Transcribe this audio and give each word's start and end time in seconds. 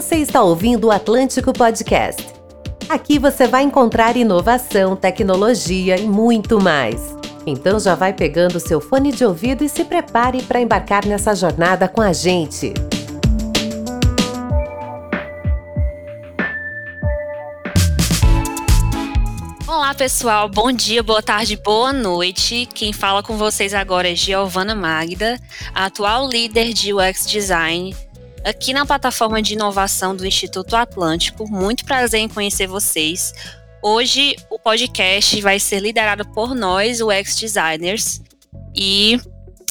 Você 0.00 0.16
está 0.16 0.42
ouvindo 0.42 0.86
o 0.86 0.90
Atlântico 0.90 1.52
Podcast. 1.52 2.26
Aqui 2.88 3.18
você 3.18 3.46
vai 3.46 3.64
encontrar 3.64 4.16
inovação, 4.16 4.96
tecnologia 4.96 5.98
e 5.98 6.06
muito 6.06 6.58
mais. 6.58 7.14
Então 7.46 7.78
já 7.78 7.94
vai 7.94 8.14
pegando 8.14 8.58
seu 8.58 8.80
fone 8.80 9.12
de 9.12 9.26
ouvido 9.26 9.62
e 9.62 9.68
se 9.68 9.84
prepare 9.84 10.42
para 10.44 10.58
embarcar 10.58 11.04
nessa 11.04 11.34
jornada 11.34 11.86
com 11.86 12.00
a 12.00 12.14
gente. 12.14 12.72
Olá 19.68 19.94
pessoal, 19.94 20.48
bom 20.48 20.72
dia, 20.72 21.02
boa 21.02 21.22
tarde, 21.22 21.58
boa 21.58 21.92
noite. 21.92 22.66
Quem 22.72 22.94
fala 22.94 23.22
com 23.22 23.36
vocês 23.36 23.74
agora 23.74 24.10
é 24.10 24.14
Giovana 24.14 24.74
Magda, 24.74 25.38
atual 25.74 26.26
líder 26.26 26.72
de 26.72 26.94
UX 26.94 27.26
Design 27.26 27.94
aqui 28.44 28.72
na 28.72 28.86
plataforma 28.86 29.42
de 29.42 29.54
inovação 29.54 30.14
do 30.14 30.26
Instituto 30.26 30.76
Atlântico. 30.76 31.48
Muito 31.48 31.84
prazer 31.84 32.20
em 32.20 32.28
conhecer 32.28 32.66
vocês. 32.66 33.32
Hoje 33.82 34.36
o 34.50 34.58
podcast 34.58 35.40
vai 35.40 35.58
ser 35.58 35.80
liderado 35.80 36.26
por 36.28 36.54
nós, 36.54 37.00
UX 37.00 37.36
Designers, 37.36 38.20
e 38.74 39.18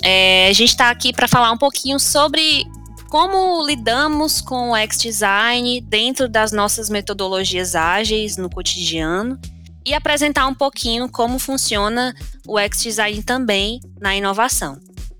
é, 0.03 0.47
a 0.49 0.53
gente 0.53 0.69
está 0.69 0.89
aqui 0.89 1.13
para 1.13 1.27
falar 1.27 1.51
um 1.51 1.57
pouquinho 1.57 1.99
sobre 1.99 2.65
como 3.09 3.65
lidamos 3.65 4.41
com 4.41 4.71
o 4.71 4.73
UX 4.73 4.97
Design 4.97 5.81
dentro 5.81 6.27
das 6.27 6.51
nossas 6.51 6.89
metodologias 6.89 7.75
ágeis 7.75 8.37
no 8.37 8.49
cotidiano 8.49 9.39
e 9.85 9.93
apresentar 9.93 10.47
um 10.47 10.53
pouquinho 10.53 11.09
como 11.09 11.39
funciona 11.39 12.15
o 12.47 12.59
UX 12.59 12.81
Design 12.81 13.23
também 13.23 13.79
na 13.99 14.15
inovação, 14.15 14.79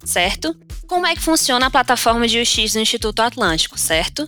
certo? 0.10 0.56
Como 0.88 1.06
é 1.06 1.14
que 1.14 1.22
funciona 1.22 1.68
a 1.68 1.70
plataforma 1.70 2.28
de 2.28 2.42
UX 2.42 2.74
do 2.74 2.80
Instituto 2.80 3.22
Atlântico, 3.22 3.78
certo? 3.78 4.28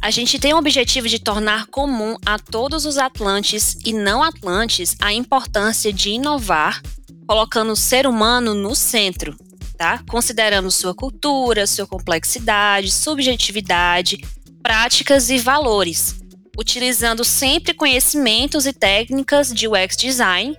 A 0.00 0.10
gente 0.10 0.38
tem 0.38 0.52
o 0.52 0.58
objetivo 0.58 1.08
de 1.08 1.18
tornar 1.18 1.66
comum 1.66 2.16
a 2.24 2.38
todos 2.38 2.84
os 2.84 2.98
atlantes 2.98 3.78
e 3.84 3.94
não 3.94 4.22
atlantes 4.22 4.94
a 5.00 5.12
importância 5.12 5.90
de 5.90 6.10
inovar, 6.10 6.82
colocando 7.26 7.72
o 7.72 7.76
ser 7.76 8.06
humano 8.06 8.54
no 8.54 8.74
centro, 8.74 9.34
tá? 9.78 10.02
Considerando 10.06 10.70
sua 10.70 10.94
cultura, 10.94 11.66
sua 11.66 11.86
complexidade, 11.86 12.92
subjetividade, 12.92 14.20
práticas 14.62 15.30
e 15.30 15.38
valores, 15.38 16.14
utilizando 16.58 17.24
sempre 17.24 17.72
conhecimentos 17.72 18.66
e 18.66 18.72
técnicas 18.72 19.52
de 19.52 19.66
UX 19.66 19.96
design 19.96 20.54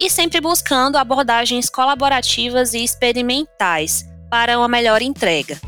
e 0.00 0.10
sempre 0.10 0.40
buscando 0.40 0.98
abordagens 0.98 1.70
colaborativas 1.70 2.74
e 2.74 2.82
experimentais 2.82 4.09
para 4.30 4.56
uma 4.56 4.68
melhor 4.68 5.02
entrega. 5.02 5.60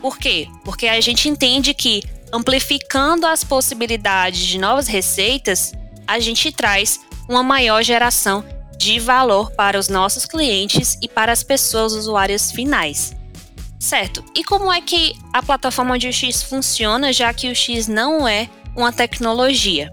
Por 0.00 0.18
quê? 0.18 0.48
Porque 0.64 0.86
a 0.86 1.00
gente 1.00 1.28
entende 1.28 1.72
que 1.72 2.02
amplificando 2.32 3.26
as 3.26 3.44
possibilidades 3.44 4.40
de 4.40 4.58
novas 4.58 4.88
receitas, 4.88 5.72
a 6.06 6.18
gente 6.18 6.50
traz 6.50 7.00
uma 7.28 7.42
maior 7.42 7.82
geração 7.82 8.44
de 8.76 8.98
valor 8.98 9.52
para 9.52 9.78
os 9.78 9.88
nossos 9.88 10.26
clientes 10.26 10.98
e 11.00 11.08
para 11.08 11.32
as 11.32 11.42
pessoas 11.42 11.92
usuárias 11.92 12.50
finais. 12.50 13.14
Certo. 13.78 14.24
E 14.34 14.42
como 14.42 14.72
é 14.72 14.80
que 14.80 15.14
a 15.32 15.42
plataforma 15.42 15.98
de 15.98 16.08
UX 16.08 16.42
funciona, 16.42 17.12
já 17.12 17.32
que 17.32 17.48
o 17.48 17.54
X 17.54 17.86
não 17.86 18.26
é 18.26 18.48
uma 18.76 18.92
tecnologia? 18.92 19.92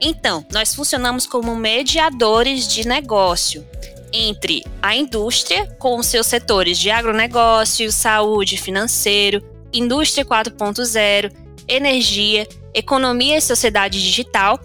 Então, 0.00 0.44
nós 0.52 0.74
funcionamos 0.74 1.26
como 1.26 1.56
mediadores 1.56 2.68
de 2.68 2.86
negócio 2.86 3.66
entre 4.12 4.64
a 4.82 4.94
indústria, 4.94 5.66
com 5.78 6.02
seus 6.02 6.26
setores 6.26 6.78
de 6.78 6.90
agronegócio, 6.90 7.90
saúde, 7.92 8.56
financeiro, 8.56 9.42
indústria 9.72 10.24
4.0, 10.24 11.32
energia, 11.66 12.46
economia 12.74 13.36
e 13.36 13.42
sociedade 13.42 14.02
digital, 14.02 14.58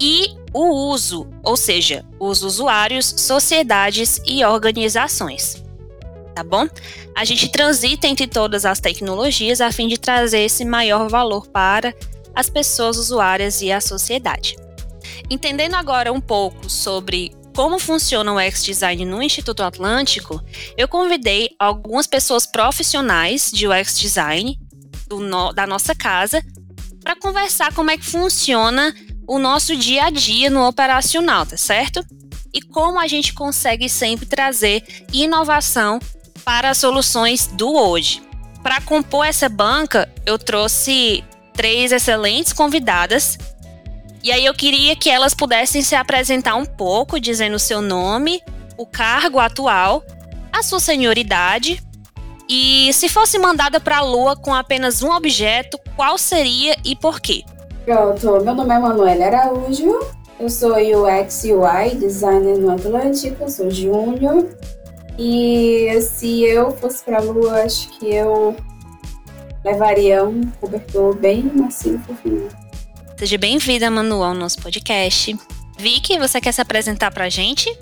e 0.00 0.34
o 0.52 0.90
uso, 0.90 1.28
ou 1.42 1.56
seja, 1.56 2.04
os 2.18 2.42
usuários, 2.42 3.14
sociedades 3.16 4.20
e 4.26 4.44
organizações. 4.44 5.62
Tá 6.34 6.42
bom? 6.42 6.66
A 7.14 7.24
gente 7.24 7.50
transita 7.50 8.06
entre 8.06 8.26
todas 8.26 8.64
as 8.64 8.80
tecnologias 8.80 9.60
a 9.60 9.70
fim 9.70 9.86
de 9.86 9.98
trazer 9.98 10.40
esse 10.40 10.64
maior 10.64 11.08
valor 11.08 11.46
para 11.46 11.94
as 12.34 12.48
pessoas 12.48 12.96
usuárias 12.96 13.60
e 13.60 13.70
a 13.70 13.80
sociedade. 13.80 14.56
Entendendo 15.30 15.74
agora 15.74 16.12
um 16.12 16.20
pouco 16.20 16.68
sobre 16.68 17.32
como 17.54 17.78
funciona 17.78 18.32
o 18.32 18.36
UX-Design 18.36 19.04
no 19.04 19.22
Instituto 19.22 19.62
Atlântico, 19.62 20.42
eu 20.76 20.88
convidei 20.88 21.50
algumas 21.58 22.06
pessoas 22.06 22.46
profissionais 22.46 23.50
de 23.52 23.66
UX-Design 23.66 24.58
no, 25.10 25.52
da 25.52 25.66
nossa 25.66 25.94
casa 25.94 26.42
para 27.02 27.16
conversar 27.16 27.74
como 27.74 27.90
é 27.90 27.98
que 27.98 28.04
funciona 28.04 28.94
o 29.26 29.38
nosso 29.38 29.76
dia 29.76 30.04
a 30.04 30.10
dia 30.10 30.50
no 30.50 30.66
operacional, 30.66 31.44
tá 31.44 31.56
certo? 31.56 32.04
E 32.52 32.60
como 32.60 32.98
a 32.98 33.06
gente 33.06 33.32
consegue 33.32 33.88
sempre 33.88 34.26
trazer 34.26 34.82
inovação 35.12 35.98
para 36.44 36.70
as 36.70 36.78
soluções 36.78 37.46
do 37.46 37.72
hoje. 37.74 38.22
Para 38.62 38.80
compor 38.80 39.26
essa 39.26 39.48
banca, 39.48 40.12
eu 40.24 40.38
trouxe 40.38 41.24
três 41.52 41.92
excelentes 41.92 42.52
convidadas 42.52 43.38
e 44.22 44.30
aí 44.30 44.44
eu 44.44 44.54
queria 44.54 44.94
que 44.94 45.10
elas 45.10 45.34
pudessem 45.34 45.82
se 45.82 45.94
apresentar 45.94 46.54
um 46.54 46.64
pouco, 46.64 47.18
dizendo 47.18 47.56
o 47.56 47.58
seu 47.58 47.80
nome, 47.82 48.42
o 48.76 48.86
cargo 48.86 49.38
atual, 49.38 50.02
a 50.52 50.62
sua 50.62 50.80
senioridade 50.80 51.82
e 52.48 52.92
se 52.92 53.08
fosse 53.08 53.38
mandada 53.38 53.80
para 53.80 53.98
a 53.98 54.02
Lua 54.02 54.36
com 54.36 54.52
apenas 54.54 55.02
um 55.02 55.10
objeto, 55.10 55.78
qual 55.96 56.18
seria 56.18 56.76
e 56.84 56.94
por 56.94 57.20
quê? 57.20 57.42
Pronto, 57.84 58.44
meu 58.44 58.54
nome 58.54 58.74
é 58.74 58.78
Manuela 58.78 59.24
Araújo, 59.24 59.98
eu 60.38 60.50
sou 60.50 60.72
UX 60.72 61.44
UI 61.44 61.96
designer 61.96 62.58
no 62.58 62.70
Atlântico, 62.70 63.50
sou 63.50 63.70
júnior. 63.70 64.48
E 65.18 65.98
se 66.00 66.42
eu 66.42 66.70
fosse 66.72 67.04
para 67.04 67.18
a 67.18 67.20
Lua, 67.22 67.62
acho 67.62 67.88
que 67.90 68.14
eu 68.14 68.56
levaria 69.64 70.24
um 70.24 70.42
cobertor 70.60 71.14
bem 71.16 71.50
macio 71.54 71.98
fofinho. 72.00 72.48
Seja 73.22 73.38
bem-vinda, 73.38 73.88
Manu, 73.88 74.20
ao 74.20 74.34
nosso 74.34 74.58
podcast. 74.58 75.36
Vicky, 75.78 76.18
você 76.18 76.40
quer 76.40 76.50
se 76.50 76.60
apresentar 76.60 77.12
pra 77.12 77.28
gente? 77.28 77.72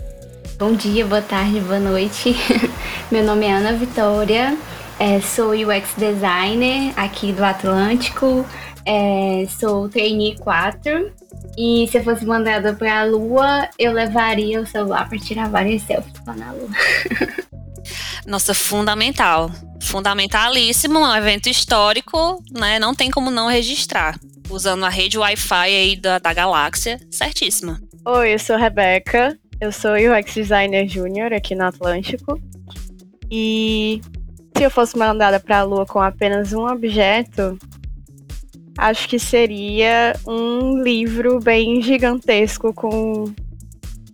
Bom 0.59 0.75
dia, 0.75 1.07
boa 1.07 1.23
tarde, 1.23 1.61
boa 1.61 1.81
noite. 1.81 2.37
Meu 3.11 3.25
nome 3.25 3.47
é 3.47 3.53
Ana 3.55 3.73
Vitória, 3.73 4.55
é, 4.99 5.19
sou 5.23 5.53
UX 5.53 5.95
designer 5.97 6.93
aqui 6.95 7.33
do 7.33 7.43
Atlântico, 7.43 8.45
é, 8.85 9.47
sou 9.59 9.89
trainee 9.89 10.37
4 10.41 11.11
e 11.57 11.89
se 11.91 11.97
eu 11.97 12.05
fosse 12.05 12.27
mandada 12.27 12.75
para 12.75 13.01
a 13.01 13.05
Lua, 13.05 13.67
eu 13.79 13.95
levaria 13.95 14.61
o 14.61 14.67
celular 14.67 15.09
para 15.09 15.19
tirar 15.19 15.49
várias 15.49 15.81
selfies 15.85 16.21
lá 16.27 16.37
na 16.37 16.53
Lua. 16.53 16.69
Nossa, 18.29 18.53
fundamental. 18.53 19.51
Fundamentalíssimo, 19.81 20.99
um 20.99 21.17
evento 21.17 21.49
histórico, 21.49 22.45
né? 22.53 22.79
Não 22.79 22.95
tem 22.95 23.11
como 23.11 23.31
não 23.31 23.49
registrar 23.49 24.21
usando 24.51 24.85
a 24.85 24.89
rede 24.89 25.19
Wi-Fi 25.19 25.55
aí 25.55 25.97
da, 25.97 26.19
da 26.19 26.33
galáxia, 26.33 27.01
certíssima. 27.11 27.81
Oi, 28.05 28.35
eu 28.35 28.39
sou 28.39 28.57
a 28.57 28.59
Rebeca, 28.59 29.39
eu 29.61 29.71
sou 29.71 29.93
UX 29.93 30.35
Designer 30.35 30.89
Júnior 30.89 31.33
aqui 31.33 31.55
no 31.55 31.65
Atlântico. 31.65 32.41
E 33.31 34.01
se 34.57 34.65
eu 34.65 34.71
fosse 34.71 34.99
mandada 34.99 35.39
para 35.39 35.59
a 35.59 35.63
Lua 35.63 35.87
com 35.87 36.01
apenas 36.01 36.53
um 36.53 36.67
objeto, 36.67 37.59
acho 38.77 39.09
que 39.09 39.19
seria 39.19 40.15
um 40.27 40.83
livro 40.83 41.39
bem 41.39 41.81
gigantesco 41.83 42.73
com, 42.75 43.33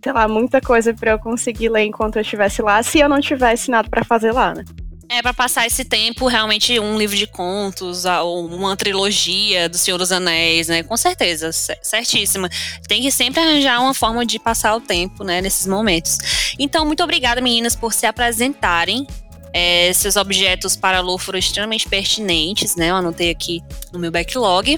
sei 0.03 0.13
lá, 0.13 0.27
muita 0.27 0.61
coisa 0.61 0.93
para 0.93 1.11
eu 1.11 1.19
conseguir 1.19 1.69
ler 1.69 1.85
enquanto 1.85 2.17
eu 2.17 2.21
estivesse 2.21 2.61
lá, 2.61 2.83
se 2.83 2.99
eu 2.99 3.09
não 3.09 3.21
tivesse 3.21 3.71
nada 3.71 3.89
para 3.89 4.03
fazer 4.03 4.31
lá, 4.31 4.53
né? 4.53 4.63
É 5.09 5.21
para 5.21 5.33
passar 5.33 5.65
esse 5.65 5.85
tempo 5.85 6.27
realmente 6.27 6.77
um 6.79 6.97
livro 6.97 7.15
de 7.15 7.25
contos 7.25 8.03
ou 8.03 8.45
uma 8.47 8.75
trilogia 8.75 9.69
do 9.69 9.77
Senhor 9.77 9.97
dos 9.97 10.11
Anéis, 10.11 10.67
né? 10.67 10.83
Com 10.83 10.97
certeza, 10.97 11.51
certíssima. 11.51 12.49
Tem 12.87 13.01
que 13.01 13.09
sempre 13.09 13.39
arranjar 13.39 13.81
uma 13.81 13.93
forma 13.93 14.25
de 14.25 14.37
passar 14.37 14.75
o 14.75 14.81
tempo, 14.81 15.23
né, 15.23 15.39
nesses 15.41 15.65
momentos. 15.65 16.17
Então, 16.59 16.85
muito 16.85 17.01
obrigada, 17.01 17.39
meninas, 17.39 17.75
por 17.75 17.93
se 17.93 18.05
apresentarem. 18.05 19.07
É, 19.53 19.91
seus 19.93 20.17
objetos 20.17 20.75
para 20.75 20.99
Lu 20.99 21.17
foram 21.17 21.39
extremamente 21.39 21.87
pertinentes, 21.87 22.75
né? 22.75 22.89
Eu 22.89 22.97
anotei 22.97 23.31
aqui 23.31 23.63
no 23.93 23.97
meu 23.97 24.11
backlog. 24.11 24.77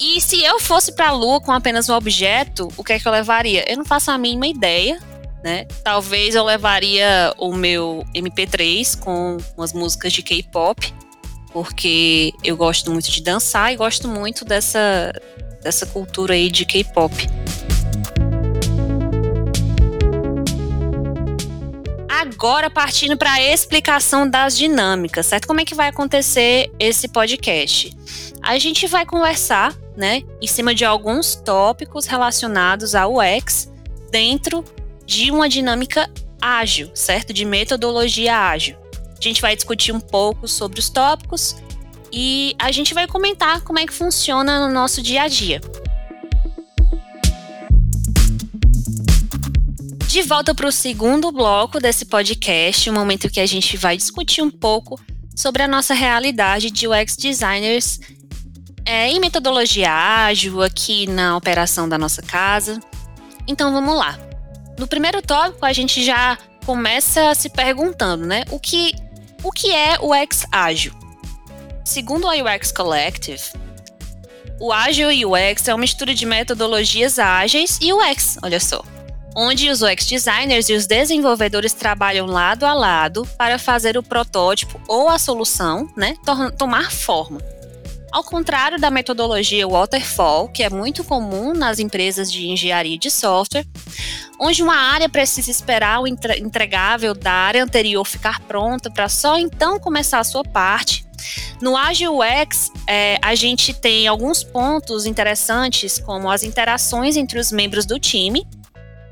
E 0.00 0.20
se 0.20 0.42
eu 0.42 0.58
fosse 0.58 0.92
para 0.92 1.10
a 1.10 1.12
Lua 1.12 1.40
com 1.40 1.52
apenas 1.52 1.88
um 1.88 1.94
objeto, 1.94 2.68
o 2.76 2.82
que 2.82 2.94
é 2.94 2.98
que 2.98 3.06
eu 3.06 3.12
levaria? 3.12 3.70
Eu 3.70 3.76
não 3.76 3.84
faço 3.84 4.10
a 4.10 4.18
mínima 4.18 4.46
ideia, 4.46 4.98
né? 5.48 5.64
Talvez 5.82 6.34
eu 6.34 6.44
levaria 6.44 7.32
o 7.38 7.54
meu 7.54 8.04
MP3 8.14 8.98
com 8.98 9.38
umas 9.56 9.72
músicas 9.72 10.12
de 10.12 10.22
K-pop, 10.22 10.94
porque 11.54 12.34
eu 12.44 12.54
gosto 12.54 12.92
muito 12.92 13.10
de 13.10 13.22
dançar 13.22 13.72
e 13.72 13.76
gosto 13.76 14.06
muito 14.06 14.44
dessa, 14.44 15.10
dessa 15.62 15.86
cultura 15.86 16.34
aí 16.34 16.50
de 16.50 16.66
K-pop. 16.66 17.14
Agora 22.10 22.68
partindo 22.68 23.16
para 23.16 23.32
a 23.32 23.42
explicação 23.42 24.28
das 24.28 24.54
dinâmicas, 24.54 25.24
certo? 25.24 25.48
Como 25.48 25.62
é 25.62 25.64
que 25.64 25.74
vai 25.74 25.88
acontecer 25.88 26.70
esse 26.78 27.08
podcast? 27.08 27.96
A 28.42 28.58
gente 28.58 28.86
vai 28.86 29.06
conversar, 29.06 29.74
né, 29.96 30.22
em 30.42 30.46
cima 30.46 30.74
de 30.74 30.84
alguns 30.84 31.36
tópicos 31.36 32.04
relacionados 32.04 32.94
ao 32.94 33.14
UX 33.16 33.72
dentro 34.10 34.62
de 35.08 35.30
uma 35.30 35.48
dinâmica 35.48 36.08
ágil, 36.38 36.90
certo? 36.94 37.32
De 37.32 37.46
metodologia 37.46 38.36
ágil. 38.36 38.76
A 39.18 39.20
gente 39.22 39.40
vai 39.40 39.56
discutir 39.56 39.90
um 39.90 39.98
pouco 39.98 40.46
sobre 40.46 40.78
os 40.78 40.90
tópicos 40.90 41.56
e 42.12 42.54
a 42.58 42.70
gente 42.70 42.92
vai 42.92 43.06
comentar 43.06 43.62
como 43.62 43.78
é 43.78 43.86
que 43.86 43.92
funciona 43.92 44.68
no 44.68 44.72
nosso 44.72 45.00
dia 45.00 45.22
a 45.22 45.28
dia. 45.28 45.62
De 50.06 50.22
volta 50.22 50.54
para 50.54 50.68
o 50.68 50.72
segundo 50.72 51.32
bloco 51.32 51.80
desse 51.80 52.04
podcast, 52.04 52.88
o 52.88 52.92
um 52.92 52.96
momento 52.96 53.30
que 53.30 53.40
a 53.40 53.46
gente 53.46 53.78
vai 53.78 53.96
discutir 53.96 54.42
um 54.42 54.50
pouco 54.50 55.00
sobre 55.34 55.62
a 55.62 55.68
nossa 55.68 55.94
realidade 55.94 56.70
de 56.70 56.86
UX 56.86 57.16
designers 57.16 57.98
é, 58.84 59.08
em 59.08 59.20
metodologia 59.20 59.90
ágil 59.90 60.62
aqui 60.62 61.06
na 61.06 61.36
operação 61.36 61.88
da 61.88 61.96
nossa 61.96 62.20
casa. 62.20 62.78
Então 63.46 63.72
vamos 63.72 63.96
lá. 63.96 64.27
No 64.78 64.86
primeiro 64.86 65.20
tópico 65.20 65.66
a 65.66 65.72
gente 65.72 66.04
já 66.04 66.38
começa 66.64 67.34
se 67.34 67.50
perguntando, 67.50 68.24
né? 68.24 68.44
O 68.50 68.58
que, 68.58 68.94
o 69.42 69.50
que 69.50 69.70
é 69.74 69.98
o 70.00 70.14
UX 70.14 70.46
ágil? 70.52 70.92
Segundo 71.84 72.28
a 72.28 72.34
UX 72.34 72.70
Collective, 72.70 73.42
o 74.60 74.72
ágil 74.72 75.08
UX 75.08 75.66
é 75.68 75.74
uma 75.74 75.80
mistura 75.80 76.14
de 76.14 76.24
metodologias 76.24 77.18
ágeis 77.18 77.78
e 77.82 77.92
UX, 77.92 78.38
olha 78.42 78.60
só 78.60 78.84
onde 79.40 79.70
os 79.70 79.82
UX 79.82 80.04
designers 80.04 80.68
e 80.68 80.74
os 80.74 80.84
desenvolvedores 80.84 81.72
trabalham 81.72 82.26
lado 82.26 82.66
a 82.66 82.74
lado 82.74 83.24
para 83.38 83.56
fazer 83.56 83.96
o 83.96 84.02
protótipo 84.02 84.80
ou 84.88 85.08
a 85.08 85.16
solução 85.16 85.88
né, 85.96 86.16
tomar 86.58 86.90
forma. 86.90 87.40
Ao 88.10 88.24
contrário 88.24 88.80
da 88.80 88.90
metodologia 88.90 89.68
waterfall, 89.68 90.48
que 90.48 90.62
é 90.62 90.70
muito 90.70 91.04
comum 91.04 91.52
nas 91.52 91.78
empresas 91.78 92.32
de 92.32 92.48
engenharia 92.48 92.98
de 92.98 93.10
software, 93.10 93.66
onde 94.40 94.62
uma 94.62 94.76
área 94.76 95.08
precisa 95.08 95.50
esperar 95.50 96.00
o 96.00 96.06
entregável 96.06 97.12
da 97.12 97.32
área 97.32 97.62
anterior 97.62 98.04
ficar 98.06 98.40
pronta 98.40 98.90
para 98.90 99.08
só 99.08 99.38
então 99.38 99.78
começar 99.78 100.20
a 100.20 100.24
sua 100.24 100.42
parte. 100.42 101.06
No 101.60 101.76
Agile 101.76 102.08
UX, 102.08 102.70
é, 102.86 103.18
a 103.20 103.34
gente 103.34 103.74
tem 103.74 104.06
alguns 104.06 104.42
pontos 104.42 105.04
interessantes, 105.04 105.98
como 105.98 106.30
as 106.30 106.42
interações 106.42 107.16
entre 107.16 107.38
os 107.38 107.52
membros 107.52 107.84
do 107.84 107.98
time, 107.98 108.46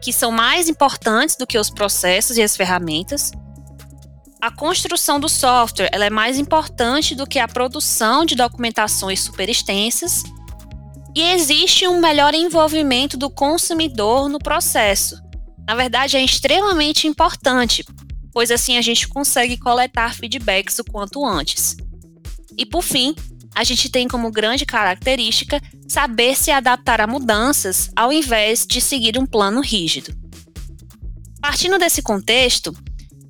que 0.01 0.13
são 0.13 0.31
mais 0.31 0.69
importantes 0.69 1.37
do 1.37 1.47
que 1.47 1.59
os 1.59 1.69
processos 1.69 2.39
e 2.39 2.43
as 2.43 2.57
ferramentas. 2.57 3.33
A 4.41 4.51
construção 4.51 5.19
do 5.19 5.29
software 5.29 5.89
ela 5.93 6.05
é 6.05 6.11
mais 6.11 6.39
importante 6.39 7.15
do 7.15 7.27
que 7.27 7.39
a 7.39 7.49
produção 7.49 8.25
de 8.25 8.35
documentações 8.35 9.21
super 9.21 9.49
extensas. 9.49 10.23
E 11.15 11.23
existe 11.23 11.89
um 11.89 12.01
melhor 12.01 12.35
envolvimento 12.35 13.17
do 13.17 13.31
consumidor 13.31 14.29
no 14.29 14.39
processo. 14.39 15.21
Na 15.67 15.75
verdade, 15.75 16.17
é 16.17 16.23
extremamente 16.23 17.09
importante, 17.09 17.85
pois 18.33 18.51
assim 18.51 18.77
a 18.77 18.83
gente 18.83 19.09
consegue 19.09 19.57
coletar 19.57 20.15
feedbacks 20.15 20.79
o 20.79 20.85
quanto 20.85 21.25
antes. 21.25 21.75
E 22.57 22.67
por 22.67 22.83
fim, 22.83 23.15
a 23.55 23.65
gente 23.65 23.89
tem 23.89 24.07
como 24.07 24.31
grande 24.31 24.67
característica 24.67 25.61
saber 25.89 26.37
se 26.37 26.51
adaptar 26.51 27.01
a 27.01 27.07
mudanças 27.07 27.91
ao 27.97 28.13
invés 28.13 28.67
de 28.67 28.83
seguir 28.83 29.19
um 29.19 29.25
plano 29.25 29.63
rígido. 29.63 30.15
Partindo 31.41 31.79
desse 31.79 32.03
contexto, 32.03 32.77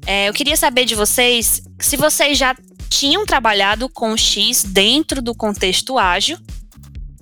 é, 0.06 0.28
eu 0.28 0.32
queria 0.32 0.56
saber 0.56 0.84
de 0.84 0.94
vocês 0.94 1.62
se 1.80 1.96
vocês 1.96 2.38
já 2.38 2.54
tinham 2.88 3.26
trabalhado 3.26 3.88
com 3.88 4.16
X 4.16 4.62
dentro 4.62 5.20
do 5.20 5.34
contexto 5.34 5.98
ágil 5.98 6.38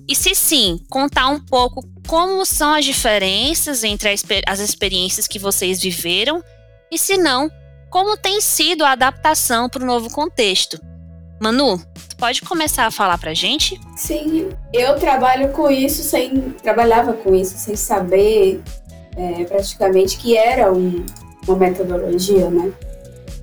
e 0.07 0.15
se 0.15 0.35
sim, 0.35 0.79
contar 0.89 1.27
um 1.29 1.39
pouco 1.39 1.83
como 2.07 2.45
são 2.45 2.73
as 2.73 2.85
diferenças 2.85 3.83
entre 3.83 4.13
as 4.45 4.59
experiências 4.59 5.27
que 5.27 5.39
vocês 5.39 5.81
viveram 5.81 6.43
e 6.91 6.97
se 6.97 7.17
não, 7.17 7.49
como 7.89 8.15
tem 8.15 8.39
sido 8.39 8.85
a 8.85 8.91
adaptação 8.91 9.67
para 9.67 9.83
o 9.83 9.85
novo 9.85 10.11
contexto. 10.11 10.79
Manu, 11.41 11.77
tu 12.09 12.15
pode 12.17 12.41
começar 12.41 12.85
a 12.85 12.91
falar 12.91 13.17
pra 13.17 13.33
gente? 13.33 13.79
Sim, 13.97 14.49
eu 14.71 14.95
trabalho 14.95 15.49
com 15.49 15.69
isso 15.69 16.03
sem. 16.03 16.51
trabalhava 16.61 17.13
com 17.13 17.35
isso 17.35 17.57
sem 17.57 17.75
saber 17.75 18.61
é, 19.17 19.43
praticamente 19.45 20.17
que 20.17 20.37
era 20.37 20.71
um, 20.71 21.03
uma 21.47 21.57
metodologia, 21.57 22.49
né? 22.49 22.71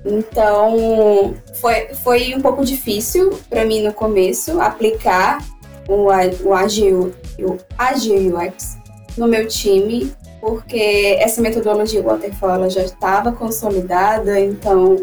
Então 0.05 1.33
foi, 1.55 1.93
foi 2.03 2.35
um 2.35 2.41
pouco 2.41 2.65
difícil 2.65 3.39
para 3.49 3.65
mim 3.65 3.81
no 3.81 3.93
começo 3.93 4.59
aplicar 4.59 5.39
o, 5.87 6.07
o 6.47 6.53
Agile, 6.53 7.13
o 7.39 7.57
Agile 7.77 8.33
UX 8.33 8.77
no 9.17 9.27
meu 9.27 9.47
time, 9.47 10.11
porque 10.41 11.17
essa 11.19 11.41
metodologia 11.41 12.01
Waterfall 12.01 12.69
já 12.69 12.81
estava 12.83 13.31
consolidada, 13.31 14.39
então 14.39 15.01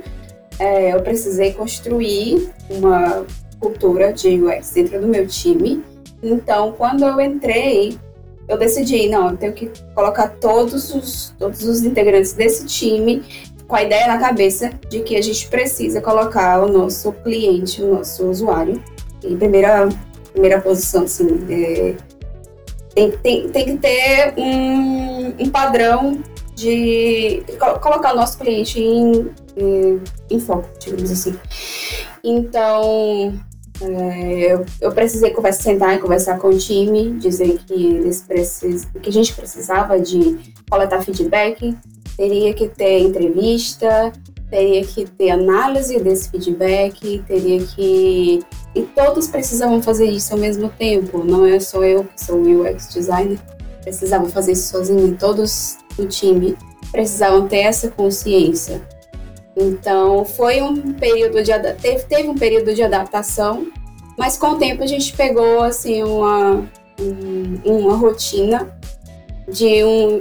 é, 0.58 0.94
eu 0.94 1.00
precisei 1.02 1.52
construir 1.54 2.52
uma 2.68 3.24
cultura 3.58 4.12
de 4.12 4.40
UX 4.40 4.70
dentro 4.72 5.00
do 5.00 5.06
meu 5.06 5.26
time. 5.26 5.82
Então, 6.22 6.72
quando 6.72 7.04
eu 7.04 7.18
entrei, 7.20 7.98
eu 8.50 8.58
decidi, 8.58 9.08
não, 9.08 9.30
eu 9.30 9.36
tenho 9.36 9.52
que 9.52 9.70
colocar 9.94 10.28
todos 10.40 10.92
os, 10.92 11.32
todos 11.38 11.62
os 11.62 11.84
integrantes 11.84 12.32
desse 12.32 12.66
time 12.66 13.22
com 13.68 13.76
a 13.76 13.84
ideia 13.84 14.08
na 14.08 14.18
cabeça 14.18 14.72
de 14.88 15.00
que 15.00 15.14
a 15.16 15.22
gente 15.22 15.46
precisa 15.46 16.00
colocar 16.00 16.60
o 16.60 16.68
nosso 16.68 17.12
cliente, 17.12 17.80
o 17.80 17.94
nosso 17.94 18.28
usuário, 18.28 18.82
em 19.22 19.36
primeira, 19.36 19.88
primeira 20.32 20.60
posição, 20.60 21.04
assim, 21.04 21.46
é, 21.48 21.94
tem, 22.92 23.12
tem, 23.12 23.48
tem 23.50 23.64
que 23.66 23.76
ter 23.76 24.34
um, 24.36 25.28
um 25.38 25.48
padrão 25.48 26.20
de 26.56 27.44
colocar 27.80 28.12
o 28.12 28.16
nosso 28.16 28.36
cliente 28.36 28.80
em, 28.80 29.30
em, 29.56 30.00
em 30.28 30.40
foco, 30.40 30.68
digamos 30.80 31.08
assim. 31.08 31.38
Então, 32.24 33.32
é, 33.82 34.54
eu, 34.54 34.66
eu, 34.80 34.92
precisei 34.92 35.30
conversar, 35.30 35.62
sentar 35.62 35.94
e 35.94 35.98
conversar 35.98 36.38
com 36.38 36.48
o 36.48 36.58
time, 36.58 37.12
dizer 37.18 37.58
que 37.66 37.72
eles 37.72 38.22
precis, 38.22 38.84
que 38.84 39.08
a 39.08 39.12
gente 39.12 39.34
precisava 39.34 39.98
de 39.98 40.38
coletar 40.68 41.02
feedback, 41.02 41.76
teria 42.16 42.52
que 42.52 42.68
ter 42.68 42.98
entrevista, 42.98 44.12
teria 44.50 44.84
que 44.84 45.06
ter 45.06 45.30
análise 45.30 45.98
desse 46.00 46.30
feedback, 46.30 47.22
teria 47.26 47.64
que 47.64 48.40
e 48.74 48.82
todos 48.82 49.28
precisavam 49.28 49.82
fazer 49.82 50.06
isso 50.06 50.32
ao 50.32 50.38
mesmo 50.38 50.68
tempo. 50.68 51.24
Não 51.24 51.46
é 51.46 51.58
só 51.58 51.82
eu 51.82 52.04
que 52.04 52.22
sou 52.22 52.40
UX 52.40 52.92
designer, 52.92 53.38
precisavam 53.82 54.28
fazer 54.28 54.52
isso 54.52 54.70
sozinho. 54.70 55.16
Todos 55.18 55.78
no 55.98 56.06
time 56.06 56.56
precisavam 56.92 57.48
ter 57.48 57.60
essa 57.60 57.88
consciência. 57.90 58.82
Então, 59.56 60.24
foi 60.24 60.62
um 60.62 60.92
período 60.92 61.42
de 61.42 61.52
teve, 61.80 62.04
teve 62.04 62.28
um 62.28 62.34
período 62.34 62.74
de 62.74 62.82
adaptação, 62.82 63.66
mas 64.20 64.36
com 64.36 64.48
o 64.48 64.58
tempo 64.58 64.84
a 64.84 64.86
gente 64.86 65.14
pegou 65.14 65.62
assim 65.62 66.02
uma 66.02 66.68
um, 67.00 67.58
uma 67.64 67.96
rotina 67.96 68.70
de 69.48 69.82
um 69.82 70.20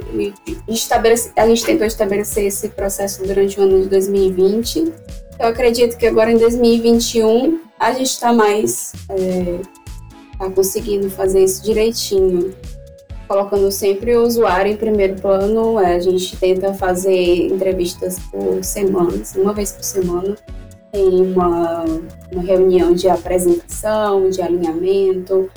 estabelecer, 0.66 1.30
a 1.36 1.46
gente 1.46 1.62
tentou 1.62 1.86
estabelecer 1.86 2.46
esse 2.46 2.70
processo 2.70 3.22
durante 3.22 3.60
o 3.60 3.62
ano 3.62 3.82
de 3.82 3.88
2020. 3.88 4.90
Eu 5.38 5.48
acredito 5.48 5.98
que 5.98 6.06
agora 6.06 6.32
em 6.32 6.38
2021 6.38 7.60
a 7.78 7.92
gente 7.92 8.06
está 8.08 8.32
mais 8.32 8.94
é, 9.10 9.60
tá 10.38 10.50
conseguindo 10.50 11.10
fazer 11.10 11.44
isso 11.44 11.62
direitinho 11.62 12.54
colocando 13.28 13.70
sempre 13.70 14.16
o 14.16 14.22
usuário 14.22 14.72
em 14.72 14.76
primeiro 14.76 15.20
plano. 15.20 15.78
É, 15.78 15.96
a 15.96 16.00
gente 16.00 16.38
tenta 16.38 16.72
fazer 16.72 17.48
entrevistas 17.48 18.18
por 18.30 18.64
semana, 18.64 19.20
assim, 19.20 19.42
uma 19.42 19.52
vez 19.52 19.72
por 19.72 19.84
semana. 19.84 20.38
Tem 20.92 21.22
uma, 21.22 21.84
uma 22.32 22.42
reunião 22.42 22.92
de 22.92 23.08
apresentação, 23.08 24.28
de 24.28 24.42
alinhamento. 24.42 25.50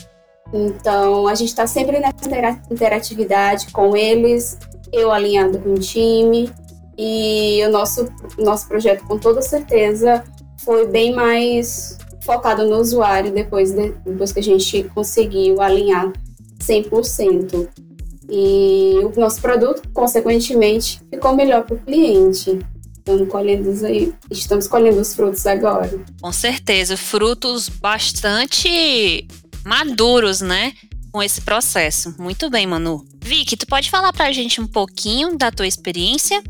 Então, 0.54 1.28
a 1.28 1.34
gente 1.36 1.50
está 1.50 1.66
sempre 1.66 2.00
nessa 2.00 2.62
interatividade 2.70 3.72
com 3.72 3.98
eles, 3.98 4.58
eu 4.92 5.12
alinhado 5.12 5.60
com 5.60 5.74
o 5.74 5.80
time. 5.80 6.52
E 6.98 7.62
o 7.66 7.72
nosso, 7.72 8.08
nosso 8.38 8.68
projeto, 8.68 9.04
com 9.06 9.18
toda 9.18 9.42
certeza, 9.42 10.24
foi 10.58 10.88
bem 10.88 11.14
mais 11.14 11.98
focado 12.22 12.66
no 12.66 12.78
usuário 12.78 13.32
depois, 13.32 13.72
de, 13.72 13.90
depois 14.06 14.32
que 14.32 14.40
a 14.40 14.44
gente 14.44 14.84
conseguiu 14.96 15.60
alinhar 15.62 16.12
100%. 16.60 17.68
E 18.30 19.00
o 19.04 19.20
nosso 19.20 19.42
produto, 19.42 19.82
consequentemente, 19.94 21.02
ficou 21.10 21.36
melhor 21.36 21.64
para 21.64 21.76
o 21.76 21.80
cliente. 21.80 22.60
Estamos 23.06 23.28
colhendo, 23.28 23.86
aí, 23.86 24.14
estamos 24.32 24.66
colhendo 24.66 25.02
os 25.02 25.14
frutos 25.14 25.46
agora. 25.46 25.92
Com 26.22 26.32
certeza, 26.32 26.96
frutos 26.96 27.68
bastante 27.68 29.28
maduros, 29.66 30.40
né? 30.40 30.72
Com 31.12 31.22
esse 31.22 31.42
processo. 31.42 32.16
Muito 32.18 32.50
bem, 32.50 32.66
Manu. 32.66 33.06
Vicky, 33.22 33.58
tu 33.58 33.68
pode 33.68 33.90
falar 33.90 34.14
para 34.14 34.28
a 34.28 34.32
gente 34.32 34.62
um 34.62 34.66
pouquinho 34.66 35.38
da 35.38 35.52
tua 35.52 35.68
experiência? 35.68 36.42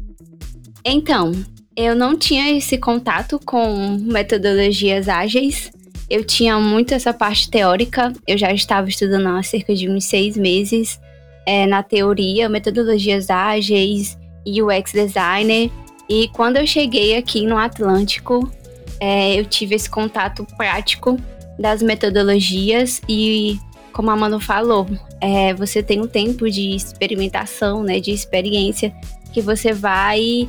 Então, 0.85 1.31
eu 1.75 1.95
não 1.95 2.15
tinha 2.15 2.55
esse 2.55 2.77
contato 2.77 3.39
com 3.43 3.97
metodologias 3.99 5.09
ágeis. 5.09 5.71
Eu 6.07 6.23
tinha 6.23 6.59
muito 6.59 6.93
essa 6.93 7.11
parte 7.11 7.49
teórica. 7.49 8.13
Eu 8.27 8.37
já 8.37 8.53
estava 8.53 8.87
estudando 8.87 9.27
há 9.27 9.41
cerca 9.41 9.73
de 9.73 9.89
uns 9.89 10.05
seis 10.05 10.37
meses 10.37 10.99
é, 11.47 11.65
na 11.65 11.81
teoria, 11.81 12.47
metodologias 12.47 13.31
ágeis, 13.31 14.15
UX 14.45 14.91
designer. 14.91 15.71
E 16.09 16.27
quando 16.29 16.57
eu 16.57 16.67
cheguei 16.67 17.15
aqui 17.15 17.45
no 17.45 17.57
Atlântico, 17.57 18.51
é, 18.99 19.39
eu 19.39 19.45
tive 19.45 19.75
esse 19.75 19.89
contato 19.89 20.45
prático 20.57 21.17
das 21.57 21.81
metodologias 21.81 23.01
e, 23.07 23.59
como 23.91 24.09
a 24.11 24.15
Manu 24.15 24.39
falou, 24.39 24.87
é, 25.21 25.53
você 25.53 25.81
tem 25.81 26.01
um 26.01 26.07
tempo 26.07 26.49
de 26.49 26.75
experimentação, 26.75 27.83
né, 27.83 27.99
de 27.99 28.11
experiência, 28.11 28.93
que 29.31 29.41
você 29.41 29.71
vai 29.71 30.47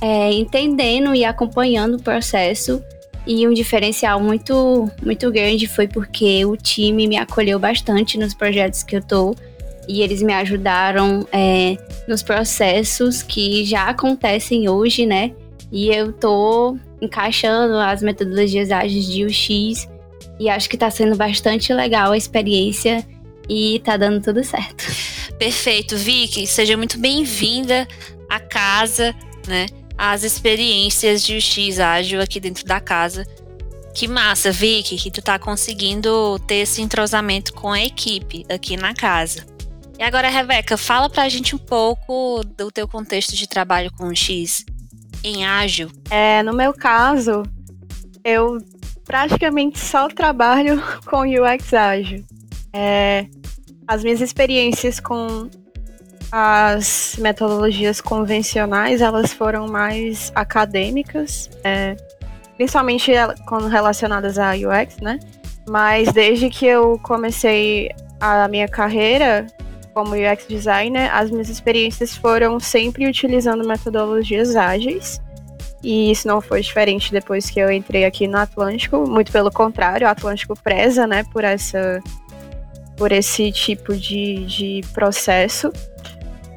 é, 0.00 0.32
entendendo 0.32 1.14
e 1.14 1.24
acompanhando 1.24 1.96
o 1.96 2.02
processo. 2.02 2.82
E 3.26 3.46
um 3.46 3.52
diferencial 3.52 4.20
muito, 4.20 4.88
muito 5.02 5.30
grande 5.32 5.66
foi 5.66 5.88
porque 5.88 6.44
o 6.44 6.56
time 6.56 7.08
me 7.08 7.16
acolheu 7.16 7.58
bastante 7.58 8.16
nos 8.16 8.34
projetos 8.34 8.84
que 8.84 8.96
eu 8.96 9.02
tô 9.02 9.34
e 9.88 10.02
eles 10.02 10.22
me 10.22 10.32
ajudaram 10.32 11.26
é, 11.32 11.76
nos 12.08 12.22
processos 12.22 13.22
que 13.22 13.64
já 13.64 13.84
acontecem 13.88 14.68
hoje, 14.68 15.06
né? 15.06 15.32
E 15.70 15.88
eu 15.88 16.12
tô 16.12 16.76
encaixando 17.00 17.76
as 17.76 18.02
metodologias 18.02 18.70
ágeis 18.70 19.06
de 19.06 19.24
UX 19.24 19.88
e 20.38 20.48
acho 20.48 20.68
que 20.68 20.76
tá 20.76 20.90
sendo 20.90 21.16
bastante 21.16 21.72
legal 21.72 22.12
a 22.12 22.16
experiência 22.16 23.06
e 23.48 23.80
tá 23.84 23.96
dando 23.96 24.22
tudo 24.22 24.42
certo. 24.44 24.84
Perfeito, 25.38 25.96
Vicky, 25.96 26.46
seja 26.46 26.76
muito 26.76 26.98
bem-vinda 26.98 27.86
à 28.28 28.40
casa, 28.40 29.14
né? 29.46 29.66
As 29.98 30.24
experiências 30.24 31.22
de 31.22 31.36
UX 31.36 31.78
ágil 31.78 32.20
aqui 32.20 32.38
dentro 32.40 32.64
da 32.66 32.80
casa. 32.80 33.26
Que 33.94 34.06
massa, 34.06 34.52
Vicky, 34.52 34.96
que 34.96 35.10
tu 35.10 35.22
tá 35.22 35.38
conseguindo 35.38 36.38
ter 36.46 36.56
esse 36.56 36.82
entrosamento 36.82 37.54
com 37.54 37.72
a 37.72 37.82
equipe 37.82 38.44
aqui 38.48 38.76
na 38.76 38.92
casa. 38.92 39.55
E 39.98 40.02
agora, 40.02 40.28
Rebeca, 40.28 40.76
fala 40.76 41.08
pra 41.08 41.28
gente 41.28 41.56
um 41.56 41.58
pouco 41.58 42.42
do 42.44 42.70
teu 42.70 42.86
contexto 42.86 43.34
de 43.34 43.48
trabalho 43.48 43.90
com 43.92 44.14
X 44.14 44.64
em 45.24 45.46
ágil. 45.46 45.90
É, 46.10 46.42
no 46.42 46.52
meu 46.52 46.74
caso, 46.74 47.42
eu 48.22 48.58
praticamente 49.04 49.78
só 49.78 50.08
trabalho 50.08 50.82
com 51.06 51.22
UX 51.22 51.72
ágil. 51.72 52.24
É, 52.74 53.26
as 53.88 54.04
minhas 54.04 54.20
experiências 54.20 55.00
com 55.00 55.48
as 56.30 57.16
metodologias 57.18 58.00
convencionais, 58.00 59.00
elas 59.00 59.32
foram 59.32 59.66
mais 59.66 60.30
acadêmicas, 60.34 61.48
é, 61.64 61.96
principalmente 62.56 63.12
quando 63.46 63.68
relacionadas 63.68 64.38
a 64.38 64.52
UX, 64.52 64.98
né? 65.00 65.18
Mas 65.68 66.12
desde 66.12 66.50
que 66.50 66.66
eu 66.66 66.98
comecei 67.02 67.90
a 68.20 68.46
minha 68.48 68.68
carreira, 68.68 69.46
como 69.96 70.14
UX 70.14 70.44
designer, 70.46 71.10
as 71.10 71.30
minhas 71.30 71.48
experiências 71.48 72.14
foram 72.14 72.60
sempre 72.60 73.08
utilizando 73.08 73.66
metodologias 73.66 74.54
ágeis. 74.54 75.22
E 75.82 76.10
isso 76.10 76.28
não 76.28 76.42
foi 76.42 76.60
diferente 76.60 77.10
depois 77.10 77.48
que 77.48 77.58
eu 77.58 77.70
entrei 77.72 78.04
aqui 78.04 78.28
no 78.28 78.36
Atlântico, 78.36 79.08
muito 79.08 79.32
pelo 79.32 79.50
contrário, 79.50 80.06
o 80.06 80.10
Atlântico 80.10 80.54
preza, 80.62 81.06
né, 81.06 81.24
por 81.32 81.44
essa 81.44 82.02
por 82.98 83.10
esse 83.10 83.50
tipo 83.50 83.96
de, 83.96 84.44
de 84.44 84.80
processo. 84.92 85.72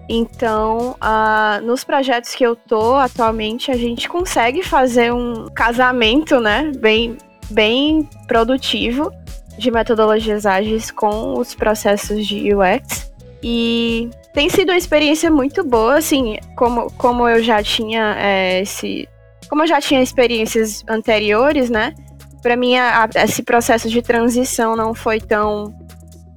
Então, 0.09 0.97
uh, 1.01 1.65
nos 1.65 1.85
projetos 1.85 2.35
que 2.35 2.43
eu 2.43 2.57
tô 2.57 2.95
atualmente, 2.95 3.71
a 3.71 3.77
gente 3.77 4.09
consegue 4.09 4.63
fazer 4.63 5.13
um 5.13 5.47
casamento, 5.53 6.41
né, 6.41 6.71
bem, 6.77 7.17
bem 7.49 8.07
produtivo 8.27 9.13
de 9.57 9.71
metodologias 9.71 10.45
ágeis 10.45 10.91
com 10.91 11.37
os 11.37 11.55
processos 11.55 12.25
de 12.25 12.53
UX. 12.53 13.08
E 13.41 14.09
tem 14.33 14.49
sido 14.49 14.69
uma 14.69 14.77
experiência 14.77 15.31
muito 15.31 15.63
boa, 15.63 15.97
assim, 15.97 16.37
como, 16.55 16.91
como 16.93 17.27
eu 17.27 17.41
já 17.41 17.63
tinha 17.63 18.15
é, 18.17 18.61
esse. 18.61 19.07
Como 19.49 19.63
eu 19.63 19.67
já 19.67 19.81
tinha 19.81 20.01
experiências 20.01 20.83
anteriores, 20.87 21.69
né? 21.69 21.93
Para 22.41 22.55
mim, 22.55 22.75
a, 22.75 23.05
a, 23.05 23.23
esse 23.23 23.41
processo 23.41 23.89
de 23.89 24.01
transição 24.01 24.75
não 24.75 24.93
foi 24.93 25.19
tão. 25.19 25.73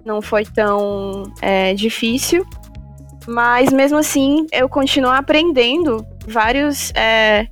não 0.04 0.22
foi 0.22 0.44
tão 0.44 1.24
é, 1.40 1.74
difícil. 1.74 2.46
Mas 3.26 3.72
mesmo 3.72 3.98
assim, 3.98 4.46
eu 4.52 4.68
continuo 4.68 5.10
aprendendo 5.10 6.06
vários. 6.26 6.92
É, 6.94 7.48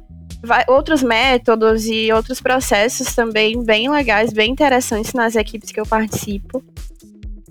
outros 0.69 1.02
métodos 1.02 1.87
e 1.87 2.11
outros 2.12 2.40
processos 2.40 3.14
também 3.14 3.62
bem 3.62 3.90
legais, 3.90 4.33
bem 4.33 4.50
interessantes 4.50 5.12
nas 5.12 5.37
equipes 5.37 5.71
que 5.71 5.78
eu 5.78 5.85
participo. 5.85 6.64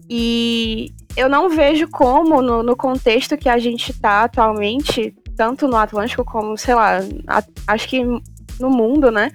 E 0.10 0.92
eu 1.20 1.28
não 1.28 1.50
vejo 1.50 1.88
como, 1.90 2.42
no, 2.42 2.64
no 2.64 2.78
contexto 2.78 3.38
que 3.38 3.50
a 3.50 3.58
gente 3.58 3.92
está 3.92 4.24
atualmente, 4.24 5.14
tanto 5.36 5.68
no 5.68 5.76
Atlântico 5.76 6.24
como, 6.24 6.58
sei 6.58 6.74
lá, 6.74 7.00
a, 7.28 7.44
acho 7.68 7.90
que 7.90 8.02
no 8.58 8.70
mundo, 8.70 9.12
né? 9.12 9.30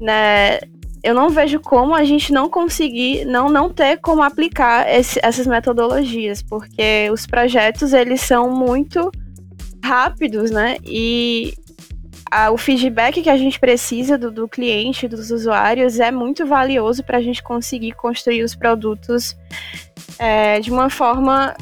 né? 0.00 0.58
Eu 1.00 1.14
não 1.14 1.30
vejo 1.30 1.60
como 1.60 1.94
a 1.94 2.04
gente 2.04 2.32
não 2.32 2.48
conseguir, 2.48 3.24
não, 3.24 3.48
não 3.48 3.70
ter 3.70 3.98
como 3.98 4.22
aplicar 4.22 4.88
esse, 4.92 5.20
essas 5.22 5.46
metodologias, 5.46 6.42
porque 6.42 7.08
os 7.12 7.24
projetos, 7.24 7.92
eles 7.92 8.20
são 8.20 8.50
muito 8.50 9.10
rápidos, 9.84 10.50
né? 10.50 10.76
E 10.84 11.54
a, 12.32 12.50
o 12.50 12.56
feedback 12.56 13.22
que 13.22 13.28
a 13.28 13.36
gente 13.36 13.60
precisa 13.60 14.16
do, 14.16 14.30
do 14.30 14.48
cliente, 14.48 15.06
dos 15.06 15.30
usuários, 15.30 16.00
é 16.00 16.10
muito 16.10 16.46
valioso 16.46 17.04
para 17.04 17.18
a 17.18 17.20
gente 17.20 17.42
conseguir 17.42 17.92
construir 17.92 18.42
os 18.42 18.54
produtos 18.54 19.36
é, 20.18 20.58
de 20.58 20.70
uma 20.70 20.88
forma 20.88 21.54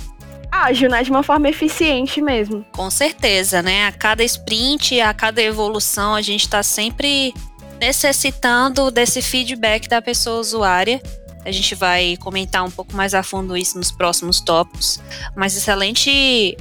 ágil, 0.49 0.89
né? 0.89 1.03
De 1.03 1.11
uma 1.11 1.25
forma 1.25 1.49
eficiente 1.49 2.23
mesmo. 2.23 2.65
Com 2.71 2.89
certeza, 2.89 3.61
né? 3.63 3.89
A 3.89 3.93
cada 3.93 4.23
sprint, 4.23 5.01
a 5.01 5.13
cada 5.13 5.43
evolução, 5.43 6.15
a 6.15 6.23
gente 6.23 6.43
está 6.43 6.63
sempre 6.63 7.35
necessitando 7.81 8.93
desse 8.93 9.21
feedback 9.21 9.89
da 9.89 10.01
pessoa 10.01 10.39
usuária. 10.39 11.03
A 11.45 11.51
gente 11.51 11.75
vai 11.75 12.17
comentar 12.19 12.63
um 12.63 12.71
pouco 12.71 12.95
mais 12.95 13.13
a 13.13 13.25
fundo 13.25 13.57
isso 13.57 13.77
nos 13.77 13.91
próximos 13.91 14.41
tópicos. 14.41 15.01
Mas 15.35 15.57
excelente, 15.57 16.57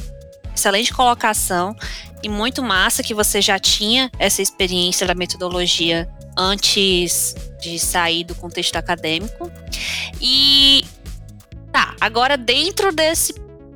excelente 0.54 0.94
colocação 0.94 1.76
e 2.22 2.30
muito 2.30 2.62
massa 2.62 3.04
que 3.04 3.14
você 3.14 3.42
já 3.42 3.58
tinha 3.58 4.12
essa 4.20 4.42
experiência 4.42 5.08
da 5.08 5.16
metodologia 5.16 6.10
antes 6.38 7.36
de 7.62 7.78
sair 7.80 8.24
do 8.24 8.36
contexto 8.36 8.76
acadêmico. 8.76 9.52
E 10.22 10.84
tá, 11.72 11.96
agora 12.00 12.38
dentro 12.38 12.92
desse 12.92 13.34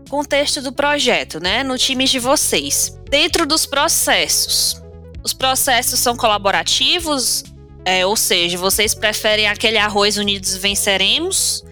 contexto 0.10 0.62
do 0.62 0.72
projeto, 0.72 1.40
né, 1.40 1.64
no 1.64 1.78
time 1.78 2.06
de 2.06 2.20
vocês, 2.20 2.98
dentro 3.10 3.46
dos 3.46 3.66
processos, 3.66 4.82
os 5.24 5.34
processos 5.34 6.00
são 6.00 6.16
colaborativos, 6.16 7.44
é, 7.86 8.06
ou 8.06 8.16
seja, 8.16 8.58
vocês 8.58 8.94
preferem 8.94 9.48
aquele 9.48 9.78
arroz 9.78 10.18
unidos 10.18 10.56
venceremos 10.56 11.64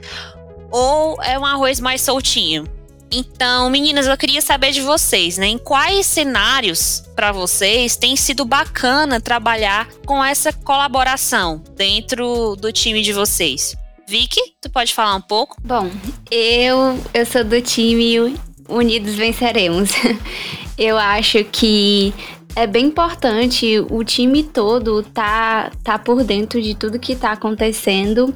ou 0.72 1.22
é 1.22 1.38
um 1.38 1.46
arroz 1.46 1.79
mais 1.79 2.01
soltinho? 2.01 2.65
Então, 3.12 3.70
meninas, 3.70 4.08
eu 4.08 4.18
queria 4.18 4.41
saber 4.41 4.72
de 4.72 4.80
vocês, 4.82 5.38
né? 5.38 5.48
Em 5.48 5.58
quais 5.58 6.06
cenários 6.06 7.03
para 7.13 7.34
vocês 7.34 7.98
tem 7.98 8.15
sido 8.15 8.46
bacana 8.46 9.20
trabalhar 9.20 9.89
com 10.06 10.24
essa 10.24 10.53
colaboração 10.53 11.62
dentro 11.75 12.56
do 12.56 12.72
time 12.72 13.01
de 13.01 13.12
vocês? 13.12 13.75
Vicky, 14.08 14.41
tu 14.62 14.70
pode 14.70 14.94
falar 14.94 15.15
um 15.15 15.22
pouco? 15.22 15.58
Bom, 15.62 15.91
eu 16.30 16.98
eu 17.13 17.25
sou 17.25 17.44
do 17.44 17.62
time 17.62 18.34
Unidos 18.70 19.15
Venceremos. 19.15 19.91
eu 20.77 20.98
acho 20.98 21.44
que 21.46 22.13
é 22.56 22.65
bem 22.65 22.86
importante 22.86 23.84
o 23.89 24.03
time 24.03 24.44
todo 24.44 25.03
tá 25.03 25.70
tá 25.84 26.00
por 26.00 26.24
dentro 26.24 26.62
de 26.62 26.75
tudo 26.75 27.00
que 27.00 27.15
tá 27.15 27.34
acontecendo 27.34 28.34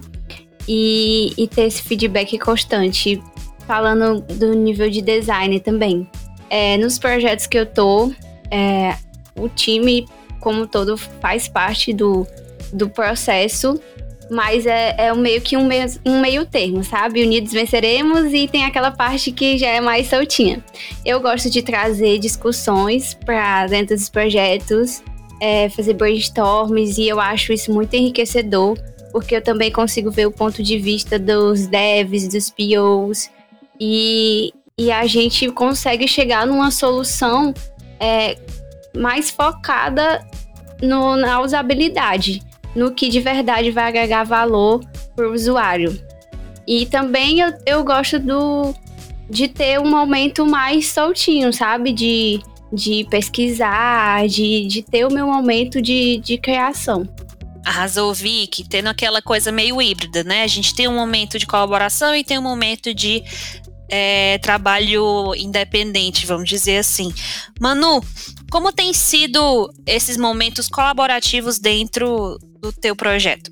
e, 0.67 1.34
e 1.38 1.48
ter 1.48 1.63
esse 1.63 1.82
feedback 1.82 2.38
constante 2.39 3.22
falando 3.67 4.22
do 4.22 4.53
nível 4.53 4.89
de 4.89 5.01
design 5.01 5.60
também. 5.60 6.07
É, 6.50 6.77
nos 6.77 7.00
projetos 7.00 7.48
que 7.48 7.57
eu 7.57 7.65
tô, 7.65 8.12
é, 8.51 8.95
o 9.38 9.50
time 9.50 10.07
como 10.39 10.67
todo 10.67 10.95
faz 10.95 11.48
parte 11.48 11.91
do, 11.91 12.27
do 12.72 12.88
processo, 12.88 13.79
mas 14.29 14.65
é, 14.65 14.95
é 14.98 15.13
meio 15.13 15.41
que 15.41 15.57
um 15.57 15.65
meio, 15.65 15.86
um 16.05 16.19
meio 16.19 16.45
termo, 16.45 16.84
sabe? 16.84 17.24
Unidos 17.24 17.51
venceremos 17.51 18.34
e 18.34 18.48
tem 18.48 18.63
aquela 18.65 18.91
parte 18.91 19.31
que 19.31 19.57
já 19.57 19.69
é 19.69 19.81
mais 19.81 20.07
soltinha. 20.07 20.63
Eu 21.03 21.19
gosto 21.19 21.50
de 21.50 21.62
trazer 21.62 22.19
discussões 22.19 23.13
para 23.13 23.67
dentro 23.67 23.95
dos 23.95 24.10
projetos, 24.10 25.03
é, 25.41 25.69
fazer 25.69 25.93
brainstorms 25.93 26.98
e 26.98 27.07
eu 27.07 27.19
acho 27.19 27.53
isso 27.53 27.72
muito 27.72 27.95
enriquecedor, 27.95 28.77
porque 29.12 29.36
eu 29.36 29.41
também 29.41 29.72
consigo 29.72 30.12
ver 30.12 30.27
o 30.27 30.31
ponto 30.31 30.62
de 30.62 30.77
vista 30.77 31.17
dos 31.17 31.67
devs, 31.67 32.27
dos 32.27 32.50
POs, 32.50 33.29
e, 33.79 34.53
e 34.77 34.91
a 34.91 35.05
gente 35.05 35.50
consegue 35.51 36.08
chegar 36.08 36.46
numa 36.46 36.72
solução 36.72 37.53
é, 38.00 38.38
mais 38.96 39.29
focada 39.29 40.25
no, 40.82 41.15
na 41.15 41.41
usabilidade, 41.41 42.41
no 42.75 42.91
que 42.91 43.10
de 43.10 43.20
verdade 43.20 43.72
vai 43.72 43.88
agregar 43.88 44.24
valor 44.24 44.82
para 45.15 45.27
o 45.27 45.34
usuário. 45.34 46.00
E 46.67 46.86
também 46.86 47.39
eu, 47.39 47.53
eu 47.65 47.84
gosto 47.84 48.20
do, 48.20 48.74
de 49.29 49.48
ter 49.48 49.79
um 49.79 49.89
momento 49.89 50.46
mais 50.46 50.88
soltinho, 50.88 51.53
sabe? 51.53 51.91
De, 51.91 52.39
de 52.74 53.05
pesquisar, 53.10 54.27
de, 54.27 54.65
de 54.67 54.82
ter 54.82 55.05
o 55.05 55.13
meu 55.13 55.27
momento 55.27 55.82
de, 55.82 56.17
de 56.17 56.38
criação. 56.38 57.08
Arrasou, 57.65 58.13
Vicky, 58.13 58.63
tendo 58.63 58.88
aquela 58.88 59.22
coisa 59.22 59.51
meio 59.51 59.81
híbrida, 59.81 60.24
né? 60.24 60.43
A 60.43 60.48
gente 60.48 60.75
tem 60.75 60.88
um 60.88 60.95
momento 60.95 61.39
de 61.39 61.48
colaboração 61.48 62.15
e 62.15 62.24
tem 62.24 62.38
um 62.38 62.43
momento 62.43 62.93
de 62.93 63.24
é, 63.89 64.38
trabalho 64.38 65.34
independente, 65.36 66.25
vamos 66.25 66.48
dizer 66.48 66.77
assim. 66.77 67.13
Manu, 67.60 68.01
como 68.51 68.72
tem 68.72 68.93
sido 68.93 69.69
esses 69.86 70.15
momentos 70.15 70.69
colaborativos 70.69 71.60
dentro 71.60 72.38
do 72.62 72.72
teu 72.72 72.95
projeto? 72.95 73.51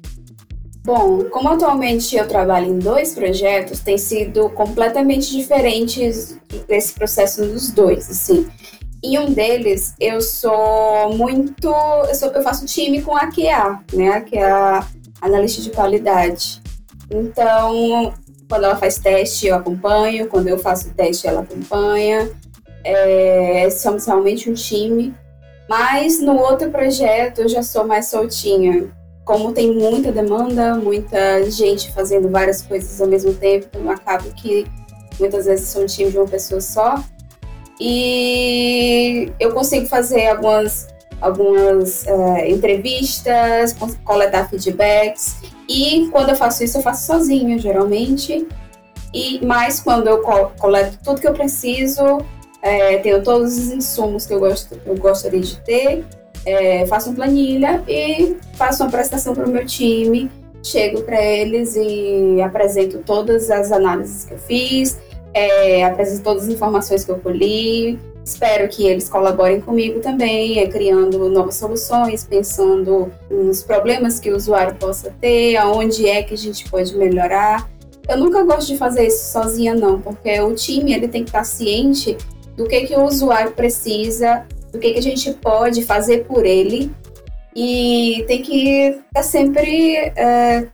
Bom, 0.85 1.23
como 1.29 1.47
atualmente 1.47 2.15
eu 2.15 2.27
trabalho 2.27 2.67
em 2.67 2.77
dois 2.77 3.13
projetos, 3.13 3.79
tem 3.79 3.97
sido 3.97 4.49
completamente 4.49 5.31
diferentes 5.31 6.37
esse 6.67 6.93
processo 6.93 7.45
dos 7.45 7.71
dois, 7.71 8.09
assim. 8.09 8.45
Em 9.03 9.19
um 9.19 9.33
deles, 9.33 9.93
eu 9.99 10.21
sou 10.21 11.13
muito. 11.13 11.67
Eu, 12.07 12.15
sou, 12.15 12.29
eu 12.29 12.41
faço 12.41 12.65
time 12.65 13.01
com 13.01 13.15
a 13.15 13.27
QA, 13.27 13.83
né? 13.91 14.21
Que 14.21 14.37
é 14.37 14.49
a 14.49 14.87
analista 15.21 15.61
de 15.61 15.71
qualidade. 15.71 16.61
Então, 17.11 18.13
quando 18.47 18.63
ela 18.63 18.77
faz 18.77 18.97
teste, 18.97 19.47
eu 19.47 19.55
acompanho. 19.55 20.29
Quando 20.29 20.47
eu 20.47 20.57
faço 20.57 20.93
teste, 20.93 21.27
ela 21.27 21.41
acompanha. 21.41 22.31
É, 22.81 23.69
somos 23.71 24.05
realmente 24.05 24.49
um 24.49 24.53
time. 24.53 25.13
Mas 25.67 26.21
no 26.21 26.37
outro 26.37 26.71
projeto, 26.71 27.41
eu 27.41 27.49
já 27.49 27.61
sou 27.61 27.85
mais 27.85 28.07
soltinha. 28.07 28.89
Como 29.25 29.51
tem 29.51 29.73
muita 29.73 30.13
demanda, 30.13 30.75
muita 30.75 31.49
gente 31.49 31.91
fazendo 31.91 32.29
várias 32.29 32.61
coisas 32.61 33.01
ao 33.01 33.07
mesmo 33.07 33.33
tempo, 33.33 33.67
eu 33.73 33.89
acabo 33.89 34.29
que 34.33 34.65
muitas 35.17 35.45
vezes 35.45 35.69
sou 35.69 35.83
um 35.83 35.85
time 35.85 36.11
de 36.11 36.17
uma 36.17 36.27
pessoa 36.27 36.59
só. 36.59 37.03
E 37.85 39.29
eu 39.37 39.51
consigo 39.51 39.87
fazer 39.87 40.27
algumas, 40.27 40.87
algumas 41.19 42.07
é, 42.07 42.49
entrevistas, 42.49 43.75
coletar 44.05 44.49
feedbacks. 44.49 45.41
E 45.67 46.07
quando 46.09 46.29
eu 46.29 46.35
faço 46.37 46.63
isso, 46.63 46.77
eu 46.77 46.81
faço 46.81 47.05
sozinha, 47.05 47.59
geralmente. 47.59 48.47
E 49.13 49.45
mais 49.45 49.81
quando 49.81 50.07
eu 50.07 50.21
coleto 50.57 50.97
tudo 51.03 51.19
que 51.19 51.27
eu 51.27 51.33
preciso, 51.33 52.19
é, 52.61 52.99
tenho 52.99 53.21
todos 53.21 53.57
os 53.57 53.67
insumos 53.67 54.25
que 54.25 54.33
eu, 54.33 54.39
gosto, 54.39 54.79
eu 54.85 54.95
gostaria 54.95 55.41
de 55.41 55.57
ter, 55.57 56.05
é, 56.45 56.85
faço 56.85 57.09
uma 57.09 57.17
planilha 57.17 57.83
e 57.85 58.37
faço 58.53 58.81
uma 58.81 58.89
prestação 58.89 59.35
para 59.35 59.45
o 59.45 59.49
meu 59.49 59.65
time. 59.65 60.31
Chego 60.63 61.01
para 61.01 61.21
eles 61.21 61.75
e 61.75 62.41
apresento 62.41 62.99
todas 62.99 63.51
as 63.51 63.73
análises 63.73 64.23
que 64.23 64.35
eu 64.35 64.39
fiz, 64.39 64.97
é, 65.33 65.83
apresento 65.83 66.23
todas 66.23 66.43
as 66.43 66.49
informações 66.49 67.03
que 67.03 67.11
eu 67.11 67.19
colhi. 67.19 67.99
Espero 68.23 68.69
que 68.69 68.87
eles 68.87 69.09
colaborem 69.09 69.59
comigo 69.59 69.99
também, 69.99 70.59
é, 70.59 70.67
criando 70.67 71.29
novas 71.29 71.55
soluções, 71.55 72.23
pensando 72.23 73.11
nos 73.29 73.63
problemas 73.63 74.19
que 74.19 74.31
o 74.31 74.35
usuário 74.35 74.75
possa 74.75 75.13
ter, 75.19 75.57
aonde 75.57 76.07
é 76.07 76.23
que 76.23 76.33
a 76.33 76.37
gente 76.37 76.69
pode 76.69 76.95
melhorar. 76.95 77.69
Eu 78.07 78.17
nunca 78.17 78.43
gosto 78.43 78.67
de 78.67 78.77
fazer 78.77 79.07
isso 79.07 79.31
sozinha, 79.31 79.73
não, 79.73 79.99
porque 79.99 80.39
o 80.41 80.53
time 80.53 80.93
ele 80.93 81.07
tem 81.07 81.23
que 81.23 81.29
estar 81.29 81.43
ciente 81.43 82.17
do 82.55 82.65
que, 82.65 82.81
que 82.81 82.95
o 82.95 83.03
usuário 83.03 83.51
precisa, 83.51 84.45
do 84.71 84.79
que, 84.79 84.91
que 84.91 84.99
a 84.99 85.03
gente 85.03 85.31
pode 85.33 85.83
fazer 85.83 86.25
por 86.25 86.45
ele 86.45 86.91
e 87.55 88.23
tem 88.27 88.41
que 88.41 89.01
estar 89.07 89.23
sempre 89.23 89.95
é, 90.15 90.67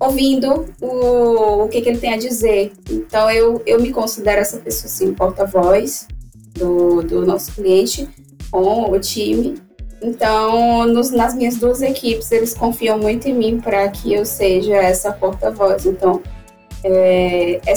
ouvindo 0.00 0.66
o, 0.80 1.64
o 1.64 1.68
que, 1.68 1.82
que 1.82 1.88
ele 1.90 1.98
tem 1.98 2.14
a 2.14 2.16
dizer. 2.16 2.72
Então, 2.90 3.30
eu, 3.30 3.62
eu 3.66 3.78
me 3.80 3.92
considero 3.92 4.40
essa 4.40 4.56
pessoa, 4.56 4.86
assim, 4.86 5.12
porta-voz 5.12 6.08
do, 6.54 7.02
do 7.02 7.26
nosso 7.26 7.52
cliente 7.52 8.08
com 8.50 8.90
o 8.90 8.98
time. 8.98 9.60
Então, 10.02 10.86
nos, 10.86 11.10
nas 11.10 11.34
minhas 11.34 11.56
duas 11.56 11.82
equipes, 11.82 12.32
eles 12.32 12.54
confiam 12.54 12.98
muito 12.98 13.28
em 13.28 13.34
mim 13.34 13.60
para 13.60 13.86
que 13.90 14.14
eu 14.14 14.24
seja 14.24 14.74
essa 14.74 15.12
porta-voz. 15.12 15.84
Então, 15.84 16.22
é, 16.82 17.60
é, 17.66 17.74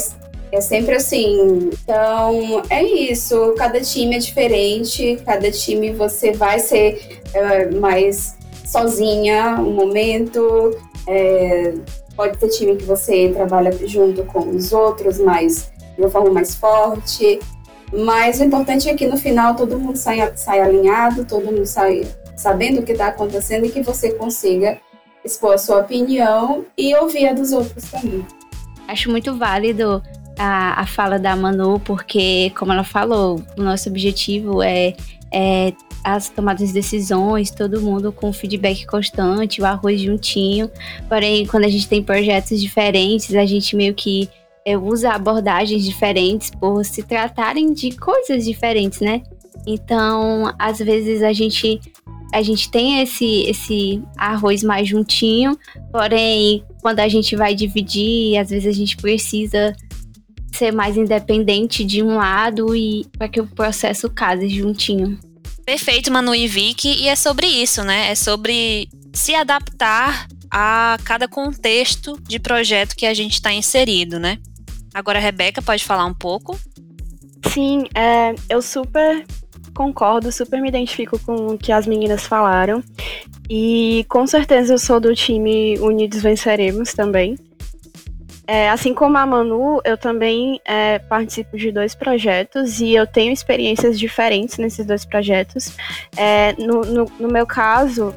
é, 0.52 0.60
sempre 0.62 0.94
assim. 0.94 1.68
Então, 1.72 2.62
é 2.70 2.82
isso. 2.82 3.54
Cada 3.58 3.78
time 3.82 4.16
é 4.16 4.18
diferente. 4.18 5.20
Cada 5.26 5.50
time 5.50 5.92
você 5.92 6.32
vai 6.32 6.58
ser 6.58 7.20
é, 7.34 7.70
mais 7.72 8.36
sozinha 8.64 9.56
um 9.60 9.74
momento. 9.74 10.74
É, 11.06 11.74
Pode 12.16 12.38
ter 12.38 12.48
time 12.48 12.76
que 12.76 12.84
você 12.84 13.30
trabalha 13.30 13.72
junto 13.86 14.24
com 14.24 14.50
os 14.50 14.72
outros, 14.72 15.18
mas 15.18 15.72
de 15.96 16.02
uma 16.02 16.10
forma 16.10 16.30
mais 16.30 16.54
forte. 16.54 17.40
Mas 17.92 18.40
o 18.40 18.44
importante 18.44 18.88
é 18.88 18.94
que 18.94 19.06
no 19.06 19.16
final 19.16 19.54
todo 19.54 19.78
mundo 19.78 19.96
saia, 19.96 20.36
saia 20.36 20.64
alinhado, 20.64 21.24
todo 21.24 21.44
mundo 21.44 21.66
saia 21.66 22.06
sabendo 22.36 22.80
o 22.80 22.82
que 22.82 22.92
está 22.92 23.08
acontecendo 23.08 23.66
e 23.66 23.70
que 23.70 23.82
você 23.82 24.12
consiga 24.12 24.78
expor 25.24 25.54
a 25.54 25.58
sua 25.58 25.78
opinião 25.78 26.64
e 26.76 26.94
ouvir 26.96 27.28
a 27.28 27.32
dos 27.32 27.52
outros 27.52 27.90
também. 27.90 28.26
Acho 28.86 29.10
muito 29.10 29.34
válido 29.36 30.02
a, 30.38 30.80
a 30.80 30.86
fala 30.86 31.18
da 31.18 31.34
Manu, 31.34 31.80
porque, 31.80 32.50
como 32.58 32.72
ela 32.72 32.84
falou, 32.84 33.40
o 33.56 33.62
nosso 33.62 33.88
objetivo 33.88 34.62
é, 34.62 34.94
é 35.32 35.72
as 36.04 36.28
tomadas 36.28 36.68
de 36.68 36.74
decisões, 36.74 37.50
todo 37.50 37.80
mundo 37.80 38.12
com 38.12 38.30
feedback 38.30 38.86
constante, 38.86 39.62
o 39.62 39.64
arroz 39.64 40.00
juntinho. 40.00 40.70
Porém, 41.08 41.46
quando 41.46 41.64
a 41.64 41.68
gente 41.68 41.88
tem 41.88 42.02
projetos 42.02 42.60
diferentes, 42.60 43.34
a 43.34 43.46
gente 43.46 43.74
meio 43.74 43.94
que 43.94 44.28
é, 44.66 44.76
usa 44.76 45.12
abordagens 45.12 45.82
diferentes 45.82 46.50
por 46.50 46.84
se 46.84 47.02
tratarem 47.02 47.72
de 47.72 47.96
coisas 47.96 48.44
diferentes, 48.44 49.00
né? 49.00 49.22
Então, 49.66 50.52
às 50.58 50.78
vezes 50.78 51.22
a 51.22 51.32
gente 51.32 51.80
a 52.32 52.42
gente 52.42 52.70
tem 52.70 53.00
esse 53.00 53.42
esse 53.42 54.02
arroz 54.16 54.62
mais 54.62 54.88
juntinho, 54.88 55.56
porém, 55.90 56.64
quando 56.82 57.00
a 57.00 57.08
gente 57.08 57.34
vai 57.34 57.54
dividir, 57.54 58.36
às 58.36 58.50
vezes 58.50 58.66
a 58.66 58.76
gente 58.76 58.96
precisa 58.96 59.74
ser 60.52 60.70
mais 60.72 60.96
independente 60.96 61.84
de 61.84 62.02
um 62.02 62.16
lado 62.16 62.74
e 62.76 63.06
para 63.16 63.28
que 63.28 63.40
o 63.40 63.46
processo 63.46 64.10
case 64.10 64.48
juntinho. 64.48 65.18
Perfeito, 65.64 66.12
Manu 66.12 66.34
e 66.34 66.46
Vicky, 66.46 67.02
e 67.02 67.08
é 67.08 67.16
sobre 67.16 67.46
isso, 67.46 67.82
né? 67.82 68.10
É 68.10 68.14
sobre 68.14 68.88
se 69.12 69.34
adaptar 69.34 70.28
a 70.50 70.98
cada 71.04 71.26
contexto 71.26 72.18
de 72.22 72.38
projeto 72.38 72.94
que 72.94 73.06
a 73.06 73.14
gente 73.14 73.34
está 73.34 73.52
inserido, 73.52 74.20
né? 74.20 74.38
Agora, 74.92 75.18
a 75.18 75.22
Rebeca 75.22 75.62
pode 75.62 75.84
falar 75.84 76.04
um 76.04 76.14
pouco? 76.14 76.58
Sim, 77.48 77.84
é, 77.94 78.34
eu 78.48 78.62
super 78.62 79.24
concordo, 79.74 80.30
super 80.30 80.60
me 80.60 80.68
identifico 80.68 81.18
com 81.18 81.48
o 81.48 81.58
que 81.58 81.72
as 81.72 81.86
meninas 81.86 82.24
falaram. 82.24 82.82
E 83.50 84.06
com 84.08 84.26
certeza 84.26 84.74
eu 84.74 84.78
sou 84.78 85.00
do 85.00 85.14
time 85.14 85.78
Unidos 85.78 86.22
Venceremos 86.22 86.94
também. 86.94 87.36
É, 88.46 88.68
assim 88.68 88.92
como 88.92 89.16
a 89.16 89.24
Manu, 89.24 89.80
eu 89.84 89.96
também 89.96 90.60
é, 90.66 90.98
participo 90.98 91.56
de 91.56 91.72
dois 91.72 91.94
projetos 91.94 92.78
e 92.78 92.94
eu 92.94 93.06
tenho 93.06 93.32
experiências 93.32 93.98
diferentes 93.98 94.58
nesses 94.58 94.84
dois 94.84 95.04
projetos. 95.04 95.74
É, 96.14 96.52
no, 96.58 96.82
no, 96.82 97.04
no, 97.18 97.28
meu 97.28 97.46
caso, 97.46 98.14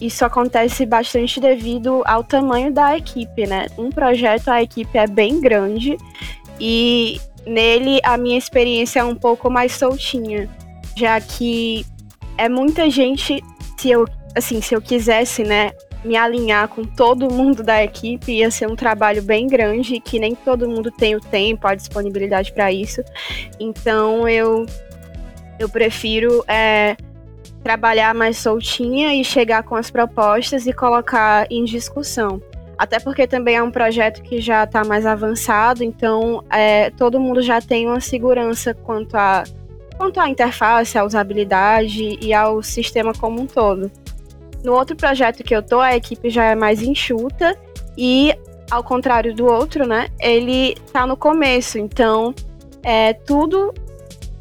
isso 0.00 0.24
acontece 0.24 0.86
bastante 0.86 1.38
devido 1.38 2.02
ao 2.06 2.24
tamanho 2.24 2.72
da 2.72 2.96
equipe, 2.96 3.46
né? 3.46 3.66
Um 3.76 3.90
projeto, 3.90 4.48
a 4.48 4.62
equipe 4.62 4.96
é 4.96 5.06
bem 5.06 5.38
grande 5.38 5.98
e 6.58 7.20
nele 7.46 8.00
a 8.04 8.16
minha 8.16 8.38
experiência 8.38 9.00
é 9.00 9.04
um 9.04 9.14
pouco 9.14 9.50
mais 9.50 9.72
soltinha, 9.72 10.48
já 10.96 11.20
que 11.20 11.84
é 12.38 12.48
muita 12.48 12.88
gente, 12.88 13.42
se 13.76 13.90
eu, 13.90 14.06
assim, 14.34 14.62
se 14.62 14.74
eu 14.74 14.80
quisesse, 14.80 15.44
né, 15.44 15.72
me 16.04 16.16
alinhar 16.16 16.68
com 16.68 16.84
todo 16.84 17.32
mundo 17.32 17.62
da 17.62 17.82
equipe 17.82 18.32
ia 18.32 18.50
ser 18.50 18.68
um 18.68 18.76
trabalho 18.76 19.22
bem 19.22 19.46
grande 19.46 20.00
que 20.00 20.18
nem 20.18 20.34
todo 20.34 20.68
mundo 20.68 20.90
tem 20.90 21.14
o 21.14 21.20
tempo, 21.20 21.66
a 21.66 21.74
disponibilidade 21.74 22.52
para 22.52 22.72
isso. 22.72 23.02
Então 23.58 24.28
eu 24.28 24.66
eu 25.58 25.68
prefiro 25.68 26.44
é, 26.48 26.96
trabalhar 27.62 28.14
mais 28.14 28.38
soltinha 28.38 29.14
e 29.14 29.24
chegar 29.24 29.62
com 29.62 29.76
as 29.76 29.90
propostas 29.90 30.66
e 30.66 30.72
colocar 30.72 31.46
em 31.50 31.64
discussão. 31.64 32.42
Até 32.76 32.98
porque 32.98 33.26
também 33.26 33.56
é 33.56 33.62
um 33.62 33.70
projeto 33.70 34.22
que 34.22 34.40
já 34.40 34.64
está 34.64 34.82
mais 34.82 35.06
avançado, 35.06 35.84
então 35.84 36.42
é, 36.50 36.90
todo 36.90 37.20
mundo 37.20 37.40
já 37.40 37.60
tem 37.60 37.86
uma 37.86 38.00
segurança 38.00 38.74
quanto 38.74 39.16
a 39.16 39.44
quanto 39.96 40.18
à 40.18 40.28
interface, 40.28 40.98
à 40.98 41.04
usabilidade 41.04 42.18
e 42.20 42.34
ao 42.34 42.60
sistema 42.60 43.12
como 43.12 43.40
um 43.40 43.46
todo. 43.46 43.88
No 44.62 44.74
outro 44.74 44.96
projeto 44.96 45.42
que 45.42 45.54
eu 45.54 45.62
tô, 45.62 45.80
a 45.80 45.96
equipe 45.96 46.30
já 46.30 46.44
é 46.44 46.54
mais 46.54 46.82
enxuta 46.82 47.58
e, 47.96 48.34
ao 48.70 48.82
contrário 48.84 49.34
do 49.34 49.46
outro, 49.46 49.86
né, 49.86 50.08
ele 50.20 50.76
tá 50.92 51.06
no 51.06 51.16
começo. 51.16 51.78
Então, 51.78 52.34
é 52.82 53.12
tudo, 53.12 53.74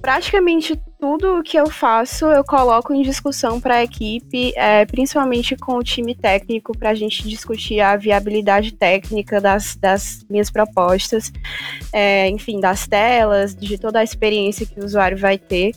praticamente 0.02 0.80
tudo 1.02 1.42
que 1.42 1.58
eu 1.58 1.68
faço 1.68 2.26
eu 2.26 2.44
coloco 2.44 2.94
em 2.94 3.02
discussão 3.02 3.60
para 3.60 3.78
a 3.78 3.84
equipe, 3.84 4.54
é, 4.56 4.86
principalmente 4.86 5.56
com 5.56 5.78
o 5.78 5.84
time 5.84 6.14
técnico, 6.14 6.78
para 6.78 6.92
a 6.92 6.94
gente 6.94 7.28
discutir 7.28 7.80
a 7.80 7.98
viabilidade 7.98 8.72
técnica 8.72 9.42
das, 9.42 9.76
das 9.76 10.24
minhas 10.30 10.52
propostas, 10.52 11.34
é, 11.92 12.30
enfim, 12.30 12.60
das 12.60 12.86
telas, 12.86 13.56
de 13.56 13.80
toda 13.80 13.98
a 14.00 14.04
experiência 14.04 14.64
que 14.64 14.80
o 14.80 14.86
usuário 14.86 15.18
vai 15.18 15.40
ter. 15.40 15.74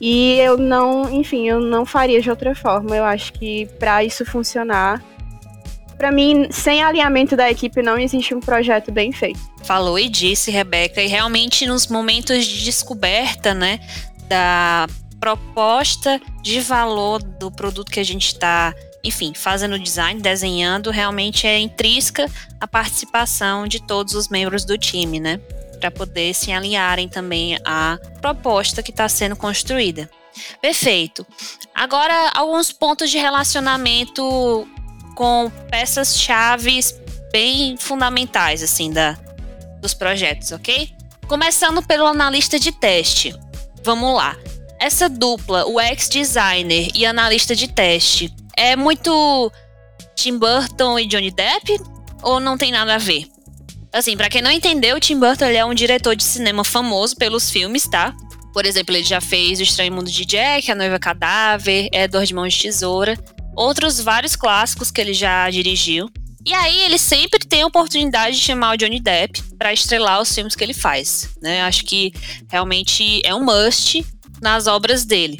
E 0.00 0.38
eu 0.38 0.56
não, 0.56 1.12
enfim, 1.12 1.48
eu 1.48 1.58
não 1.58 1.84
faria 1.84 2.22
de 2.22 2.30
outra 2.30 2.54
forma. 2.54 2.96
Eu 2.96 3.04
acho 3.04 3.32
que 3.32 3.66
para 3.80 4.04
isso 4.04 4.24
funcionar, 4.24 5.02
para 5.98 6.10
mim, 6.10 6.46
sem 6.50 6.82
alinhamento 6.82 7.36
da 7.36 7.50
equipe, 7.50 7.82
não 7.82 7.98
existe 7.98 8.34
um 8.34 8.40
projeto 8.40 8.90
bem 8.90 9.12
feito. 9.12 9.38
Falou 9.64 9.98
e 9.98 10.08
disse, 10.08 10.50
Rebeca, 10.50 11.02
e 11.02 11.06
realmente 11.06 11.66
nos 11.66 11.88
momentos 11.88 12.46
de 12.46 12.64
descoberta, 12.64 13.52
né, 13.52 13.78
da 14.30 14.86
proposta 15.18 16.20
de 16.40 16.60
valor 16.60 17.20
do 17.22 17.50
produto 17.50 17.90
que 17.90 18.00
a 18.00 18.04
gente 18.04 18.28
está, 18.28 18.72
enfim, 19.04 19.34
fazendo 19.34 19.78
design, 19.78 20.22
desenhando, 20.22 20.90
realmente 20.90 21.46
é 21.46 21.58
intrínseca 21.58 22.26
a 22.60 22.66
participação 22.66 23.66
de 23.66 23.84
todos 23.84 24.14
os 24.14 24.28
membros 24.28 24.64
do 24.64 24.78
time, 24.78 25.18
né, 25.18 25.38
para 25.80 25.90
poder 25.90 26.32
se 26.32 26.52
alinharem 26.52 27.08
também 27.08 27.58
à 27.64 27.98
proposta 28.22 28.82
que 28.82 28.92
está 28.92 29.08
sendo 29.08 29.34
construída. 29.34 30.08
Perfeito. 30.62 31.26
Agora, 31.74 32.30
alguns 32.34 32.70
pontos 32.70 33.10
de 33.10 33.18
relacionamento 33.18 34.66
com 35.16 35.50
peças 35.68 36.16
chaves 36.16 36.94
bem 37.32 37.76
fundamentais 37.76 38.62
assim 38.62 38.92
da 38.92 39.18
dos 39.80 39.94
projetos, 39.94 40.52
ok? 40.52 40.90
Começando 41.26 41.82
pelo 41.82 42.06
analista 42.06 42.58
de 42.58 42.70
teste. 42.70 43.34
Vamos 43.82 44.16
lá. 44.16 44.36
Essa 44.78 45.08
dupla, 45.08 45.66
o 45.66 45.80
ex-designer 45.80 46.90
e 46.94 47.04
analista 47.04 47.54
de 47.54 47.68
teste, 47.68 48.32
é 48.56 48.76
muito 48.76 49.52
Tim 50.14 50.38
Burton 50.38 50.98
e 50.98 51.06
Johnny 51.06 51.30
Depp 51.30 51.80
ou 52.22 52.40
não 52.40 52.56
tem 52.56 52.72
nada 52.72 52.94
a 52.94 52.98
ver? 52.98 53.26
Assim, 53.92 54.16
para 54.16 54.28
quem 54.28 54.40
não 54.40 54.50
entendeu, 54.50 55.00
Tim 55.00 55.18
Burton 55.18 55.46
é 55.46 55.64
um 55.64 55.74
diretor 55.74 56.14
de 56.14 56.22
cinema 56.22 56.64
famoso 56.64 57.16
pelos 57.16 57.50
filmes, 57.50 57.88
tá? 57.88 58.14
Por 58.52 58.64
exemplo, 58.64 58.94
ele 58.94 59.04
já 59.04 59.20
fez 59.20 59.58
O 59.60 59.62
Estranho 59.62 59.92
Mundo 59.92 60.10
de 60.10 60.24
Jack, 60.24 60.70
A 60.70 60.74
Noiva 60.74 60.98
Cadáver, 60.98 61.88
Edward 61.92 62.26
de 62.26 62.34
Mãos 62.34 62.54
de 62.54 62.62
Tesoura 62.62 63.18
outros 63.60 64.00
vários 64.00 64.36
clássicos 64.36 64.90
que 64.90 65.00
ele 65.00 65.14
já 65.14 65.48
dirigiu. 65.50 66.08
E 66.44 66.54
aí 66.54 66.80
ele 66.82 66.98
sempre 66.98 67.38
tem 67.40 67.62
a 67.62 67.66
oportunidade 67.66 68.36
de 68.36 68.42
chamar 68.42 68.74
o 68.74 68.76
Johnny 68.76 69.00
Depp 69.00 69.42
para 69.58 69.72
estrelar 69.72 70.20
os 70.20 70.34
filmes 70.34 70.54
que 70.54 70.64
ele 70.64 70.72
faz, 70.72 71.28
né? 71.42 71.62
Acho 71.62 71.84
que 71.84 72.12
realmente 72.48 73.20
é 73.24 73.34
um 73.34 73.44
must 73.44 74.04
nas 74.40 74.66
obras 74.66 75.04
dele. 75.04 75.38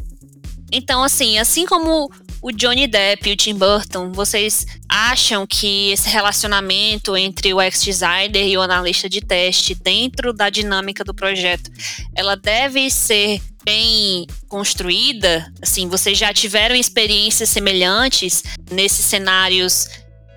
Então, 0.70 1.02
assim, 1.02 1.38
assim 1.38 1.66
como 1.66 2.10
o 2.42 2.52
Johnny 2.52 2.86
Depp 2.86 3.28
e 3.28 3.32
o 3.32 3.36
Tim 3.36 3.54
Burton, 3.54 4.12
vocês 4.12 4.66
acham 4.88 5.46
que 5.46 5.90
esse 5.90 6.08
relacionamento 6.08 7.16
entre 7.16 7.52
o 7.52 7.60
ex-designer 7.60 8.46
e 8.46 8.56
o 8.56 8.62
analista 8.62 9.08
de 9.08 9.20
teste 9.20 9.74
dentro 9.74 10.32
da 10.32 10.48
dinâmica 10.48 11.04
do 11.04 11.14
projeto, 11.14 11.70
ela 12.14 12.36
deve 12.36 12.90
ser 12.90 13.40
bem 13.64 14.26
construída? 14.48 15.52
Assim, 15.60 15.88
vocês 15.88 16.16
já 16.16 16.32
tiveram 16.32 16.74
experiências 16.74 17.50
semelhantes 17.50 18.42
nesses 18.70 19.04
cenários 19.04 19.86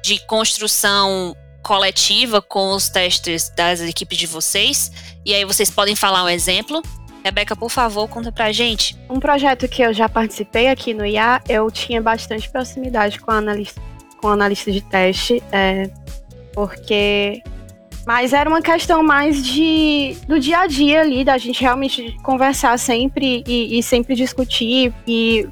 de 0.03 0.19
construção 0.27 1.35
coletiva 1.63 2.41
com 2.41 2.71
os 2.71 2.89
testes 2.89 3.49
das 3.55 3.79
equipes 3.79 4.17
de 4.17 4.27
vocês? 4.27 4.91
E 5.25 5.33
aí 5.33 5.45
vocês 5.45 5.71
podem 5.71 5.95
falar 5.95 6.23
um 6.25 6.29
exemplo? 6.29 6.81
Rebeca, 7.23 7.55
por 7.55 7.69
favor, 7.69 8.07
conta 8.09 8.31
pra 8.31 8.51
gente. 8.51 8.97
Um 9.09 9.19
projeto 9.19 9.67
que 9.67 9.81
eu 9.81 9.93
já 9.93 10.09
participei 10.09 10.67
aqui 10.67 10.93
no 10.93 11.05
IA, 11.05 11.41
eu 11.47 11.71
tinha 11.71 12.01
bastante 12.01 12.49
proximidade 12.49 13.17
com 13.17 13.31
a 13.31 13.37
analista, 13.37 13.81
com 14.21 14.27
a 14.27 14.33
analista 14.33 14.69
de 14.69 14.81
teste, 14.81 15.41
é, 15.49 15.89
porque 16.53 17.41
mas 18.05 18.33
era 18.33 18.49
uma 18.49 18.61
questão 18.61 19.01
mais 19.01 19.45
de 19.45 20.17
do 20.27 20.37
dia 20.37 20.59
a 20.59 20.67
dia 20.67 20.99
ali, 20.99 21.23
da 21.23 21.37
gente 21.37 21.61
realmente 21.61 22.17
conversar 22.21 22.77
sempre 22.77 23.41
e, 23.47 23.79
e 23.79 23.81
sempre 23.81 24.13
discutir. 24.13 24.93
E 25.07 25.47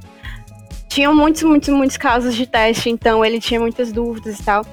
tinham 0.91 1.15
muitos, 1.15 1.41
muitos, 1.43 1.69
muitos 1.69 1.95
casos 1.95 2.35
de 2.35 2.45
teste, 2.45 2.89
então 2.89 3.23
ele 3.23 3.39
tinha 3.39 3.59
muitas 3.61 3.93
dúvidas 3.93 4.37
e 4.37 4.43
tal. 4.43 4.65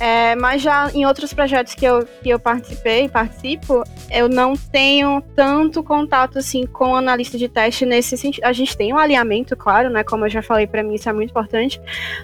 É, 0.00 0.34
mas 0.34 0.62
já 0.62 0.90
em 0.92 1.04
outros 1.04 1.34
projetos 1.34 1.74
que 1.74 1.84
eu, 1.84 2.08
que 2.22 2.30
eu 2.30 2.38
participei, 2.38 3.06
participo, 3.06 3.84
eu 4.10 4.30
não 4.30 4.54
tenho 4.56 5.20
tanto 5.36 5.82
contato 5.82 6.38
assim 6.38 6.66
com 6.66 6.96
analista 6.96 7.36
de 7.36 7.48
teste 7.48 7.84
nesse 7.84 8.16
sentido. 8.16 8.44
A 8.44 8.52
gente 8.52 8.74
tem 8.74 8.94
um 8.94 8.98
alinhamento, 8.98 9.54
claro, 9.54 9.90
né? 9.90 10.02
Como 10.02 10.24
eu 10.24 10.30
já 10.30 10.42
falei, 10.42 10.66
para 10.66 10.82
mim 10.82 10.94
isso 10.94 11.08
é 11.10 11.12
muito 11.12 11.30
importante, 11.30 11.78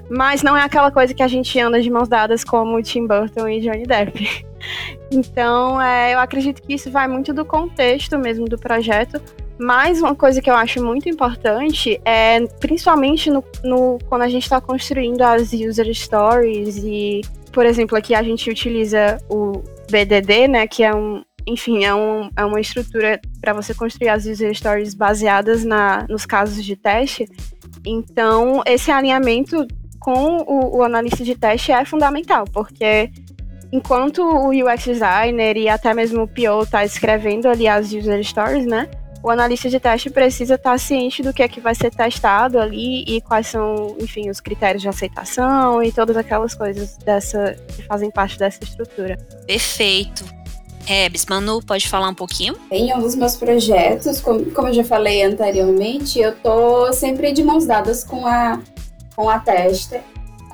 mas 0.09 0.43
não 0.43 0.57
é 0.57 0.62
aquela 0.62 0.91
coisa 0.91 1.12
que 1.12 1.23
a 1.23 1.29
gente 1.29 1.61
anda 1.61 1.83
de 1.83 1.91
mãos 1.91 2.09
dadas 2.09 2.43
como 2.43 2.83
Tim 2.83 3.07
Burton 3.07 3.47
e 3.47 3.61
Johnny 3.61 3.85
Depp. 3.87 4.47
Então, 5.11 5.81
é, 5.81 6.14
eu 6.14 6.19
acredito 6.19 6.61
que 6.61 6.75
isso 6.75 6.91
vai 6.91 7.07
muito 7.07 7.33
do 7.33 7.45
contexto 7.45 8.19
mesmo 8.19 8.47
do 8.47 8.59
projeto. 8.59 9.23
Mas 9.59 10.01
uma 10.01 10.14
coisa 10.14 10.40
que 10.40 10.49
eu 10.49 10.55
acho 10.55 10.83
muito 10.85 11.09
importante 11.09 12.01
é, 12.05 12.47
principalmente 12.61 13.31
no, 13.31 13.42
no 13.64 13.99
quando 14.09 14.23
a 14.23 14.29
gente 14.29 14.44
está 14.44 14.61
construindo 14.61 15.23
as 15.23 15.53
user 15.53 15.92
stories 15.92 16.79
e 16.85 17.23
por 17.59 17.66
exemplo, 17.66 17.97
aqui 17.97 18.14
a 18.14 18.23
gente 18.23 18.49
utiliza 18.49 19.18
o 19.29 19.62
BDD, 19.90 20.49
né, 20.49 20.66
que 20.66 20.83
é 20.85 20.94
um, 20.94 21.23
enfim, 21.47 21.85
é, 21.85 21.94
um, 21.94 22.31
é 22.37 22.44
uma 22.44 22.61
estrutura 22.61 23.21
para 23.40 23.53
você 23.53 23.75
construir 23.75 24.11
as 24.11 24.27
user 24.27 24.55
stories 24.55 24.94
baseadas 24.94 25.64
na, 25.64 26.07
nos 26.09 26.27
casos 26.27 26.64
de 26.64 26.77
teste. 26.77 27.27
Então, 27.85 28.62
esse 28.66 28.90
alinhamento 28.90 29.66
com 29.99 30.37
o, 30.47 30.79
o 30.79 30.83
analista 30.83 31.25
de 31.25 31.35
teste 31.35 31.73
é 31.73 31.85
fundamental, 31.85 32.44
porque 32.53 33.11
enquanto 33.73 34.23
o 34.23 34.51
UX 34.51 34.85
designer 34.85 35.57
e 35.57 35.68
até 35.68 35.92
mesmo 35.92 36.23
o 36.23 36.29
PO 36.29 36.62
está 36.62 36.85
escrevendo 36.85 37.49
ali 37.49 37.66
as 37.66 37.92
user 37.92 38.23
stories, 38.23 38.66
né, 38.66 38.88
o 39.22 39.31
analista 39.31 39.68
de 39.68 39.81
teste 39.81 40.11
precisa 40.11 40.54
estar 40.54 40.78
ciente 40.78 41.22
do 41.22 41.33
que 41.33 41.42
é 41.42 41.48
que 41.48 41.61
vai 41.61 41.74
ser 41.74 41.90
testado 41.90 42.59
ali 42.59 43.04
e 43.07 43.20
quais 43.20 43.48
são, 43.48 43.96
enfim, 44.00 44.31
os 44.31 44.40
critérios 44.40 44.83
de 44.83 44.88
aceitação 44.88 45.83
e 45.83 45.90
todas 45.90 46.16
aquelas 46.16 46.54
coisas 46.54 46.96
dessa 46.98 47.57
que 47.74 47.83
fazem 47.83 48.11
parte 48.11 48.38
dessa 48.38 48.62
estrutura. 48.62 49.16
Perfeito. 49.46 50.24
Rebs, 50.85 51.26
Manu, 51.26 51.62
pode 51.62 51.87
falar 51.87 52.09
um 52.09 52.14
pouquinho? 52.14 52.57
Em 52.70 52.94
um 52.94 53.00
dos 53.00 53.14
meus 53.14 53.37
projetos, 53.37 54.20
como, 54.20 54.46
como 54.52 54.68
eu 54.68 54.74
já 54.74 54.85
falei 54.85 55.22
anteriormente, 55.22 56.18
eu 56.18 56.35
tô 56.37 56.90
sempre 56.94 57.31
de 57.33 57.42
mãos 57.42 57.66
dadas 57.66 58.02
com 58.02 58.26
a, 58.26 58.59
com 59.14 59.28
a 59.28 59.38
testa. 59.38 60.00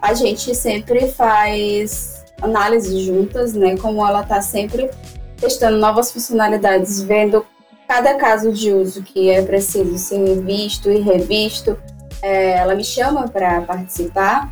A 0.03 0.13
gente 0.13 0.53
sempre 0.55 1.07
faz 1.13 2.25
análise 2.43 3.05
juntas, 3.05 3.55
né? 3.55 3.77
Como 3.77 4.05
ela 4.05 4.25
tá 4.25 4.43
sempre 4.43 4.91
testando 5.37 5.79
novas 5.79 6.11
funcionalidades, 6.11 7.01
vendo 7.01 7.47
cada 7.87 8.15
caso 8.15 8.53
de 8.53 8.73
uso 8.73 9.03
que 9.03 9.31
é 9.31 9.43
preciso 9.43 9.99
ser 9.99 10.41
visto 10.41 10.91
e 10.91 11.01
revisto, 11.01 11.79
é, 12.23 12.53
ela 12.59 12.75
me 12.75 12.85
chama 12.85 13.29
para 13.29 13.61
participar 13.63 14.51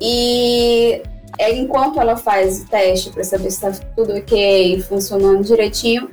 e 0.00 1.02
é, 1.38 1.56
enquanto 1.56 2.00
ela 2.00 2.16
faz 2.16 2.60
o 2.60 2.66
teste 2.66 3.10
para 3.10 3.24
saber 3.24 3.50
se 3.50 3.66
está 3.66 3.86
tudo 3.96 4.14
ok, 4.14 4.80
funcionando 4.82 5.42
direitinho, 5.42 6.08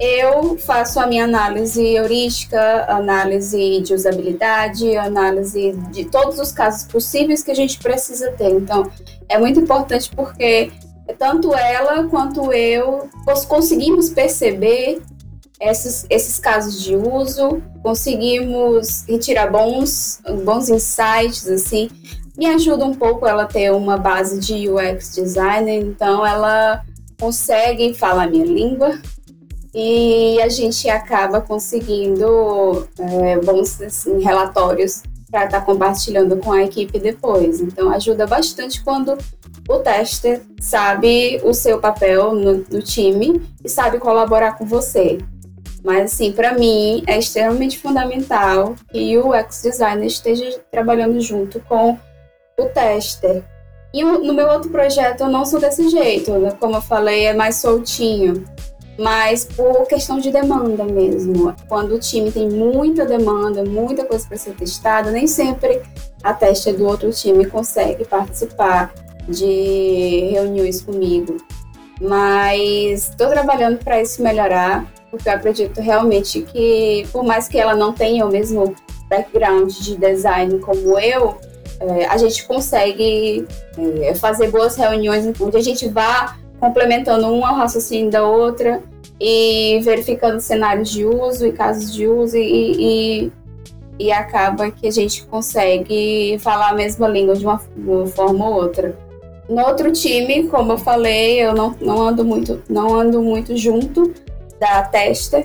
eu 0.00 0.56
faço 0.56 0.98
a 0.98 1.06
minha 1.06 1.24
análise 1.24 1.82
heurística, 1.82 2.86
análise 2.88 3.82
de 3.82 3.92
usabilidade, 3.92 4.96
análise 4.96 5.72
de 5.90 6.06
todos 6.06 6.38
os 6.38 6.52
casos 6.52 6.84
possíveis 6.84 7.42
que 7.42 7.50
a 7.50 7.54
gente 7.54 7.78
precisa 7.78 8.32
ter. 8.32 8.50
Então, 8.50 8.90
é 9.28 9.38
muito 9.38 9.60
importante 9.60 10.10
porque 10.16 10.70
tanto 11.18 11.54
ela 11.54 12.04
quanto 12.08 12.50
eu 12.50 13.10
conseguimos 13.46 14.08
perceber 14.08 15.02
esses, 15.60 16.06
esses 16.08 16.38
casos 16.38 16.82
de 16.82 16.96
uso, 16.96 17.62
conseguimos 17.82 19.04
retirar 19.06 19.50
bons, 19.50 20.20
bons 20.44 20.70
insights, 20.70 21.46
assim. 21.46 21.90
Me 22.36 22.46
ajuda 22.46 22.86
um 22.86 22.94
pouco 22.94 23.26
ela 23.26 23.44
ter 23.44 23.70
uma 23.70 23.98
base 23.98 24.40
de 24.40 24.70
UX 24.70 25.14
designer, 25.14 25.80
então 25.80 26.26
ela 26.26 26.82
consegue 27.20 27.92
falar 27.92 28.30
minha 28.30 28.46
língua 28.46 28.98
e 29.74 30.40
a 30.40 30.48
gente 30.48 30.88
acaba 30.88 31.42
conseguindo 31.42 32.88
é, 32.98 33.38
bons 33.38 33.80
assim, 33.82 34.18
relatórios 34.20 35.02
para 35.30 35.44
estar 35.44 35.60
tá 35.60 35.64
compartilhando 35.64 36.36
com 36.38 36.50
a 36.50 36.62
equipe 36.62 36.98
depois. 36.98 37.60
Então 37.60 37.90
ajuda 37.90 38.26
bastante 38.26 38.82
quando 38.82 39.16
o 39.68 39.78
tester 39.78 40.40
sabe 40.60 41.40
o 41.44 41.52
seu 41.52 41.78
papel 41.78 42.34
no, 42.34 42.64
no 42.70 42.82
time 42.82 43.40
e 43.62 43.68
sabe 43.68 43.98
colaborar 43.98 44.56
com 44.56 44.64
você. 44.64 45.18
Mas, 45.82 46.12
assim, 46.12 46.32
para 46.32 46.54
mim 46.54 47.02
é 47.06 47.18
extremamente 47.18 47.78
fundamental 47.78 48.74
que 48.90 49.16
o 49.16 49.30
UX 49.30 49.62
designer 49.62 50.06
esteja 50.06 50.60
trabalhando 50.70 51.20
junto 51.20 51.60
com 51.60 51.98
o 52.58 52.64
tester. 52.66 53.42
E 53.92 54.04
no 54.04 54.32
meu 54.32 54.48
outro 54.48 54.70
projeto 54.70 55.22
eu 55.22 55.28
não 55.28 55.44
sou 55.44 55.58
desse 55.58 55.88
jeito, 55.88 56.32
né? 56.38 56.52
como 56.60 56.76
eu 56.76 56.82
falei, 56.82 57.26
é 57.26 57.32
mais 57.34 57.56
soltinho. 57.56 58.44
mas 58.98 59.46
por 59.46 59.86
questão 59.86 60.18
de 60.18 60.30
demanda 60.30 60.84
mesmo. 60.84 61.54
Quando 61.66 61.94
o 61.94 61.98
time 61.98 62.30
tem 62.30 62.48
muita 62.48 63.06
demanda, 63.06 63.64
muita 63.64 64.04
coisa 64.04 64.28
para 64.28 64.36
ser 64.36 64.52
testada, 64.54 65.10
nem 65.10 65.26
sempre 65.26 65.80
a 66.22 66.34
teste 66.34 66.70
do 66.72 66.86
outro 66.86 67.10
time 67.10 67.46
consegue 67.46 68.04
participar 68.04 68.92
de 69.26 70.28
reuniões 70.32 70.82
comigo. 70.82 71.38
Mas 72.00 73.08
estou 73.08 73.28
trabalhando 73.28 73.78
para 73.82 74.00
isso 74.00 74.22
melhorar, 74.22 74.86
porque 75.10 75.28
eu 75.28 75.32
acredito 75.32 75.80
realmente 75.80 76.42
que, 76.42 77.06
por 77.12 77.24
mais 77.24 77.48
que 77.48 77.58
ela 77.58 77.74
não 77.74 77.92
tenha 77.92 78.24
o 78.24 78.30
mesmo 78.30 78.74
background 79.08 79.72
de 79.72 79.96
design 79.96 80.58
como 80.60 80.98
eu, 80.98 81.36
é, 81.80 82.06
a 82.06 82.16
gente 82.16 82.46
consegue 82.46 83.46
é, 84.02 84.14
fazer 84.14 84.50
boas 84.50 84.76
reuniões 84.76 85.26
onde 85.40 85.56
a 85.56 85.62
gente 85.62 85.88
vá 85.88 86.36
complementando 86.60 87.26
uma 87.32 87.48
ao 87.48 87.56
raciocínio 87.56 88.10
da 88.10 88.22
outra 88.22 88.82
e 89.18 89.80
verificando 89.82 90.40
cenários 90.40 90.90
de 90.90 91.04
uso 91.04 91.46
e 91.46 91.52
casos 91.52 91.92
de 91.92 92.06
uso 92.06 92.36
e, 92.36 93.24
e, 93.26 93.32
e 93.98 94.12
acaba 94.12 94.70
que 94.70 94.86
a 94.86 94.90
gente 94.90 95.24
consegue 95.26 96.38
falar 96.38 96.70
a 96.70 96.74
mesma 96.74 97.08
língua 97.08 97.34
de 97.34 97.44
uma, 97.44 97.60
de 97.76 97.88
uma 97.90 98.06
forma 98.06 98.48
ou 98.48 98.54
outra. 98.54 98.96
No 99.48 99.66
outro 99.66 99.90
time, 99.90 100.46
como 100.46 100.72
eu 100.72 100.78
falei, 100.78 101.40
eu 101.40 101.52
não, 101.52 101.74
não 101.80 102.00
ando 102.00 102.24
muito 102.24 102.62
não 102.68 102.94
ando 102.94 103.20
muito 103.20 103.56
junto 103.56 104.12
da 104.60 104.82
testa 104.82 105.44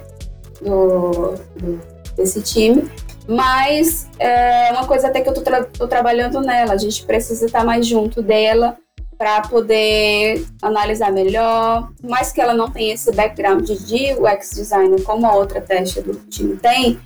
do, 0.62 1.34
do 1.56 1.96
desse 2.16 2.42
time, 2.42 2.90
mas 3.28 4.08
é 4.20 4.72
uma 4.72 4.86
coisa 4.86 5.08
até 5.08 5.22
que 5.22 5.30
eu 5.30 5.34
tô, 5.34 5.42
tra 5.42 5.64
tô 5.64 5.88
trabalhando 5.88 6.42
nela. 6.42 6.74
A 6.74 6.78
gente 6.78 7.04
precisa 7.06 7.46
estar 7.46 7.64
mais 7.64 7.86
junto 7.86 8.22
dela 8.22 8.78
para 9.18 9.42
poder 9.42 10.46
analisar 10.62 11.12
melhor. 11.12 11.90
Mais 12.04 12.32
que 12.32 12.42
ela 12.42 12.54
não 12.54 12.70
tenha 12.70 12.94
esse 12.94 13.12
background 13.12 13.70
de 13.70 14.14
UX 14.14 14.52
designer 14.52 15.02
como 15.04 15.26
a 15.26 15.36
outra 15.36 15.62
teste 15.62 16.02
do 16.02 16.14
time 16.30 16.58
tem, 16.58 17.00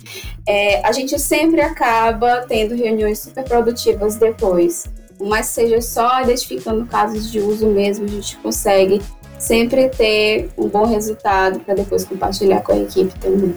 é, 0.46 0.84
a 0.84 0.92
gente 0.92 1.18
sempre 1.18 1.60
acaba 1.60 2.44
tendo 2.48 2.74
reuniões 2.74 3.20
super 3.20 3.44
produtivas 3.44 4.16
depois. 4.16 4.84
Mas 5.20 5.46
seja 5.46 5.80
só 5.82 6.22
identificando 6.22 6.86
casos 6.86 7.30
de 7.30 7.40
uso 7.40 7.66
mesmo, 7.66 8.06
a 8.06 8.08
gente 8.08 8.38
consegue 8.38 9.02
sempre 9.40 9.88
ter 9.88 10.50
um 10.56 10.68
bom 10.68 10.86
resultado 10.86 11.58
para 11.60 11.74
depois 11.74 12.04
compartilhar 12.04 12.60
com 12.60 12.72
a 12.72 12.76
equipe 12.76 13.18
também. 13.18 13.56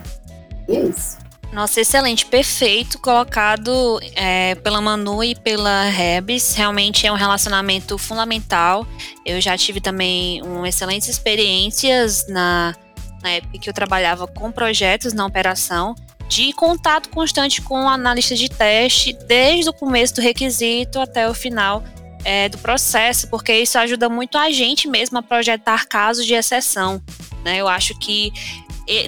E 0.68 0.78
é 0.78 0.80
isso. 0.86 1.18
Nossa, 1.52 1.82
excelente, 1.82 2.26
perfeito, 2.26 2.98
colocado 2.98 4.00
é, 4.16 4.56
pela 4.56 4.82
Manu 4.82 5.24
e 5.24 5.36
pela 5.36 5.84
Rebs. 5.84 6.56
Realmente 6.56 7.06
é 7.06 7.12
um 7.12 7.16
relacionamento 7.16 7.96
fundamental. 7.98 8.88
Eu 9.24 9.40
já 9.40 9.56
tive 9.56 9.80
também 9.80 10.42
um, 10.42 10.66
excelentes 10.66 11.08
experiências 11.08 12.26
na, 12.28 12.74
na 13.22 13.30
época 13.30 13.60
que 13.60 13.70
eu 13.70 13.74
trabalhava 13.74 14.26
com 14.26 14.52
projetos 14.52 15.14
na 15.14 15.28
operação, 15.28 15.94
de 16.28 16.54
contato 16.54 17.10
constante 17.10 17.62
com 17.62 17.84
o 17.84 17.88
analista 17.88 18.34
de 18.34 18.50
teste, 18.50 19.14
desde 19.28 19.70
o 19.70 19.74
começo 19.74 20.16
do 20.16 20.22
requisito 20.22 21.00
até 21.00 21.30
o 21.30 21.36
final 21.36 21.84
é, 22.24 22.50
do 22.50 22.58
processo, 22.58 23.28
porque 23.30 23.54
isso 23.54 23.78
ajuda 23.78 24.10
muito 24.10 24.38
a 24.38 24.52
gente 24.52 24.88
mesmo 24.88 25.18
a 25.18 25.22
projetar 25.22 25.88
casos 25.88 26.26
de 26.26 26.34
exceção. 26.34 27.02
Né? 27.44 27.58
Eu 27.58 27.68
acho 27.68 27.98
que 28.00 28.32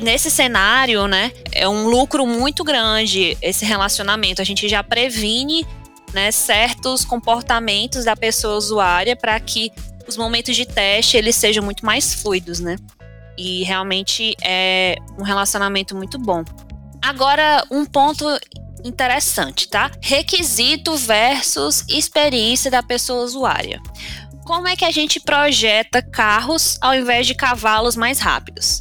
nesse 0.01 0.31
cenário, 0.31 1.07
né, 1.07 1.31
é 1.51 1.67
um 1.67 1.87
lucro 1.87 2.25
muito 2.25 2.63
grande 2.63 3.37
esse 3.41 3.65
relacionamento. 3.65 4.41
A 4.41 4.45
gente 4.45 4.67
já 4.69 4.83
previne 4.83 5.65
né, 6.13 6.31
certos 6.31 7.03
comportamentos 7.03 8.05
da 8.05 8.15
pessoa 8.15 8.55
usuária 8.55 9.15
para 9.15 9.37
que 9.39 9.71
os 10.07 10.15
momentos 10.15 10.55
de 10.55 10.65
teste 10.65 11.17
eles 11.17 11.35
sejam 11.35 11.63
muito 11.63 11.85
mais 11.85 12.13
fluidos, 12.13 12.59
né? 12.59 12.77
E 13.37 13.63
realmente 13.63 14.35
é 14.41 14.95
um 15.19 15.23
relacionamento 15.23 15.95
muito 15.95 16.17
bom. 16.17 16.43
Agora, 17.01 17.65
um 17.69 17.85
ponto 17.85 18.25
interessante, 18.85 19.67
tá? 19.67 19.91
Requisito 19.99 20.95
versus 20.95 21.83
experiência 21.89 22.69
da 22.69 22.83
pessoa 22.83 23.23
usuária. 23.23 23.81
Como 24.45 24.67
é 24.67 24.75
que 24.75 24.85
a 24.85 24.91
gente 24.91 25.19
projeta 25.19 26.03
carros 26.03 26.77
ao 26.79 26.93
invés 26.93 27.25
de 27.25 27.33
cavalos 27.33 27.95
mais 27.95 28.19
rápidos? 28.19 28.79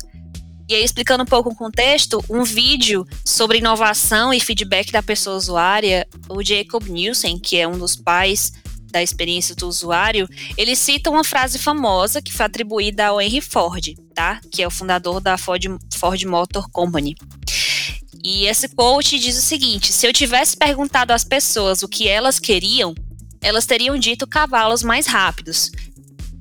E 0.69 0.75
aí, 0.75 0.85
explicando 0.85 1.23
um 1.23 1.27
pouco 1.27 1.51
o 1.51 1.55
contexto, 1.55 2.23
um 2.29 2.43
vídeo 2.43 3.07
sobre 3.25 3.59
inovação 3.59 4.33
e 4.33 4.41
feedback 4.41 4.93
da 4.93 5.03
pessoa 5.03 5.37
usuária, 5.37 6.07
o 6.29 6.43
Jacob 6.43 6.87
Nielsen, 6.89 7.39
que 7.39 7.59
é 7.59 7.67
um 7.69 7.79
dos 7.79 7.97
pais 7.97 8.53
da 8.91 9.03
experiência 9.03 9.55
do 9.57 9.67
usuário, 9.67 10.29
ele 10.57 10.77
cita 10.77 11.11
uma 11.11 11.25
frase 11.25 11.59
famosa 11.59 12.23
que 12.23 12.33
foi 12.33 12.47
atribuída 12.47 13.07
ao 13.07 13.21
Henry 13.21 13.41
Ford, 13.41 13.95
tá? 14.15 14.41
Que 14.53 14.63
é 14.63 14.67
o 14.67 14.71
fundador 14.71 15.21
da 15.21 15.37
Ford, 15.37 15.65
Ford 15.93 16.23
Motor 16.25 16.71
Company. 16.71 17.17
E 18.25 18.47
esse 18.47 18.69
quote 18.71 19.19
diz 19.19 19.37
o 19.37 19.43
seguinte: 19.43 19.93
se 19.93 20.07
eu 20.07 20.13
tivesse 20.13 20.57
perguntado 20.57 21.13
às 21.13 21.23
pessoas 21.23 21.83
o 21.83 21.89
que 21.89 22.09
elas 22.09 22.39
queriam, 22.39 22.95
elas 23.43 23.67
teriam 23.67 23.99
dito 23.99 24.27
cavalos 24.27 24.83
mais 24.83 25.07
rápidos. 25.07 25.71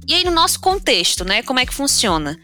E 0.08 0.14
aí, 0.14 0.24
no 0.24 0.32
nosso 0.32 0.62
contexto, 0.62 1.26
né? 1.26 1.44
Como 1.44 1.60
é 1.60 1.66
que 1.66 1.74
funciona? 1.74 2.40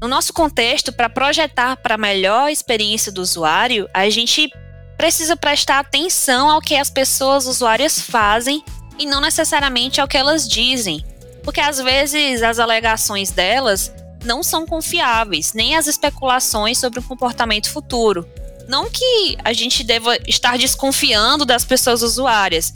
No 0.00 0.08
nosso 0.08 0.32
contexto, 0.32 0.90
para 0.90 1.10
projetar 1.10 1.76
para 1.76 1.96
a 1.96 1.98
melhor 1.98 2.50
experiência 2.50 3.12
do 3.12 3.20
usuário, 3.20 3.88
a 3.92 4.08
gente 4.08 4.50
precisa 4.96 5.36
prestar 5.36 5.78
atenção 5.78 6.50
ao 6.50 6.60
que 6.60 6.74
as 6.74 6.88
pessoas 6.88 7.46
usuárias 7.46 8.00
fazem 8.00 8.64
e 8.98 9.04
não 9.04 9.20
necessariamente 9.20 10.00
ao 10.00 10.08
que 10.08 10.16
elas 10.16 10.48
dizem. 10.48 11.04
Porque 11.44 11.60
às 11.60 11.78
vezes 11.78 12.42
as 12.42 12.58
alegações 12.58 13.30
delas 13.30 13.92
não 14.24 14.42
são 14.42 14.66
confiáveis, 14.66 15.52
nem 15.52 15.76
as 15.76 15.86
especulações 15.86 16.78
sobre 16.78 17.00
o 17.00 17.02
comportamento 17.02 17.70
futuro. 17.70 18.26
Não 18.68 18.90
que 18.90 19.36
a 19.44 19.52
gente 19.52 19.84
deva 19.84 20.16
estar 20.26 20.56
desconfiando 20.58 21.44
das 21.44 21.64
pessoas 21.64 22.02
usuárias, 22.02 22.72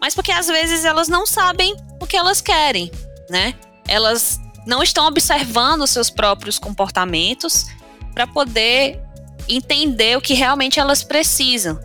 mas 0.00 0.14
porque 0.14 0.32
às 0.32 0.46
vezes 0.46 0.84
elas 0.84 1.08
não 1.08 1.26
sabem 1.26 1.76
o 2.00 2.06
que 2.06 2.16
elas 2.16 2.40
querem, 2.40 2.90
né? 3.30 3.54
Elas 3.88 4.40
não 4.66 4.82
estão 4.82 5.06
observando 5.06 5.86
seus 5.86 6.10
próprios 6.10 6.58
comportamentos 6.58 7.66
para 8.12 8.26
poder 8.26 9.00
entender 9.48 10.16
o 10.16 10.20
que 10.20 10.34
realmente 10.34 10.80
elas 10.80 11.02
precisam, 11.02 11.78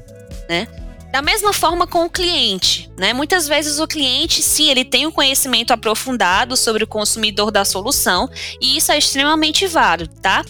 né? 0.49 0.67
Da 1.11 1.23
mesma 1.23 1.51
forma 1.51 1.87
com 1.87 2.05
o 2.05 2.09
cliente, 2.09 2.89
né? 2.95 3.13
Muitas 3.13 3.47
vezes 3.47 3.79
o 3.79 3.87
cliente, 3.87 4.43
sim, 4.43 4.69
ele 4.69 4.85
tem 4.85 5.07
um 5.07 5.11
conhecimento 5.11 5.71
aprofundado 5.71 6.55
sobre 6.55 6.83
o 6.83 6.87
consumidor 6.87 7.49
da 7.49 7.65
solução 7.65 8.29
e 8.61 8.77
isso 8.77 8.91
é 8.91 8.97
extremamente 8.97 9.65
válido, 9.65 10.13
tá? 10.21 10.45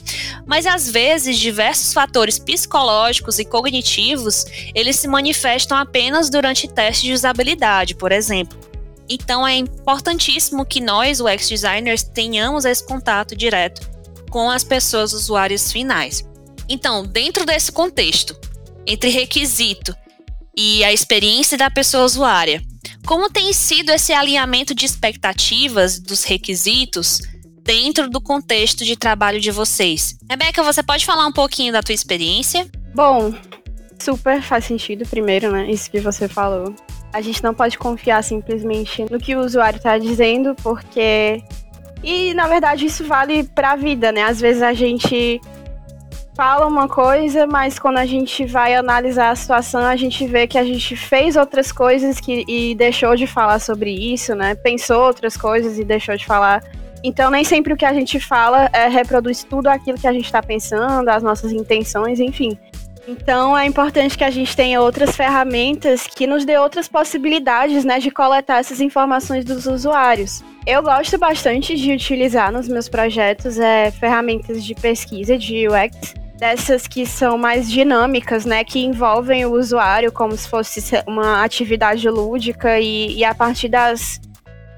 Mas 0.45 0.65
às 0.65 0.89
vezes 0.89 1.39
diversos 1.39 1.93
fatores 1.93 2.37
psicológicos 2.37 3.39
e 3.39 3.45
cognitivos 3.45 4.45
eles 4.75 4.97
se 4.97 5.07
manifestam 5.07 5.77
apenas 5.77 6.29
durante 6.29 6.67
testes 6.67 7.05
de 7.05 7.13
usabilidade, 7.13 7.95
por 7.95 8.11
exemplo. 8.11 8.59
Então 9.07 9.47
é 9.47 9.55
importantíssimo 9.55 10.65
que 10.65 10.81
nós, 10.81 11.21
UX 11.21 11.47
designers, 11.47 12.03
tenhamos 12.03 12.65
esse 12.65 12.85
contato 12.85 13.33
direto 13.33 13.89
com 14.29 14.49
as 14.51 14.65
pessoas 14.65 15.13
usuários 15.13 15.71
finais. 15.71 16.27
Então, 16.67 17.03
dentro 17.03 17.45
desse 17.45 17.71
contexto, 17.71 18.37
entre 18.85 19.09
requisito 19.09 19.95
e 20.61 20.83
a 20.83 20.91
experiência 20.91 21.57
da 21.57 21.69
pessoa 21.71 22.03
usuária, 22.03 22.61
como 23.05 23.29
tem 23.29 23.53
sido 23.53 23.91
esse 23.91 24.11
alinhamento 24.11 24.75
de 24.75 24.85
expectativas 24.85 25.97
dos 26.01 26.25
requisitos 26.25 27.21
dentro 27.63 28.09
do 28.09 28.19
contexto 28.19 28.83
de 28.83 28.97
trabalho 28.97 29.39
de 29.39 29.51
vocês? 29.51 30.17
Rebeca, 30.29 30.61
você 30.61 30.83
pode 30.83 31.05
falar 31.05 31.25
um 31.25 31.31
pouquinho 31.31 31.71
da 31.71 31.81
tua 31.81 31.95
experiência? 31.95 32.69
Bom, 32.93 33.33
super 33.97 34.41
faz 34.41 34.65
sentido 34.65 35.07
primeiro, 35.07 35.49
né? 35.49 35.71
Isso 35.71 35.89
que 35.89 36.01
você 36.01 36.27
falou. 36.27 36.75
A 37.13 37.21
gente 37.21 37.41
não 37.41 37.53
pode 37.53 37.77
confiar 37.77 38.21
simplesmente 38.21 39.05
no 39.09 39.17
que 39.17 39.37
o 39.37 39.39
usuário 39.39 39.77
está 39.77 39.97
dizendo, 39.97 40.53
porque. 40.55 41.41
E 42.03 42.33
na 42.33 42.47
verdade 42.47 42.85
isso 42.85 43.05
vale 43.05 43.45
para 43.45 43.71
a 43.71 43.75
vida, 43.77 44.11
né? 44.11 44.23
Às 44.23 44.41
vezes 44.41 44.61
a 44.61 44.73
gente 44.73 45.39
fala 46.35 46.65
uma 46.65 46.87
coisa, 46.87 47.45
mas 47.45 47.77
quando 47.77 47.97
a 47.97 48.05
gente 48.05 48.45
vai 48.45 48.75
analisar 48.75 49.31
a 49.31 49.35
situação, 49.35 49.81
a 49.81 49.95
gente 49.95 50.25
vê 50.25 50.47
que 50.47 50.57
a 50.57 50.63
gente 50.63 50.95
fez 50.95 51.35
outras 51.35 51.71
coisas 51.71 52.19
que, 52.19 52.45
e 52.47 52.75
deixou 52.75 53.15
de 53.15 53.27
falar 53.27 53.59
sobre 53.59 53.91
isso, 53.91 54.35
né? 54.35 54.55
Pensou 54.55 55.01
outras 55.01 55.35
coisas 55.35 55.77
e 55.77 55.83
deixou 55.83 56.15
de 56.15 56.25
falar. 56.25 56.63
Então, 57.03 57.31
nem 57.31 57.43
sempre 57.43 57.73
o 57.73 57.77
que 57.77 57.85
a 57.85 57.93
gente 57.93 58.19
fala 58.19 58.69
é, 58.73 58.87
reproduz 58.87 59.43
tudo 59.43 59.67
aquilo 59.67 59.97
que 59.97 60.07
a 60.07 60.13
gente 60.13 60.25
está 60.25 60.41
pensando, 60.41 61.07
as 61.09 61.23
nossas 61.23 61.51
intenções, 61.51 62.19
enfim. 62.19 62.57
Então 63.09 63.57
é 63.57 63.65
importante 63.65 64.15
que 64.15 64.23
a 64.23 64.29
gente 64.29 64.55
tenha 64.55 64.79
outras 64.79 65.15
ferramentas 65.15 66.05
que 66.05 66.27
nos 66.27 66.45
dê 66.45 66.59
outras 66.59 66.87
possibilidades, 66.87 67.83
né, 67.83 67.99
de 67.99 68.11
coletar 68.11 68.59
essas 68.59 68.79
informações 68.79 69.43
dos 69.43 69.65
usuários. 69.65 70.43
Eu 70.65 70.83
gosto 70.83 71.17
bastante 71.17 71.75
de 71.75 71.91
utilizar 71.91 72.51
nos 72.51 72.67
meus 72.67 72.87
projetos 72.87 73.57
é, 73.57 73.89
ferramentas 73.89 74.63
de 74.63 74.75
pesquisa 74.75 75.39
de 75.39 75.67
UX, 75.67 76.13
dessas 76.37 76.87
que 76.87 77.03
são 77.03 77.35
mais 77.35 77.69
dinâmicas, 77.69 78.45
né, 78.45 78.63
que 78.63 78.79
envolvem 78.79 79.43
o 79.43 79.53
usuário 79.53 80.11
como 80.11 80.37
se 80.37 80.47
fosse 80.47 80.79
uma 81.07 81.43
atividade 81.43 82.07
lúdica 82.07 82.79
e, 82.79 83.17
e 83.17 83.23
a 83.23 83.33
partir 83.33 83.69
das 83.69 84.21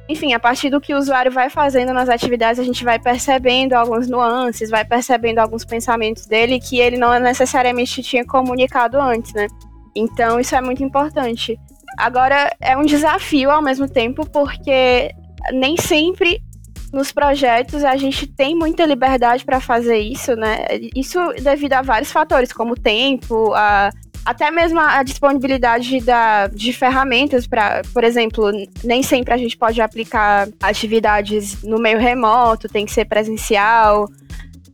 enfim, 0.09 0.33
a 0.33 0.39
partir 0.39 0.69
do 0.69 0.81
que 0.81 0.93
o 0.93 0.97
usuário 0.97 1.31
vai 1.31 1.49
fazendo 1.49 1.93
nas 1.93 2.09
atividades, 2.09 2.59
a 2.59 2.63
gente 2.63 2.83
vai 2.83 2.99
percebendo 2.99 3.73
algumas 3.73 4.09
nuances, 4.09 4.69
vai 4.69 4.83
percebendo 4.83 5.39
alguns 5.39 5.63
pensamentos 5.63 6.25
dele 6.25 6.59
que 6.59 6.79
ele 6.79 6.97
não 6.97 7.17
necessariamente 7.19 8.01
tinha 8.03 8.25
comunicado 8.25 8.99
antes, 8.99 9.33
né? 9.33 9.47
Então, 9.95 10.39
isso 10.39 10.55
é 10.55 10.61
muito 10.61 10.83
importante. 10.83 11.57
Agora, 11.97 12.53
é 12.59 12.77
um 12.77 12.83
desafio 12.83 13.51
ao 13.51 13.61
mesmo 13.61 13.87
tempo, 13.87 14.27
porque 14.29 15.11
nem 15.51 15.77
sempre 15.77 16.41
nos 16.91 17.11
projetos 17.11 17.83
a 17.83 17.95
gente 17.95 18.27
tem 18.27 18.53
muita 18.53 18.85
liberdade 18.85 19.45
para 19.45 19.61
fazer 19.61 19.97
isso, 19.97 20.35
né? 20.35 20.65
Isso 20.95 21.19
devido 21.41 21.73
a 21.73 21.81
vários 21.81 22.11
fatores, 22.11 22.51
como 22.51 22.73
o 22.73 22.79
tempo, 22.79 23.53
a, 23.53 23.89
até 24.25 24.51
mesmo 24.51 24.79
a 24.79 25.01
disponibilidade 25.03 25.99
da, 26.01 26.47
de 26.47 26.71
ferramentas 26.71 27.47
para, 27.47 27.81
por 27.93 28.03
exemplo, 28.03 28.51
nem 28.83 29.01
sempre 29.01 29.33
a 29.33 29.37
gente 29.37 29.57
pode 29.57 29.81
aplicar 29.81 30.47
atividades 30.61 31.63
no 31.63 31.79
meio 31.79 31.97
remoto, 31.97 32.69
tem 32.69 32.85
que 32.85 32.91
ser 32.91 33.05
presencial. 33.05 34.07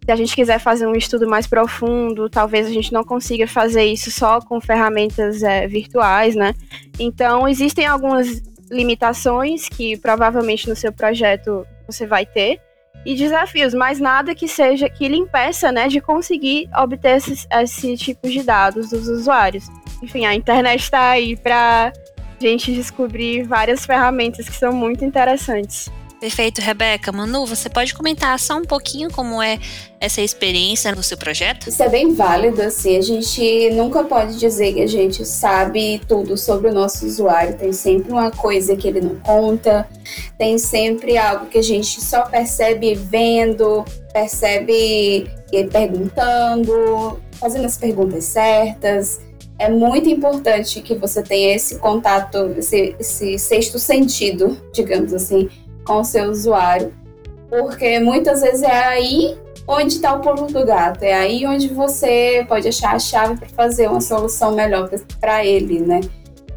Se 0.04 0.12
a 0.12 0.16
gente 0.16 0.36
quiser 0.36 0.60
fazer 0.60 0.88
um 0.88 0.96
estudo 0.96 1.28
mais 1.28 1.48
profundo, 1.48 2.30
talvez 2.30 2.68
a 2.68 2.72
gente 2.72 2.94
não 2.94 3.04
consiga 3.04 3.48
fazer 3.48 3.86
isso 3.86 4.12
só 4.12 4.40
com 4.42 4.60
ferramentas 4.60 5.44
é, 5.44 5.68
virtuais, 5.68 6.36
né? 6.36 6.54
Então, 7.00 7.48
existem 7.48 7.86
algumas 7.86 8.42
limitações 8.70 9.68
que 9.70 9.98
provavelmente 9.98 10.68
no 10.68 10.76
seu 10.76 10.92
projeto 10.92 11.66
você 11.88 12.06
vai 12.06 12.26
ter 12.26 12.60
e 13.08 13.16
desafios, 13.16 13.74
mas 13.74 14.02
nada 14.02 14.36
que 14.36 14.50
seja 14.50 14.90
que 14.90 15.08
lhe 15.08 15.16
impeça, 15.16 15.72
né, 15.72 15.88
de 15.88 16.02
conseguir 16.02 16.70
obter 16.76 17.16
esse, 17.16 17.48
esse 17.50 17.96
tipo 17.96 18.30
de 18.30 18.44
dados 18.44 18.90
dos 18.90 19.08
usuários. 19.08 19.70
Enfim, 20.04 20.26
a 20.26 20.36
internet 20.36 20.82
está 20.82 21.12
aí 21.12 21.38
para 21.38 21.94
gente 22.38 22.74
descobrir 22.74 23.44
várias 23.44 23.86
ferramentas 23.86 24.50
que 24.50 24.56
são 24.56 24.74
muito 24.74 25.06
interessantes. 25.06 25.90
Perfeito, 26.20 26.62
Rebeca. 26.62 27.12
Manu, 27.12 27.46
você 27.46 27.70
pode 27.70 27.94
comentar 27.94 28.40
só 28.40 28.58
um 28.58 28.64
pouquinho 28.64 29.12
como 29.12 29.42
é 29.42 29.60
essa 30.00 30.20
experiência 30.20 30.92
no 30.92 31.04
seu 31.04 31.16
projeto? 31.16 31.70
Isso 31.70 31.82
é 31.84 31.90
bem 31.90 32.14
válido, 32.14 32.62
assim. 32.64 32.98
A 32.98 33.02
gente 33.02 33.70
nunca 33.72 34.04
pode 34.04 34.40
dizer 34.40 34.74
que 34.74 34.82
a 34.82 34.88
gente 34.88 35.24
sabe 35.24 36.02
tudo 36.08 36.36
sobre 36.36 36.70
o 36.70 36.74
nosso 36.74 37.06
usuário. 37.06 37.56
Tem 37.56 37.72
sempre 37.72 38.12
uma 38.12 38.32
coisa 38.32 38.76
que 38.76 38.88
ele 38.88 39.02
não 39.02 39.16
conta, 39.18 39.88
tem 40.40 40.58
sempre 40.58 41.18
algo 41.18 41.46
que 41.46 41.60
a 41.60 41.64
gente 41.64 42.02
só 42.02 42.24
percebe 42.24 42.96
vendo, 42.96 43.86
percebe 44.12 45.30
perguntando, 45.72 47.20
fazendo 47.34 47.66
as 47.66 47.78
perguntas 47.78 48.24
certas. 48.24 49.22
É 49.60 49.70
muito 49.70 50.10
importante 50.10 50.82
que 50.82 50.96
você 50.96 51.22
tenha 51.22 51.56
esse 51.56 51.78
contato, 51.80 52.54
esse, 52.58 52.96
esse 53.00 53.40
sexto 53.40 53.80
sentido, 53.80 54.60
digamos 54.72 55.14
assim, 55.14 55.50
com 55.88 56.02
o 56.02 56.04
seu 56.04 56.30
usuário, 56.30 56.94
porque 57.50 58.00
muitas 58.00 58.42
vezes 58.42 58.62
é 58.62 58.84
aí 58.84 59.38
onde 59.68 59.96
está 59.96 60.14
o 60.14 60.20
pulo 60.20 60.48
do 60.48 60.66
gato, 60.66 61.04
é 61.04 61.14
aí 61.14 61.46
onde 61.46 61.70
você 61.70 62.46
pode 62.48 62.68
achar 62.68 62.96
a 62.96 63.00
chave 63.00 63.38
para 63.38 63.50
fazer 63.50 63.88
uma 63.90 64.02
solução 64.02 64.54
melhor 64.54 64.90
para 65.20 65.46
ele, 65.46 65.80
né? 65.80 66.02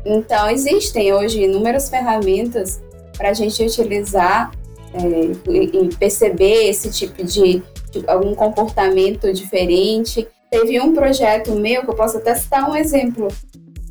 Então, 0.04 0.50
existem 0.50 1.12
hoje 1.12 1.42
inúmeras 1.42 1.88
ferramentas 1.88 2.80
para 3.16 3.30
a 3.30 3.32
gente 3.32 3.62
utilizar 3.62 4.50
é, 4.94 5.52
e 5.52 5.94
perceber 5.96 6.68
esse 6.68 6.90
tipo 6.90 7.22
de, 7.22 7.62
de, 7.90 8.04
algum 8.06 8.34
comportamento 8.34 9.32
diferente. 9.32 10.26
Teve 10.50 10.80
um 10.80 10.94
projeto 10.94 11.52
meu 11.52 11.82
que 11.82 11.90
eu 11.90 11.94
posso 11.94 12.16
até 12.16 12.34
citar 12.34 12.68
um 12.68 12.74
exemplo. 12.74 13.28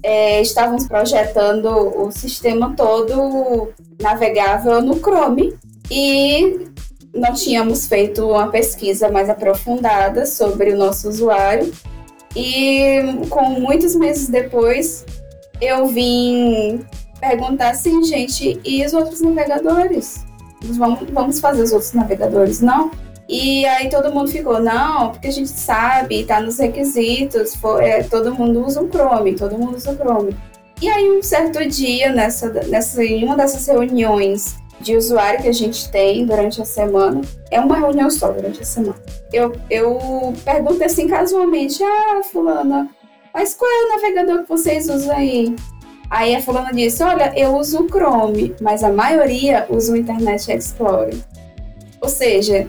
É, 0.01 0.41
estávamos 0.41 0.87
projetando 0.87 1.67
o 1.67 2.11
sistema 2.11 2.73
todo 2.75 3.73
navegável 4.01 4.81
no 4.81 4.95
Chrome 4.95 5.57
e 5.91 6.67
nós 7.13 7.43
tínhamos 7.43 7.87
feito 7.87 8.25
uma 8.25 8.47
pesquisa 8.47 9.09
mais 9.09 9.29
aprofundada 9.29 10.25
sobre 10.25 10.71
o 10.73 10.77
nosso 10.77 11.09
usuário 11.09 11.71
e 12.35 13.01
com 13.29 13.59
muitos 13.59 13.95
meses 13.95 14.29
depois 14.29 15.05
eu 15.59 15.87
vim 15.87 16.85
perguntar 17.19 17.71
assim, 17.71 18.03
gente, 18.03 18.59
e 18.63 18.85
os 18.85 18.93
outros 18.93 19.21
navegadores? 19.21 20.25
Vamos, 20.61 21.09
vamos 21.11 21.39
fazer 21.39 21.63
os 21.63 21.71
outros 21.71 21.93
navegadores, 21.93 22.61
não? 22.61 22.91
E 23.31 23.63
aí 23.67 23.91
todo 23.91 24.11
mundo 24.11 24.31
ficou, 24.31 24.59
não, 24.59 25.11
porque 25.11 25.27
a 25.27 25.31
gente 25.31 25.51
sabe, 25.51 26.23
tá 26.23 26.41
nos 26.41 26.57
requisitos, 26.57 27.53
é, 27.79 28.01
todo 28.01 28.33
mundo 28.33 28.65
usa 28.65 28.81
o 28.81 28.89
Chrome, 28.89 29.35
todo 29.35 29.55
mundo 29.55 29.77
usa 29.77 29.91
o 29.91 29.95
Chrome. 29.95 30.35
E 30.81 30.89
aí, 30.89 31.11
um 31.11 31.21
certo 31.21 31.63
dia, 31.67 32.11
nessa, 32.11 32.49
nessa, 32.49 33.03
em 33.03 33.23
uma 33.23 33.35
dessas 33.35 33.67
reuniões 33.67 34.57
de 34.81 34.95
usuário 34.95 35.41
que 35.43 35.47
a 35.47 35.53
gente 35.53 35.91
tem 35.91 36.25
durante 36.25 36.59
a 36.59 36.65
semana, 36.65 37.21
é 37.51 37.59
uma 37.59 37.77
reunião 37.77 38.09
só 38.09 38.31
durante 38.31 38.61
a 38.61 38.65
semana, 38.65 38.95
eu, 39.31 39.53
eu 39.69 40.33
pergunto 40.43 40.83
assim 40.83 41.07
casualmente: 41.07 41.83
Ah, 41.83 42.21
Fulana, 42.23 42.89
mas 43.31 43.53
qual 43.53 43.69
é 43.69 43.85
o 43.85 43.89
navegador 43.89 44.43
que 44.43 44.49
vocês 44.49 44.89
usam 44.89 45.15
aí? 45.15 45.55
Aí 46.09 46.33
a 46.33 46.41
Fulana 46.41 46.73
disse: 46.73 47.03
Olha, 47.03 47.31
eu 47.37 47.55
uso 47.55 47.83
o 47.83 47.87
Chrome, 47.87 48.55
mas 48.59 48.83
a 48.83 48.91
maioria 48.91 49.67
usa 49.69 49.93
o 49.93 49.97
Internet 49.97 50.51
Explorer. 50.51 51.15
Ou 52.01 52.09
seja, 52.09 52.67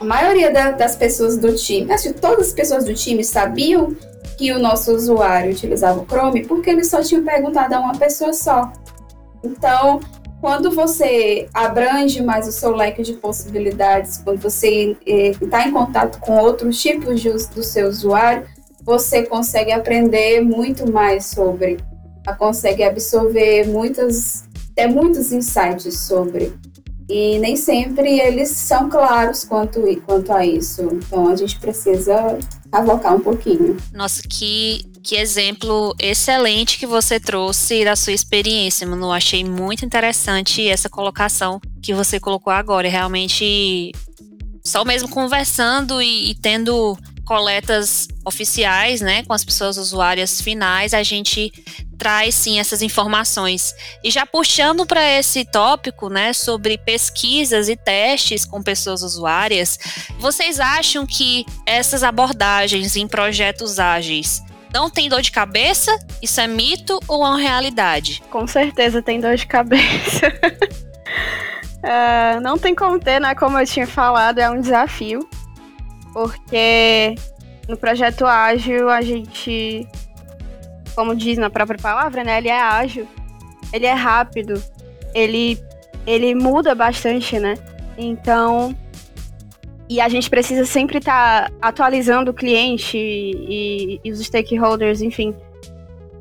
a 0.00 0.04
maioria 0.04 0.52
da, 0.52 0.72
das 0.72 0.96
pessoas 0.96 1.36
do 1.36 1.54
time, 1.54 1.92
acho 1.92 2.12
que 2.12 2.20
todas 2.20 2.48
as 2.48 2.52
pessoas 2.52 2.84
do 2.84 2.94
time 2.94 3.24
sabiam 3.24 3.96
que 4.36 4.52
o 4.52 4.58
nosso 4.58 4.92
usuário 4.92 5.52
utilizava 5.52 6.00
o 6.00 6.06
Chrome 6.06 6.44
porque 6.44 6.70
eles 6.70 6.88
só 6.88 7.00
tinham 7.00 7.24
perguntado 7.24 7.74
a 7.74 7.80
uma 7.80 7.96
pessoa 7.96 8.32
só. 8.32 8.70
Então, 9.42 10.00
quando 10.40 10.70
você 10.70 11.48
abrange 11.54 12.22
mais 12.22 12.46
o 12.46 12.52
seu 12.52 12.74
leque 12.74 13.02
de 13.02 13.14
possibilidades, 13.14 14.18
quando 14.18 14.40
você 14.40 14.96
está 15.06 15.64
eh, 15.64 15.68
em 15.68 15.72
contato 15.72 16.20
com 16.20 16.36
outros 16.38 16.80
tipos 16.80 17.20
de, 17.20 17.30
do 17.30 17.62
seu 17.62 17.88
usuário, 17.88 18.46
você 18.82 19.24
consegue 19.24 19.72
aprender 19.72 20.40
muito 20.42 20.90
mais 20.90 21.26
sobre, 21.26 21.78
consegue 22.38 22.84
absorver 22.84 23.66
muitas, 23.66 24.44
até 24.72 24.86
muitos 24.86 25.32
insights 25.32 25.98
sobre. 26.00 26.52
E 27.08 27.38
nem 27.38 27.54
sempre 27.54 28.18
eles 28.18 28.50
são 28.50 28.88
claros 28.88 29.44
quanto, 29.44 29.80
quanto 30.04 30.32
a 30.32 30.44
isso. 30.44 30.82
Então 30.92 31.28
a 31.28 31.36
gente 31.36 31.58
precisa 31.58 32.38
avocar 32.72 33.14
um 33.14 33.20
pouquinho. 33.20 33.76
Nossa, 33.92 34.22
que, 34.28 34.84
que 35.02 35.14
exemplo 35.14 35.94
excelente 36.00 36.78
que 36.78 36.86
você 36.86 37.20
trouxe 37.20 37.84
da 37.84 37.94
sua 37.94 38.12
experiência, 38.12 38.86
Manu. 38.86 39.12
Achei 39.12 39.44
muito 39.44 39.84
interessante 39.84 40.66
essa 40.66 40.88
colocação 40.88 41.60
que 41.80 41.94
você 41.94 42.18
colocou 42.18 42.52
agora. 42.52 42.88
Realmente, 42.88 43.92
só 44.64 44.84
mesmo 44.84 45.08
conversando 45.08 46.02
e, 46.02 46.30
e 46.30 46.34
tendo 46.34 46.98
coletas 47.26 48.06
oficiais, 48.24 49.00
né, 49.00 49.24
com 49.24 49.32
as 49.32 49.44
pessoas 49.44 49.76
usuárias 49.76 50.40
finais, 50.40 50.94
a 50.94 51.02
gente 51.02 51.52
traz 51.98 52.36
sim 52.36 52.60
essas 52.60 52.82
informações. 52.82 53.74
E 54.02 54.10
já 54.12 54.24
puxando 54.24 54.86
para 54.86 55.02
esse 55.18 55.44
tópico, 55.44 56.08
né, 56.08 56.32
sobre 56.32 56.78
pesquisas 56.78 57.68
e 57.68 57.76
testes 57.76 58.44
com 58.44 58.62
pessoas 58.62 59.02
usuárias, 59.02 59.76
vocês 60.20 60.60
acham 60.60 61.04
que 61.04 61.44
essas 61.66 62.04
abordagens 62.04 62.94
em 62.94 63.08
projetos 63.08 63.80
ágeis 63.80 64.40
não 64.72 64.88
tem 64.88 65.08
dor 65.08 65.20
de 65.20 65.32
cabeça? 65.32 65.98
Isso 66.22 66.40
é 66.40 66.46
mito 66.46 67.00
ou 67.08 67.24
é 67.26 67.28
uma 67.30 67.38
realidade? 67.38 68.22
Com 68.30 68.46
certeza 68.46 69.02
tem 69.02 69.18
dor 69.18 69.34
de 69.34 69.46
cabeça. 69.46 70.28
uh, 71.82 72.38
não 72.42 72.56
tem 72.56 72.74
como 72.74 73.00
ter, 73.00 73.20
né? 73.20 73.34
Como 73.34 73.58
eu 73.58 73.66
tinha 73.66 73.86
falado, 73.86 74.38
é 74.38 74.48
um 74.48 74.60
desafio 74.60 75.28
porque 76.16 77.14
no 77.68 77.76
projeto 77.76 78.24
ágil 78.24 78.88
a 78.88 79.02
gente, 79.02 79.86
como 80.94 81.14
diz 81.14 81.36
na 81.36 81.50
própria 81.50 81.78
palavra, 81.78 82.24
né, 82.24 82.38
ele 82.38 82.48
é 82.48 82.58
ágil, 82.58 83.06
ele 83.70 83.84
é 83.84 83.92
rápido, 83.92 84.54
ele 85.14 85.60
ele 86.06 86.34
muda 86.34 86.74
bastante, 86.74 87.38
né? 87.38 87.54
Então, 87.98 88.74
e 89.90 90.00
a 90.00 90.08
gente 90.08 90.30
precisa 90.30 90.64
sempre 90.64 90.98
estar 90.98 91.50
tá 91.50 91.56
atualizando 91.60 92.30
o 92.30 92.34
cliente 92.34 92.96
e, 92.96 94.00
e, 94.02 94.10
os 94.10 94.20
stakeholders, 94.20 95.02
enfim. 95.02 95.34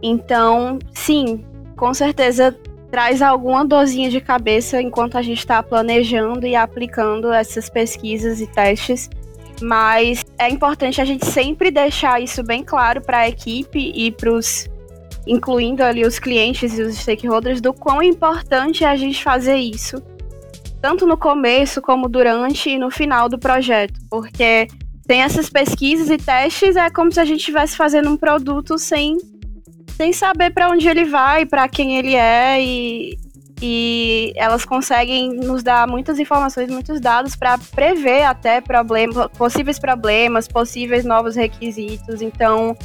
Então, 0.04 0.78
sim, 0.92 1.46
com 1.78 1.94
certeza 1.94 2.54
traz 2.92 3.22
alguma 3.22 3.64
dorzinha 3.64 4.10
de 4.10 4.20
cabeça 4.20 4.82
enquanto 4.82 5.18
a 5.18 5.22
gente 5.22 5.40
está 5.40 5.64
planejando 5.64 6.46
e 6.46 6.54
aplicando 6.54 7.32
essas 7.32 7.70
pesquisas 7.70 8.42
e 8.42 8.48
testes 8.48 9.10
mas 9.62 10.24
é 10.38 10.50
importante 10.50 11.02
a 11.02 11.06
gente 11.06 11.26
sempre 11.26 11.72
deixar 11.72 12.22
isso 12.22 12.44
bem 12.44 12.64
claro 12.64 13.02
para 13.02 13.20
a 13.20 13.30
equipe 13.30 13.92
e 13.96 14.12
para 14.12 14.32
os 14.32 14.68
incluindo 15.28 15.84
ali 15.84 16.06
os 16.06 16.20
clientes 16.20 16.78
e 16.78 16.84
os 16.84 16.98
stakeholders 16.98 17.60
do 17.60 17.74
quão 17.74 18.02
importante 18.04 18.84
é 18.84 18.88
a 18.88 18.96
gente 18.96 19.24
fazer 19.24 19.56
isso, 19.56 20.02
tanto 20.80 21.08
no 21.08 21.18
começo 21.18 21.82
como 21.82 22.08
durante 22.08 22.70
e 22.70 22.78
no 22.78 22.92
final 22.92 23.28
do 23.28 23.40
projeto, 23.40 24.00
porque 24.10 24.68
tem 25.08 25.24
essas 25.24 25.50
pesquisas 25.50 26.10
e 26.10 26.18
testes 26.18 26.76
é 26.76 26.90
como 26.90 27.12
se 27.12 27.20
a 27.20 27.26
gente 27.26 27.40
estivesse 27.40 27.76
fazendo 27.76 28.10
um 28.10 28.18
produto 28.18 28.78
sem 28.78 29.18
sem 29.96 30.12
saber 30.12 30.52
para 30.52 30.70
onde 30.70 30.88
ele 30.90 31.06
vai, 31.06 31.46
para 31.46 31.70
quem 31.70 31.98
ele 31.98 32.16
é 32.16 32.62
e, 32.62 33.18
e 33.68 34.32
elas 34.36 34.64
conseguem 34.64 35.34
nos 35.34 35.64
dar 35.64 35.88
muitas 35.88 36.20
informações, 36.20 36.70
muitos 36.70 37.02
dados 37.02 37.36
para 37.36 37.58
prever 37.58 38.22
até 38.22 38.62
problemas, 38.62 39.28
possíveis 39.36 39.80
problemas, 39.80 40.48
possíveis 40.48 41.04
novos 41.04 41.36
requisitos. 41.36 42.22
Então, 42.22 42.78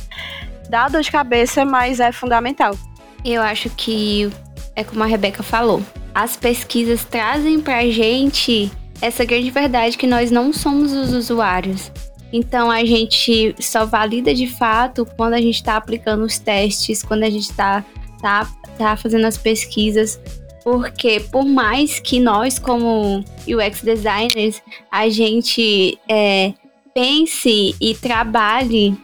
dá 0.71 0.89
dor 0.89 1.03
de 1.03 1.13
cabeça, 1.13 1.67
mas 1.67 2.01
é 2.01 2.11
fundamental. 2.13 2.75
Eu 3.23 3.43
acho 3.43 3.69
que 3.77 4.33
é 4.75 4.83
como 4.83 5.03
a 5.03 5.07
Rebeca 5.07 5.43
falou. 5.43 5.83
As 6.15 6.35
pesquisas 6.35 7.05
trazem 7.05 7.61
para 7.61 7.81
a 7.81 7.91
gente 7.91 8.73
essa 9.03 9.23
grande 9.27 9.51
verdade 9.51 9.99
que 9.99 10.07
nós 10.07 10.31
não 10.31 10.51
somos 10.51 10.93
os 10.93 11.13
usuários. 11.13 11.93
Então 12.33 12.71
a 12.71 12.83
gente 12.87 13.55
só 13.61 13.85
valida 13.85 14.33
de 14.33 14.47
fato 14.47 15.07
quando 15.15 15.35
a 15.35 15.41
gente 15.43 15.57
está 15.57 15.77
aplicando 15.77 16.25
os 16.25 16.39
testes, 16.39 17.03
quando 17.03 17.25
a 17.25 17.31
gente 17.31 17.51
está 17.51 17.85
tá, 18.23 18.49
tá 18.79 18.97
fazendo 18.97 19.27
as 19.27 19.37
pesquisas. 19.37 20.19
Porque 20.63 21.21
por 21.21 21.45
mais 21.45 21.99
que 22.01 22.21
nós, 22.21 22.59
como 22.59 23.25
UX 23.47 23.83
designers, 23.83 24.63
a 24.91 25.09
gente 25.09 25.99
é, 26.09 26.53
pense 26.95 27.75
e 27.81 27.95
trabalhe 27.95 28.97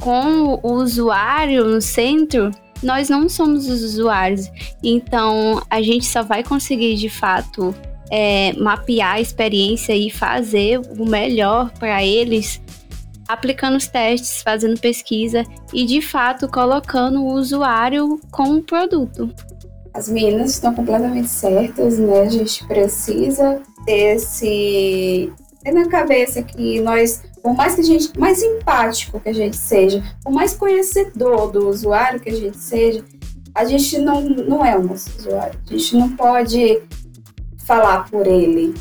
com 0.00 0.60
o 0.62 0.72
usuário 0.74 1.64
no 1.64 1.80
centro, 1.80 2.50
nós 2.82 3.08
não 3.08 3.28
somos 3.28 3.68
os 3.68 3.82
usuários. 3.82 4.50
Então 4.82 5.62
a 5.70 5.80
gente 5.80 6.06
só 6.06 6.22
vai 6.22 6.42
conseguir 6.42 6.96
de 6.96 7.08
fato 7.08 7.74
é, 8.10 8.52
mapear 8.54 9.14
a 9.14 9.20
experiência 9.20 9.94
e 9.94 10.10
fazer 10.10 10.80
o 10.98 11.04
melhor 11.06 11.70
para 11.78 12.04
eles 12.04 12.60
aplicando 13.28 13.76
os 13.76 13.88
testes, 13.88 14.42
fazendo 14.42 14.78
pesquisa 14.78 15.44
e 15.72 15.84
de 15.84 16.00
fato 16.00 16.48
colocando 16.48 17.22
o 17.22 17.34
usuário 17.34 18.20
com 18.30 18.54
o 18.54 18.62
produto. 18.62 19.32
As 19.96 20.08
meninas 20.08 20.50
estão 20.50 20.74
completamente 20.74 21.28
certas, 21.28 21.98
né? 21.98 22.20
A 22.20 22.28
gente 22.28 22.66
precisa 22.66 23.62
ter 23.86 24.16
esse 24.16 25.32
ter 25.62 25.72
na 25.72 25.88
cabeça 25.88 26.42
que 26.42 26.80
nós, 26.80 27.22
por 27.42 27.54
mais 27.54 27.74
que 27.74 27.80
a 27.80 27.84
gente, 27.84 28.18
mais 28.18 28.42
empático 28.42 29.18
que 29.18 29.30
a 29.30 29.34
gente 29.34 29.56
seja, 29.56 30.02
por 30.22 30.32
mais 30.32 30.54
conhecedor 30.54 31.50
do 31.50 31.68
usuário 31.68 32.20
que 32.20 32.28
a 32.28 32.36
gente 32.36 32.58
seja, 32.58 33.02
a 33.54 33.64
gente 33.64 33.98
não, 33.98 34.20
não 34.20 34.64
é 34.64 34.76
o 34.76 34.82
nosso 34.82 35.08
usuário. 35.18 35.58
A 35.66 35.72
gente 35.72 35.96
não 35.96 36.10
pode 36.10 36.82
falar 37.64 38.08
por 38.10 38.26
ele 38.26 38.74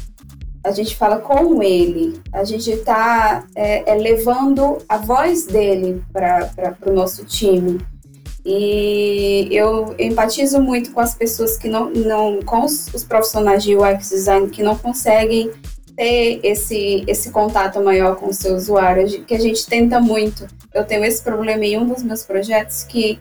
a 0.66 0.72
gente 0.72 0.96
fala 0.96 1.20
com 1.20 1.62
ele, 1.62 2.20
a 2.34 2.44
gente 2.44 2.72
está 2.72 3.46
é, 3.56 3.92
é, 3.92 3.96
levando 3.96 4.80
a 4.90 4.98
voz 4.98 5.46
dele 5.46 6.04
para 6.12 6.76
o 6.88 6.92
nosso 6.92 7.24
time. 7.24 7.80
E 8.46 9.48
eu 9.50 9.96
empatizo 9.98 10.62
muito 10.62 10.92
com 10.92 11.00
as 11.00 11.16
pessoas 11.16 11.58
que 11.58 11.68
não, 11.68 11.90
não 11.90 12.42
com 12.44 12.64
os, 12.64 12.94
os, 12.94 13.04
profissionais 13.04 13.64
de 13.64 13.76
UX 13.76 14.10
design 14.10 14.50
que 14.50 14.62
não 14.62 14.78
conseguem 14.78 15.50
ter 15.98 16.42
esse, 16.44 17.04
esse 17.08 17.32
contato 17.32 17.82
maior 17.84 18.18
com 18.18 18.28
o 18.28 18.34
seu 18.34 18.56
usuário, 18.56 19.24
que 19.24 19.34
a 19.34 19.40
gente 19.40 19.66
tenta 19.66 20.00
muito. 20.00 20.48
Eu 20.72 20.84
tenho 20.84 21.04
esse 21.04 21.24
problema 21.24 21.66
em 21.66 21.80
um 21.80 21.88
dos 21.88 22.04
meus 22.04 22.24
projetos 22.24 22.84
que 22.84 23.20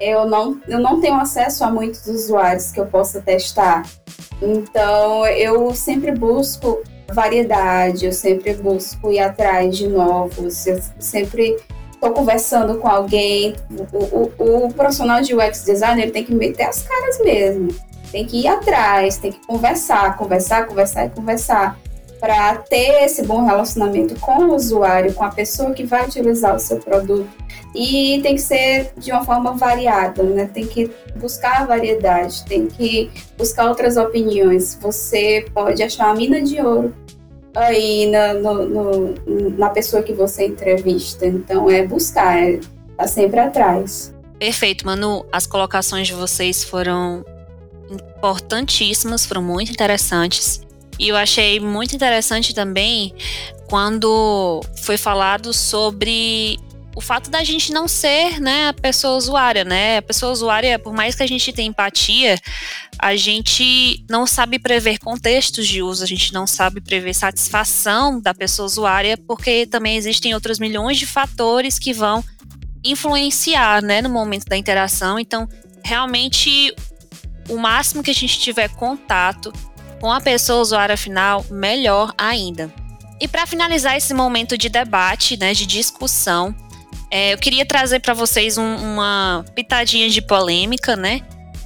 eu 0.00 0.26
não, 0.26 0.60
eu 0.66 0.80
não 0.80 1.00
tenho 1.00 1.14
acesso 1.14 1.62
a 1.62 1.70
muitos 1.70 2.06
usuários 2.06 2.72
que 2.72 2.80
eu 2.80 2.86
possa 2.86 3.20
testar. 3.20 3.84
Então, 4.42 5.24
eu 5.26 5.72
sempre 5.74 6.10
busco 6.10 6.82
variedade, 7.12 8.04
eu 8.04 8.12
sempre 8.12 8.54
busco 8.54 9.12
ir 9.12 9.20
atrás 9.20 9.76
de 9.76 9.86
novos, 9.86 10.66
eu 10.66 10.80
sempre 10.98 11.56
estou 12.06 12.12
conversando 12.12 12.78
com 12.78 12.88
alguém. 12.88 13.54
O, 13.92 14.30
o, 14.38 14.66
o, 14.66 14.72
profissional 14.72 15.20
de 15.20 15.34
UX 15.34 15.64
designer 15.64 16.10
tem 16.10 16.24
que 16.24 16.34
meter 16.34 16.64
as 16.64 16.82
caras 16.82 17.18
mesmo, 17.20 17.68
tem 18.10 18.24
que 18.24 18.40
ir 18.40 18.46
atrás, 18.46 19.16
tem 19.16 19.32
que 19.32 19.44
conversar, 19.46 20.16
conversar, 20.16 20.66
conversar 20.66 21.06
e 21.06 21.10
conversar 21.10 21.78
para 22.20 22.56
ter 22.56 23.04
esse 23.04 23.22
bom 23.22 23.44
relacionamento 23.44 24.18
com 24.20 24.44
o 24.44 24.54
usuário, 24.54 25.12
com 25.12 25.22
a 25.22 25.30
pessoa 25.30 25.72
que 25.72 25.84
vai 25.84 26.06
utilizar 26.06 26.56
o 26.56 26.58
seu 26.58 26.78
produto. 26.78 27.28
E 27.74 28.20
tem 28.22 28.34
que 28.34 28.40
ser 28.40 28.90
de 28.96 29.12
uma 29.12 29.22
forma 29.22 29.52
variada, 29.52 30.22
né? 30.22 30.48
Tem 30.52 30.66
que 30.66 30.90
buscar 31.16 31.66
variedade, 31.66 32.42
tem 32.46 32.66
que 32.66 33.10
buscar 33.36 33.68
outras 33.68 33.98
opiniões. 33.98 34.78
Você 34.80 35.44
pode 35.52 35.82
achar 35.82 36.06
uma 36.06 36.14
mina 36.14 36.40
de 36.40 36.58
ouro 36.58 36.94
aí 37.56 38.06
na, 38.06 38.34
no, 38.34 38.66
no, 38.66 39.14
na 39.56 39.70
pessoa 39.70 40.02
que 40.02 40.12
você 40.12 40.46
entrevista. 40.46 41.26
Então 41.26 41.70
é 41.70 41.86
buscar, 41.86 42.38
é 42.38 42.60
tá 42.96 43.06
sempre 43.06 43.40
atrás. 43.40 44.14
Perfeito, 44.38 44.84
Manu. 44.84 45.24
As 45.32 45.46
colocações 45.46 46.06
de 46.06 46.12
vocês 46.12 46.62
foram 46.62 47.24
importantíssimas, 47.90 49.24
foram 49.24 49.42
muito 49.42 49.72
interessantes. 49.72 50.60
E 50.98 51.08
eu 51.08 51.16
achei 51.16 51.58
muito 51.60 51.94
interessante 51.94 52.54
também 52.54 53.14
quando 53.68 54.60
foi 54.76 54.96
falado 54.96 55.52
sobre 55.52 56.58
o 56.96 57.00
fato 57.02 57.28
da 57.28 57.44
gente 57.44 57.74
não 57.74 57.86
ser, 57.86 58.40
né, 58.40 58.68
a 58.68 58.72
pessoa 58.72 59.18
usuária, 59.18 59.64
né? 59.64 59.98
A 59.98 60.02
pessoa 60.02 60.32
usuária, 60.32 60.78
por 60.78 60.94
mais 60.94 61.14
que 61.14 61.22
a 61.22 61.26
gente 61.26 61.52
tenha 61.52 61.68
empatia, 61.68 62.40
a 62.98 63.14
gente 63.14 64.02
não 64.08 64.26
sabe 64.26 64.58
prever 64.58 64.98
contextos 64.98 65.68
de 65.68 65.82
uso, 65.82 66.02
a 66.02 66.06
gente 66.06 66.32
não 66.32 66.46
sabe 66.46 66.80
prever 66.80 67.12
satisfação 67.12 68.18
da 68.18 68.32
pessoa 68.32 68.64
usuária, 68.64 69.18
porque 69.18 69.66
também 69.66 69.98
existem 69.98 70.32
outros 70.32 70.58
milhões 70.58 70.96
de 70.96 71.04
fatores 71.04 71.78
que 71.78 71.92
vão 71.92 72.24
influenciar, 72.82 73.82
né, 73.82 74.00
no 74.00 74.08
momento 74.08 74.46
da 74.46 74.56
interação. 74.56 75.18
Então, 75.18 75.46
realmente, 75.84 76.74
o 77.50 77.58
máximo 77.58 78.02
que 78.02 78.10
a 78.10 78.14
gente 78.14 78.40
tiver 78.40 78.70
contato 78.70 79.52
com 80.00 80.10
a 80.10 80.20
pessoa 80.20 80.62
usuária 80.62 80.96
final, 80.96 81.44
melhor 81.50 82.14
ainda. 82.16 82.72
E 83.20 83.28
para 83.28 83.46
finalizar 83.46 83.98
esse 83.98 84.14
momento 84.14 84.56
de 84.56 84.70
debate, 84.70 85.36
né, 85.36 85.52
de 85.52 85.66
discussão, 85.66 86.54
é, 87.10 87.32
eu 87.32 87.38
queria 87.38 87.64
trazer 87.64 88.00
para 88.00 88.14
vocês 88.14 88.58
um, 88.58 88.76
uma 88.76 89.44
pitadinha 89.54 90.08
de 90.08 90.20
polêmica, 90.20 90.96
né, 90.96 91.22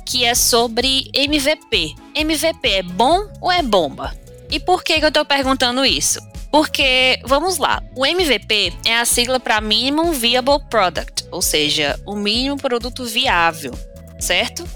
que 0.06 0.24
é 0.24 0.34
sobre 0.34 1.10
MVP. 1.14 1.94
MVP 2.14 2.68
é 2.68 2.82
bom 2.82 3.28
ou 3.40 3.50
é 3.50 3.62
bomba? 3.62 4.14
E 4.50 4.58
por 4.58 4.82
que, 4.82 4.98
que 4.98 5.04
eu 5.04 5.08
estou 5.08 5.24
perguntando 5.24 5.84
isso? 5.84 6.20
Porque, 6.50 7.20
vamos 7.24 7.58
lá, 7.58 7.80
o 7.94 8.04
MVP 8.04 8.72
é 8.84 8.98
a 8.98 9.04
sigla 9.04 9.38
para 9.38 9.60
Minimum 9.60 10.10
Viable 10.10 10.58
Product, 10.68 11.24
ou 11.30 11.40
seja, 11.40 11.98
o 12.04 12.16
mínimo 12.16 12.56
produto 12.56 13.04
viável, 13.04 13.72
certo? 14.18 14.68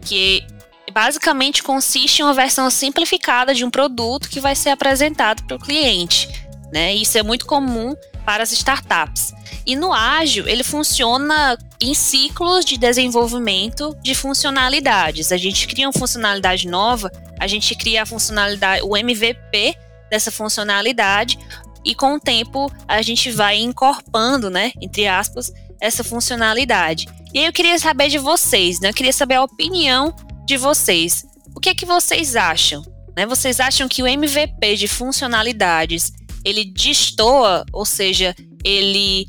Que 0.00 0.46
basicamente 0.92 1.62
consiste 1.62 2.20
em 2.20 2.22
uma 2.24 2.34
versão 2.34 2.70
simplificada 2.70 3.52
de 3.52 3.64
um 3.64 3.70
produto 3.70 4.28
que 4.28 4.40
vai 4.40 4.54
ser 4.54 4.70
apresentado 4.70 5.44
para 5.44 5.56
o 5.56 5.60
cliente. 5.60 6.28
Né? 6.72 6.94
Isso 6.94 7.18
é 7.18 7.22
muito 7.22 7.46
comum 7.46 7.94
para 8.24 8.42
as 8.42 8.52
startups. 8.52 9.32
E 9.68 9.76
no 9.76 9.92
ágil, 9.92 10.48
ele 10.48 10.64
funciona 10.64 11.58
em 11.78 11.92
ciclos 11.92 12.64
de 12.64 12.78
desenvolvimento 12.78 13.94
de 14.02 14.14
funcionalidades. 14.14 15.30
A 15.30 15.36
gente 15.36 15.68
cria 15.68 15.86
uma 15.86 15.92
funcionalidade 15.92 16.66
nova, 16.66 17.12
a 17.38 17.46
gente 17.46 17.74
cria 17.74 18.04
a 18.04 18.06
funcionalidade, 18.06 18.82
o 18.82 18.96
MVP 18.96 19.76
dessa 20.10 20.30
funcionalidade, 20.30 21.38
e 21.84 21.94
com 21.94 22.14
o 22.14 22.20
tempo 22.20 22.72
a 22.88 23.02
gente 23.02 23.30
vai 23.30 23.58
encorpando, 23.58 24.48
né, 24.48 24.72
entre 24.80 25.06
aspas, 25.06 25.52
essa 25.78 26.02
funcionalidade. 26.02 27.06
E 27.34 27.40
aí 27.40 27.44
eu 27.44 27.52
queria 27.52 27.78
saber 27.78 28.08
de 28.08 28.16
vocês, 28.16 28.80
né? 28.80 28.88
Eu 28.88 28.94
queria 28.94 29.12
saber 29.12 29.34
a 29.34 29.44
opinião 29.44 30.16
de 30.46 30.56
vocês. 30.56 31.26
O 31.54 31.60
que 31.60 31.68
é 31.68 31.74
que 31.74 31.84
vocês 31.84 32.36
acham? 32.36 32.82
Né? 33.14 33.26
Vocês 33.26 33.60
acham 33.60 33.86
que 33.86 34.02
o 34.02 34.06
MVP 34.06 34.76
de 34.76 34.88
funcionalidades 34.88 36.10
ele 36.42 36.64
destoa, 36.64 37.66
ou 37.70 37.84
seja, 37.84 38.34
ele 38.64 39.28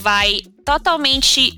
vai 0.00 0.40
totalmente 0.64 1.56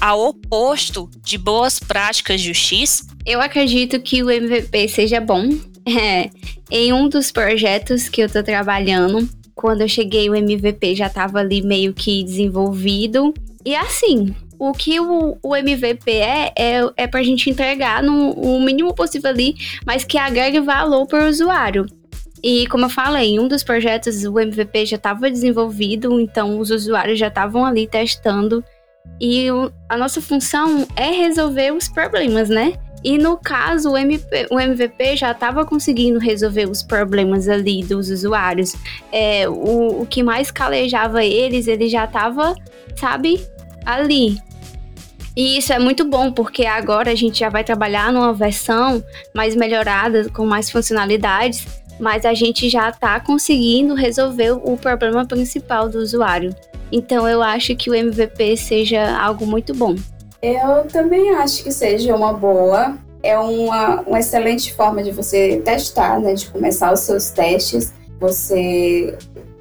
ao 0.00 0.28
oposto 0.28 1.10
de 1.22 1.36
boas 1.36 1.78
práticas 1.78 2.40
de 2.40 2.50
UX? 2.50 3.06
Eu 3.24 3.40
acredito 3.40 4.00
que 4.00 4.22
o 4.22 4.30
MVP 4.30 4.88
seja 4.88 5.20
bom. 5.20 5.48
É, 5.84 6.30
em 6.70 6.92
um 6.92 7.08
dos 7.08 7.32
projetos 7.32 8.08
que 8.08 8.22
eu 8.22 8.26
estou 8.26 8.40
trabalhando, 8.44 9.28
quando 9.52 9.80
eu 9.80 9.88
cheguei, 9.88 10.30
o 10.30 10.34
MVP 10.36 10.94
já 10.94 11.08
estava 11.08 11.40
ali 11.40 11.60
meio 11.60 11.92
que 11.92 12.22
desenvolvido. 12.22 13.34
E 13.64 13.74
assim, 13.74 14.32
o 14.60 14.72
que 14.72 15.00
o, 15.00 15.36
o 15.42 15.56
MVP 15.56 16.08
é, 16.08 16.52
é, 16.56 16.90
é 16.96 17.06
para 17.08 17.18
a 17.18 17.22
gente 17.24 17.50
entregar 17.50 18.00
no, 18.00 18.30
o 18.30 18.60
mínimo 18.60 18.94
possível 18.94 19.28
ali, 19.28 19.56
mas 19.84 20.04
que 20.04 20.16
agregue 20.16 20.60
valor 20.60 21.04
para 21.06 21.24
o 21.24 21.28
usuário. 21.28 21.84
E 22.42 22.66
como 22.66 22.86
eu 22.86 22.90
falei, 22.90 23.38
um 23.38 23.46
dos 23.46 23.62
projetos 23.62 24.24
o 24.24 24.38
MVP 24.38 24.86
já 24.86 24.96
estava 24.96 25.30
desenvolvido, 25.30 26.20
então 26.20 26.58
os 26.58 26.70
usuários 26.70 27.18
já 27.18 27.28
estavam 27.28 27.64
ali 27.64 27.86
testando. 27.86 28.64
E 29.20 29.46
a 29.88 29.96
nossa 29.96 30.20
função 30.20 30.86
é 30.96 31.10
resolver 31.10 31.72
os 31.72 31.88
problemas, 31.88 32.48
né? 32.48 32.74
E 33.04 33.18
no 33.18 33.36
caso, 33.36 33.90
o, 33.90 33.96
MP, 33.96 34.46
o 34.50 34.60
MVP 34.60 35.16
já 35.16 35.32
estava 35.32 35.64
conseguindo 35.64 36.18
resolver 36.20 36.68
os 36.68 36.82
problemas 36.82 37.48
ali 37.48 37.82
dos 37.82 38.10
usuários. 38.10 38.76
É, 39.10 39.48
o, 39.48 40.02
o 40.02 40.06
que 40.06 40.22
mais 40.22 40.50
calejava 40.50 41.24
eles, 41.24 41.66
ele 41.66 41.88
já 41.88 42.04
estava, 42.04 42.54
sabe, 42.96 43.44
ali. 43.84 44.38
E 45.36 45.58
isso 45.58 45.72
é 45.72 45.78
muito 45.78 46.04
bom, 46.04 46.30
porque 46.30 46.64
agora 46.66 47.10
a 47.10 47.14
gente 47.14 47.40
já 47.40 47.48
vai 47.48 47.64
trabalhar 47.64 48.12
numa 48.12 48.32
versão 48.34 49.02
mais 49.34 49.56
melhorada, 49.56 50.28
com 50.28 50.44
mais 50.44 50.70
funcionalidades, 50.70 51.66
mas 52.02 52.26
a 52.26 52.34
gente 52.34 52.68
já 52.68 52.88
está 52.88 53.20
conseguindo 53.20 53.94
resolver 53.94 54.50
o 54.50 54.76
problema 54.76 55.24
principal 55.24 55.88
do 55.88 55.98
usuário. 55.98 56.52
Então 56.90 57.28
eu 57.28 57.40
acho 57.40 57.76
que 57.76 57.88
o 57.88 57.94
MVP 57.94 58.56
seja 58.56 59.16
algo 59.16 59.46
muito 59.46 59.72
bom. 59.72 59.94
Eu 60.42 60.84
também 60.90 61.30
acho 61.36 61.62
que 61.62 61.70
seja 61.70 62.16
uma 62.16 62.32
boa. 62.32 62.96
É 63.22 63.38
uma, 63.38 64.00
uma 64.00 64.18
excelente 64.18 64.74
forma 64.74 65.00
de 65.04 65.12
você 65.12 65.62
testar, 65.64 66.18
né? 66.18 66.34
De 66.34 66.50
começar 66.50 66.92
os 66.92 66.98
seus 67.00 67.30
testes. 67.30 67.94
Você 68.18 69.16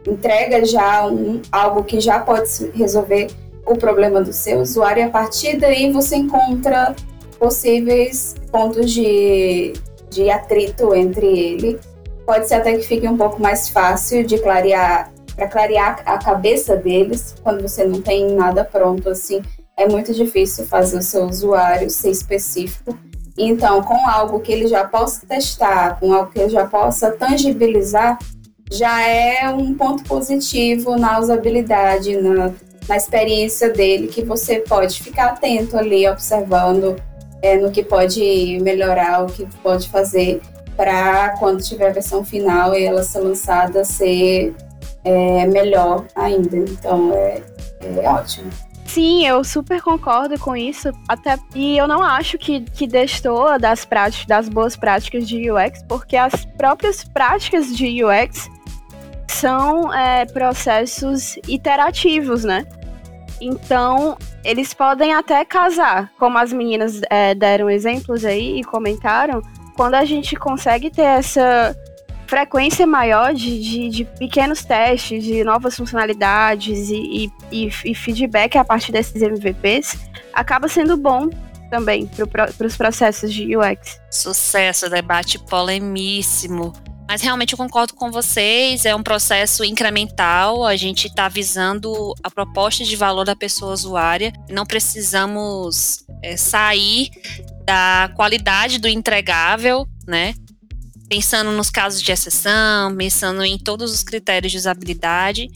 entrega 0.08 0.66
já 0.66 1.06
um, 1.06 1.44
algo 1.52 1.84
que 1.84 2.02
já 2.02 2.20
pode 2.22 2.50
resolver 2.74 3.28
o 3.68 3.76
problema 3.76 4.20
do 4.20 4.34
seu 4.34 4.62
usuário 4.62 5.02
e 5.02 5.04
a 5.04 5.10
partir 5.12 5.58
daí 5.58 5.92
você 5.92 6.16
encontra 6.16 6.96
possíveis 7.38 8.36
pontos 8.52 8.92
de, 8.92 9.74
de 10.10 10.32
atrito 10.32 10.96
entre 10.96 11.28
ele. 11.28 11.91
Pode 12.26 12.47
ser 12.47 12.55
até 12.55 12.76
que 12.76 12.84
fique 12.84 13.07
um 13.07 13.17
pouco 13.17 13.41
mais 13.41 13.69
fácil 13.69 14.26
de 14.26 14.38
clarear, 14.38 15.11
para 15.36 15.47
clarear 15.47 16.01
a 16.05 16.17
cabeça 16.17 16.76
deles, 16.76 17.36
quando 17.43 17.61
você 17.61 17.84
não 17.84 18.01
tem 18.01 18.34
nada 18.34 18.63
pronto 18.63 19.09
assim, 19.09 19.41
é 19.78 19.88
muito 19.88 20.13
difícil 20.13 20.65
fazer 20.65 20.97
o 20.97 21.01
seu 21.01 21.26
usuário 21.26 21.89
ser 21.89 22.11
específico. 22.11 22.97
Então, 23.38 23.82
com 23.82 24.07
algo 24.07 24.39
que 24.39 24.51
ele 24.51 24.67
já 24.67 24.84
possa 24.86 25.26
testar, 25.26 25.99
com 25.99 26.13
algo 26.13 26.32
que 26.32 26.39
ele 26.39 26.49
já 26.49 26.65
possa 26.65 27.11
tangibilizar, 27.11 28.19
já 28.72 29.01
é 29.01 29.49
um 29.49 29.74
ponto 29.74 30.03
positivo 30.03 30.95
na 30.97 31.19
usabilidade, 31.19 32.15
na, 32.22 32.53
na 32.88 32.97
experiência 32.97 33.69
dele, 33.69 34.07
que 34.07 34.24
você 34.24 34.59
pode 34.59 35.01
ficar 35.01 35.30
atento 35.30 35.78
ali, 35.78 36.07
observando 36.07 36.95
é, 37.41 37.57
no 37.57 37.72
que 37.72 37.84
pode 37.84 38.59
melhorar, 38.61 39.24
o 39.24 39.28
que 39.28 39.45
pode 39.63 39.89
fazer 39.89 40.41
para 40.82 41.38
quando 41.38 41.61
tiver 41.61 41.89
a 41.89 41.93
versão 41.93 42.25
final 42.25 42.73
e 42.73 42.84
ela 42.84 43.03
ser 43.03 43.19
lançada 43.19 43.86
ser 43.86 44.55
é, 45.03 45.45
melhor 45.45 46.07
ainda. 46.15 46.57
Então 46.57 47.13
é, 47.13 47.43
é 47.82 48.09
ótimo. 48.09 48.49
Sim, 48.88 49.27
eu 49.27 49.43
super 49.43 49.79
concordo 49.79 50.39
com 50.39 50.57
isso. 50.57 50.91
Até 51.07 51.38
e 51.53 51.77
eu 51.77 51.88
não 51.88 52.01
acho 52.01 52.36
que, 52.39 52.61
que 52.61 52.88
destoa 52.88 53.59
das 53.59 53.86
práticas, 53.86 54.25
das 54.25 54.49
boas 54.49 54.75
práticas 54.75 55.27
de 55.27 55.51
UX, 55.51 55.84
porque 55.88 56.17
as 56.17 56.45
próprias 56.57 57.03
práticas 57.03 57.77
de 57.77 58.03
UX 58.03 58.49
são 59.27 59.93
é, 59.93 60.25
processos 60.25 61.36
iterativos, 61.47 62.43
né? 62.43 62.65
Então, 63.39 64.17
eles 64.43 64.73
podem 64.73 65.13
até 65.13 65.45
casar, 65.45 66.11
como 66.17 66.38
as 66.39 66.51
meninas 66.51 67.01
é, 67.09 67.34
deram 67.34 67.69
exemplos 67.69 68.25
aí 68.25 68.59
e 68.59 68.63
comentaram, 68.63 69.41
quando 69.82 69.95
a 69.95 70.05
gente 70.05 70.36
consegue 70.36 70.91
ter 70.91 71.01
essa 71.01 71.75
frequência 72.27 72.86
maior 72.86 73.34
de, 73.34 73.59
de, 73.59 73.89
de 73.89 74.05
pequenos 74.05 74.63
testes, 74.63 75.23
de 75.23 75.43
novas 75.43 75.75
funcionalidades 75.75 76.91
e, 76.91 77.32
e, 77.51 77.71
e, 77.84 77.95
feedback 77.95 78.59
a 78.59 78.63
partir 78.63 78.91
desses 78.91 79.19
MVPs, 79.19 79.97
acaba 80.34 80.67
sendo 80.67 80.95
bom 80.95 81.32
também 81.71 82.05
para 82.05 82.67
os 82.67 82.77
processos 82.77 83.34
de 83.34 83.57
UX. 83.57 83.99
Sucesso, 84.11 84.88
debate 84.88 85.39
polemíssimo. 85.39 86.73
Mas 87.09 87.23
realmente 87.23 87.53
eu 87.53 87.57
concordo 87.57 87.95
com 87.95 88.11
vocês, 88.11 88.86
é 88.86 88.95
um 88.95 89.01
processo 89.01 89.65
incremental, 89.65 90.63
a 90.63 90.75
gente 90.75 91.07
está 91.07 91.27
visando 91.27 92.13
a 92.23 92.29
proposta 92.29 92.84
de 92.84 92.95
valor 92.95 93.25
da 93.25 93.36
pessoa 93.36 93.73
usuária, 93.73 94.32
não 94.47 94.63
precisamos 94.63 96.05
é, 96.21 96.38
sair 96.38 97.09
da 97.72 98.11
qualidade 98.17 98.80
do 98.80 98.88
entregável, 98.89 99.88
né? 100.05 100.34
Pensando 101.07 101.51
nos 101.51 101.69
casos 101.69 102.01
de 102.01 102.11
exceção, 102.11 102.93
pensando 102.97 103.45
em 103.45 103.57
todos 103.57 103.93
os 103.93 104.03
critérios 104.03 104.51
de 104.51 104.57
usabilidade 104.57 105.47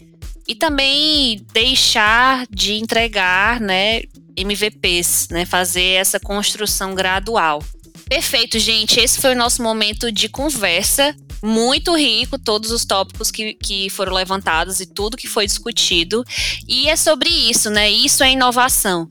e 0.48 0.56
também 0.56 1.46
deixar 1.52 2.48
de 2.50 2.76
entregar, 2.76 3.60
né, 3.60 4.04
MVPs, 4.38 5.28
né, 5.30 5.46
fazer 5.46 6.00
essa 6.00 6.18
construção 6.18 6.96
gradual. 6.96 7.62
Perfeito, 8.08 8.60
gente. 8.60 8.98
Esse 8.98 9.20
foi 9.20 9.34
o 9.34 9.38
nosso 9.38 9.62
momento 9.62 10.10
de 10.10 10.30
conversa 10.30 11.14
muito 11.44 11.98
rico, 11.98 12.40
todos 12.40 12.72
os 12.72 12.86
tópicos 12.86 13.30
que, 13.30 13.56
que 13.56 13.90
foram 13.90 14.14
levantados 14.14 14.80
e 14.80 14.86
tudo 14.86 15.18
que 15.18 15.28
foi 15.28 15.46
discutido. 15.46 16.24
E 16.66 16.88
é 16.88 16.96
sobre 16.96 17.30
isso, 17.30 17.70
né? 17.70 17.92
Isso 17.92 18.24
é 18.24 18.32
inovação. 18.32 19.06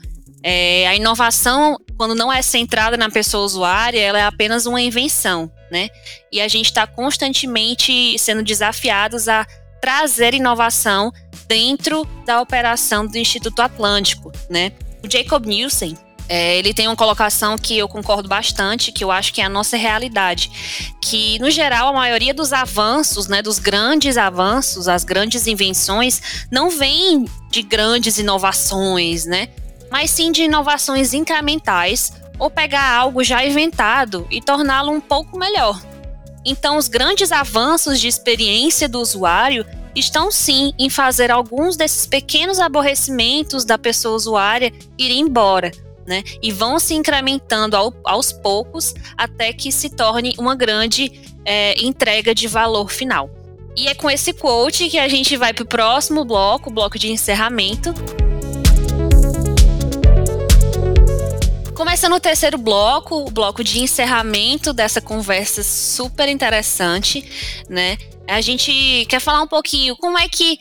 É, 0.47 0.87
a 0.87 0.95
inovação, 0.95 1.79
quando 1.97 2.15
não 2.15 2.31
é 2.31 2.43
centrada 2.43 2.99
na 2.99 3.09
pessoa 3.09 3.47
usuária, 3.47 3.99
ela 3.99 4.19
é 4.19 4.25
apenas 4.25 4.67
uma 4.67 4.79
invenção, 4.79 5.51
né? 5.71 5.89
E 6.31 6.39
a 6.39 6.49
gente 6.49 6.67
está 6.67 6.87
constantemente 6.87 8.19
sendo 8.19 8.43
desafiados 8.43 9.27
a 9.27 9.47
trazer 9.81 10.35
inovação 10.35 11.11
dentro 11.49 12.07
da 12.27 12.43
operação 12.43 13.07
do 13.07 13.17
Instituto 13.17 13.63
Atlântico, 13.63 14.31
né? 14.51 14.73
O 15.03 15.11
Jacob 15.11 15.47
Nielsen, 15.47 15.97
é, 16.29 16.59
ele 16.59 16.75
tem 16.75 16.89
uma 16.89 16.97
colocação 16.97 17.57
que 17.57 17.79
eu 17.79 17.89
concordo 17.89 18.29
bastante, 18.29 18.93
que 18.93 19.03
eu 19.03 19.11
acho 19.11 19.33
que 19.33 19.41
é 19.41 19.45
a 19.45 19.49
nossa 19.49 19.79
realidade. 19.79 20.51
Que, 21.01 21.39
no 21.39 21.51
geral, 21.51 21.89
a 21.89 21.93
maioria 21.93 22.35
dos 22.35 22.53
avanços, 22.53 23.29
né, 23.29 23.41
dos 23.41 23.59
grandes 23.59 24.19
avanços, 24.19 24.89
as 24.89 25.05
grandes 25.05 25.47
invenções, 25.47 26.47
não 26.51 26.69
vem 26.69 27.25
de 27.51 27.63
grandes 27.63 28.19
inovações, 28.19 29.25
né? 29.25 29.49
Mas 29.91 30.11
sim 30.11 30.33
de 30.33 30.43
inovações 30.43 31.15
incrementais 31.15 32.13
ou 32.39 32.51
pegar 32.51 32.97
algo 32.97 33.23
já 33.23 33.45
inventado 33.45 34.27
e 34.31 34.41
torná-lo 34.41 34.93
um 34.93 35.01
pouco 35.01 35.39
melhor. 35.39 35.81
Então, 36.45 36.77
os 36.77 36.89
grandes 36.89 37.33
avanços 37.33 38.01
de 38.01 38.09
experiência 38.09 38.89
do 38.89 39.01
usuário 39.01 39.65
estão 39.95 40.31
sim 40.31 40.73
em 40.79 40.91
fazer 40.91 41.31
alguns 41.31 41.77
desses 41.77 42.07
pequenos 42.07 42.59
aborrecimentos 42.59 43.65
da 43.65 43.79
pessoa 43.79 44.17
usuária 44.17 44.73
ir 44.99 45.11
embora 45.13 45.71
né? 46.07 46.23
E 46.43 46.53
vão 46.53 46.79
se 46.79 46.95
incrementando 46.95 47.77
ao, 47.77 47.95
aos 48.05 48.33
poucos 48.33 48.95
até 49.17 49.53
que 49.53 49.73
se 49.73 49.91
torne 49.91 50.35
uma 50.39 50.55
grande 50.55 51.35
é, 51.45 51.83
entrega 51.83 52.35
de 52.35 52.47
valor 52.47 52.91
final. 52.91 53.31
E 53.77 53.89
é 53.89 53.95
com 53.95 54.09
esse 54.09 54.33
quote 54.33 54.89
que 54.89 54.99
a 54.99 55.09
gente 55.09 55.37
vai 55.37 55.53
para 55.53 55.65
o 55.65 55.67
próximo 55.67 56.25
bloco, 56.25 56.71
o 56.71 56.73
bloco 56.73 56.99
de 56.99 57.11
encerramento. 57.11 57.93
Começando 61.75 62.13
o 62.13 62.21
terceiro 62.21 62.57
bloco, 62.57 63.17
o 63.17 63.31
bloco 63.31 63.65
de 63.65 63.81
encerramento 63.81 64.73
dessa 64.73 65.01
conversa 65.01 65.61
super 65.65 66.29
interessante, 66.29 67.29
né? 67.69 67.99
A 68.29 68.41
gente 68.41 69.05
quer 69.09 69.21
falar 69.21 69.43
um 69.43 69.49
pouquinho 69.49 69.97
como 69.97 70.17
é 70.17 70.29
que 70.29 70.57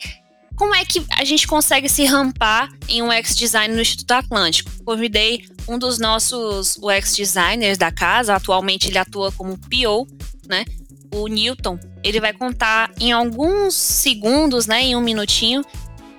como 0.56 0.74
é 0.74 0.84
que 0.84 1.04
a 1.16 1.24
gente 1.24 1.46
consegue 1.46 1.88
se 1.88 2.04
rampar 2.04 2.68
em 2.88 3.00
um 3.02 3.08
UX 3.08 3.34
design 3.36 3.74
no 3.74 3.80
Instituto 3.80 4.12
Atlântico? 4.12 4.70
Convidei 4.84 5.44
um 5.68 5.78
dos 5.78 5.98
nossos 5.98 6.76
UX 6.78 7.14
designers 7.16 7.78
da 7.78 7.92
casa, 7.92 8.34
atualmente 8.34 8.88
ele 8.88 8.98
atua 8.98 9.30
como 9.32 9.58
PO, 9.58 10.06
né? 10.48 10.64
O 11.12 11.28
Newton. 11.28 11.78
Ele 12.02 12.20
vai 12.20 12.32
contar 12.32 12.90
em 13.00 13.12
alguns 13.12 13.74
segundos, 13.74 14.66
né, 14.66 14.82
em 14.82 14.96
um 14.96 15.00
minutinho, 15.00 15.64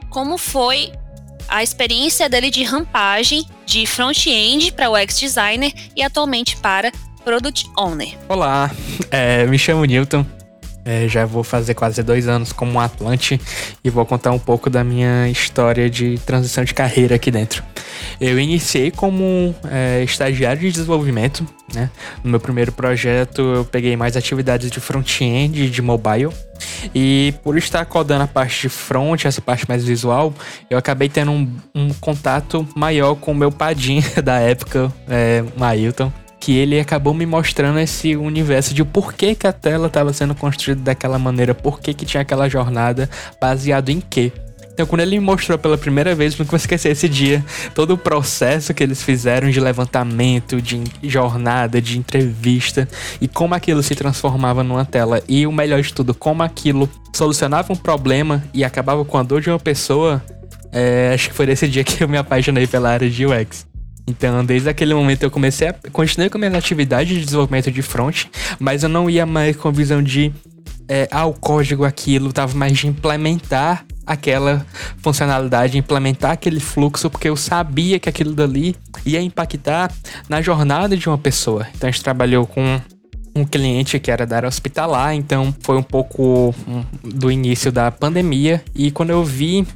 como 0.10 0.38
foi 0.38 0.92
a 1.48 1.64
experiência 1.64 2.30
dele 2.30 2.50
de 2.50 2.64
rampagem 2.64 3.46
de 3.66 3.86
front-end 3.86 4.72
para 4.74 4.90
UX 4.90 5.20
designer 5.20 5.74
e 5.96 6.04
atualmente 6.04 6.58
para 6.58 6.92
Product 7.24 7.68
Owner. 7.78 8.16
Olá, 8.30 8.70
é, 9.10 9.46
me 9.48 9.58
chamo 9.58 9.84
Newton, 9.84 10.26
é, 10.86 11.08
já 11.08 11.26
vou 11.26 11.44
fazer 11.44 11.74
quase 11.74 12.04
dois 12.04 12.28
anos 12.28 12.54
como 12.54 12.80
Atlante 12.80 13.42
e 13.84 13.90
vou 13.90 14.06
contar 14.06 14.32
um 14.32 14.40
pouco 14.40 14.70
da 14.70 14.84
minha 14.84 15.28
história 15.28 15.90
de 15.90 16.20
transição 16.20 16.64
de 16.64 16.76
carreira 16.76 17.16
aqui 17.16 17.32
dentro. 17.32 17.64
Eu 18.22 18.40
iniciei 18.40 18.92
como 18.92 19.54
é, 19.70 20.04
estagiário 20.04 20.62
de 20.62 20.72
desenvolvimento. 20.72 21.46
Né? 21.74 21.90
No 22.24 22.30
meu 22.30 22.40
primeiro 22.40 22.72
projeto, 22.72 23.42
eu 23.42 23.66
peguei 23.66 23.98
mais 23.98 24.16
atividades 24.16 24.70
de 24.70 24.80
front-end 24.80 25.70
de 25.70 25.82
mobile. 25.82 26.30
E 26.94 27.34
por 27.44 27.58
estar 27.58 27.84
codando 27.86 28.24
a 28.24 28.28
parte 28.28 28.62
de 28.62 28.70
front, 28.70 29.26
essa 29.26 29.42
parte 29.42 29.66
mais 29.68 29.84
visual, 29.84 30.34
eu 30.70 30.78
acabei 30.78 31.10
tendo 31.10 31.32
um, 31.32 31.52
um 31.74 31.90
contato 31.96 32.66
maior 32.76 33.16
com 33.16 33.32
o 33.32 33.36
meu 33.36 33.52
padinho 33.52 34.04
da 34.24 34.40
época, 34.40 34.94
é, 35.10 35.44
Mailton 35.58 36.12
que 36.46 36.56
ele 36.56 36.80
acabou 36.80 37.12
me 37.12 37.26
mostrando 37.26 37.80
esse 37.80 38.16
universo 38.16 38.72
de 38.72 38.86
por 38.86 39.14
que, 39.14 39.34
que 39.34 39.48
a 39.48 39.52
tela 39.52 39.88
estava 39.88 40.14
sendo 40.14 40.36
construída 40.36 40.80
daquela 40.80 41.18
maneira, 41.18 41.56
por 41.56 41.80
que, 41.80 41.92
que 41.92 42.06
tinha 42.06 42.22
aquela 42.22 42.48
jornada, 42.48 43.10
baseado 43.42 43.90
em 43.90 44.00
quê. 44.00 44.32
Então, 44.72 44.86
quando 44.86 45.02
ele 45.02 45.18
me 45.18 45.26
mostrou 45.26 45.58
pela 45.58 45.76
primeira 45.76 46.14
vez, 46.14 46.38
nunca 46.38 46.52
vou 46.52 46.58
esquecer 46.58 46.92
esse 46.92 47.10
dia, 47.10 47.44
todo 47.74 47.96
o 47.96 47.98
processo 47.98 48.76
que 48.76 48.84
eles 48.84 49.02
fizeram 49.02 49.50
de 49.50 49.60
levantamento, 49.60 50.62
de 50.62 50.84
jornada, 51.02 51.82
de 51.82 51.98
entrevista 51.98 52.88
e 53.20 53.28
como 53.28 53.56
aquilo 53.56 53.82
se 53.82 53.96
transformava 53.96 54.64
numa 54.64 54.86
tela. 54.86 55.24
E 55.28 55.48
o 55.48 55.52
melhor 55.52 55.82
de 55.82 55.92
tudo, 55.92 56.14
como 56.14 56.44
aquilo 56.44 56.88
solucionava 57.12 57.74
um 57.74 57.76
problema 57.76 58.44
e 58.54 58.64
acabava 58.64 59.04
com 59.04 59.18
a 59.18 59.24
dor 59.24 59.42
de 59.42 59.50
uma 59.50 59.58
pessoa. 59.58 60.24
É, 60.72 61.10
acho 61.12 61.30
que 61.30 61.36
foi 61.36 61.48
nesse 61.48 61.68
dia 61.68 61.84
que 61.84 62.04
eu 62.04 62.08
me 62.08 62.20
apaixonei 62.20 62.68
pela 62.68 62.92
área 62.92 63.10
de 63.10 63.26
UX. 63.26 63.66
Então, 64.08 64.46
desde 64.46 64.70
aquele 64.70 64.94
momento 64.94 65.24
eu 65.24 65.32
comecei 65.32 65.68
a 65.68 65.76
continuei 65.92 66.30
com 66.30 66.38
a 66.38 66.40
minha 66.40 66.58
atividade 66.58 67.16
de 67.16 67.26
desenvolvimento 67.26 67.72
de 67.72 67.82
front, 67.82 68.26
mas 68.60 68.84
eu 68.84 68.90
não 68.90 69.10
ia 69.10 69.26
mais 69.26 69.56
com 69.56 69.68
a 69.68 69.72
visão 69.72 70.02
de 70.02 70.32
é, 70.88 71.08
ah, 71.12 71.26
o 71.26 71.34
código 71.34 71.84
aquilo, 71.84 72.32
tava 72.32 72.56
mais 72.56 72.78
de 72.78 72.88
implementar 72.88 73.86
aquela 74.06 74.66
funcionalidade, 74.98 75.78
implementar 75.78 76.32
aquele 76.32 76.60
fluxo, 76.60 77.10
porque 77.10 77.28
eu 77.28 77.36
sabia 77.36 78.00
que 78.00 78.08
aquilo 78.08 78.34
dali 78.34 78.76
ia 79.04 79.20
impactar 79.20 79.92
na 80.30 80.42
jornada 80.42 80.96
de 80.96 81.10
uma 81.10 81.18
pessoa. 81.18 81.68
Então 81.76 81.88
a 81.88 81.92
gente 81.92 82.04
trabalhou 82.04 82.46
com 82.46 82.80
um 83.36 83.44
cliente 83.44 84.00
que 84.00 84.12
era 84.12 84.26
da 84.26 84.38
área 84.38 84.48
hospitalar, 84.48 85.14
então 85.16 85.54
foi 85.62 85.78
um 85.78 85.84
pouco 85.84 86.54
do 87.04 87.32
início 87.32 87.72
da 87.72 87.92
pandemia 87.92 88.64
e 88.74 88.92
quando 88.92 89.10
eu 89.10 89.24
vi 89.24 89.68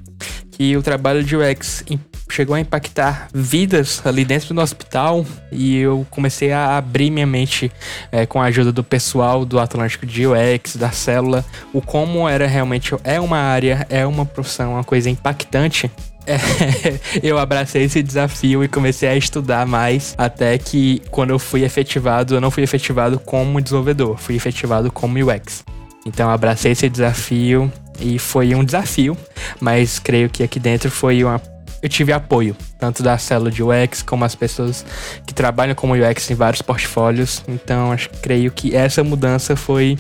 que 0.51 0.77
o 0.77 0.83
trabalho 0.83 1.23
de 1.23 1.35
UX 1.35 1.83
chegou 2.29 2.55
a 2.55 2.59
impactar 2.59 3.27
vidas 3.33 4.01
ali 4.05 4.23
dentro 4.23 4.53
do 4.53 4.61
hospital 4.61 5.25
e 5.51 5.77
eu 5.77 6.05
comecei 6.09 6.51
a 6.51 6.77
abrir 6.77 7.09
minha 7.09 7.25
mente 7.25 7.71
é, 8.11 8.25
com 8.25 8.41
a 8.41 8.45
ajuda 8.45 8.71
do 8.71 8.83
pessoal 8.83 9.45
do 9.45 9.59
Atlântico 9.59 10.05
de 10.05 10.25
UX, 10.27 10.75
da 10.75 10.91
célula, 10.91 11.43
o 11.73 11.81
como 11.81 12.27
era 12.27 12.47
realmente 12.47 12.95
é 13.03 13.19
uma 13.19 13.37
área, 13.37 13.85
é 13.89 14.05
uma 14.05 14.25
profissão, 14.25 14.73
uma 14.73 14.83
coisa 14.83 15.09
impactante. 15.09 15.91
É, 16.29 16.99
eu 17.23 17.39
abracei 17.39 17.85
esse 17.85 18.03
desafio 18.03 18.63
e 18.63 18.67
comecei 18.67 19.09
a 19.09 19.15
estudar 19.15 19.65
mais 19.65 20.13
até 20.15 20.59
que 20.59 21.01
quando 21.09 21.31
eu 21.31 21.39
fui 21.39 21.63
efetivado, 21.63 22.35
eu 22.35 22.41
não 22.41 22.51
fui 22.51 22.61
efetivado 22.61 23.19
como 23.19 23.59
desenvolvedor, 23.59 24.15
fui 24.15 24.35
efetivado 24.35 24.91
como 24.91 25.17
UX. 25.17 25.63
Então 26.05 26.29
abracei 26.29 26.73
esse 26.73 26.87
desafio 26.87 27.71
e 27.99 28.19
foi 28.19 28.53
um 28.53 28.63
desafio, 28.63 29.17
mas 29.59 29.97
creio 29.97 30.29
que 30.29 30.43
aqui 30.43 30.59
dentro 30.59 30.91
foi 30.91 31.23
uma 31.23 31.39
eu 31.81 31.89
tive 31.89 32.11
apoio, 32.13 32.55
tanto 32.79 33.03
da 33.03 33.17
célula 33.17 33.51
de 33.51 33.61
UX 33.61 34.01
como 34.01 34.23
as 34.23 34.33
pessoas 34.33 34.85
que 35.27 35.33
trabalham 35.33 35.75
como 35.75 35.93
UX 35.93 36.31
em 36.31 36.35
vários 36.35 36.61
portfólios. 36.61 37.43
Então, 37.47 37.91
acho, 37.91 38.09
creio 38.21 38.49
que 38.51 38.73
essa 38.73 39.03
mudança 39.03 39.55
foi 39.55 39.97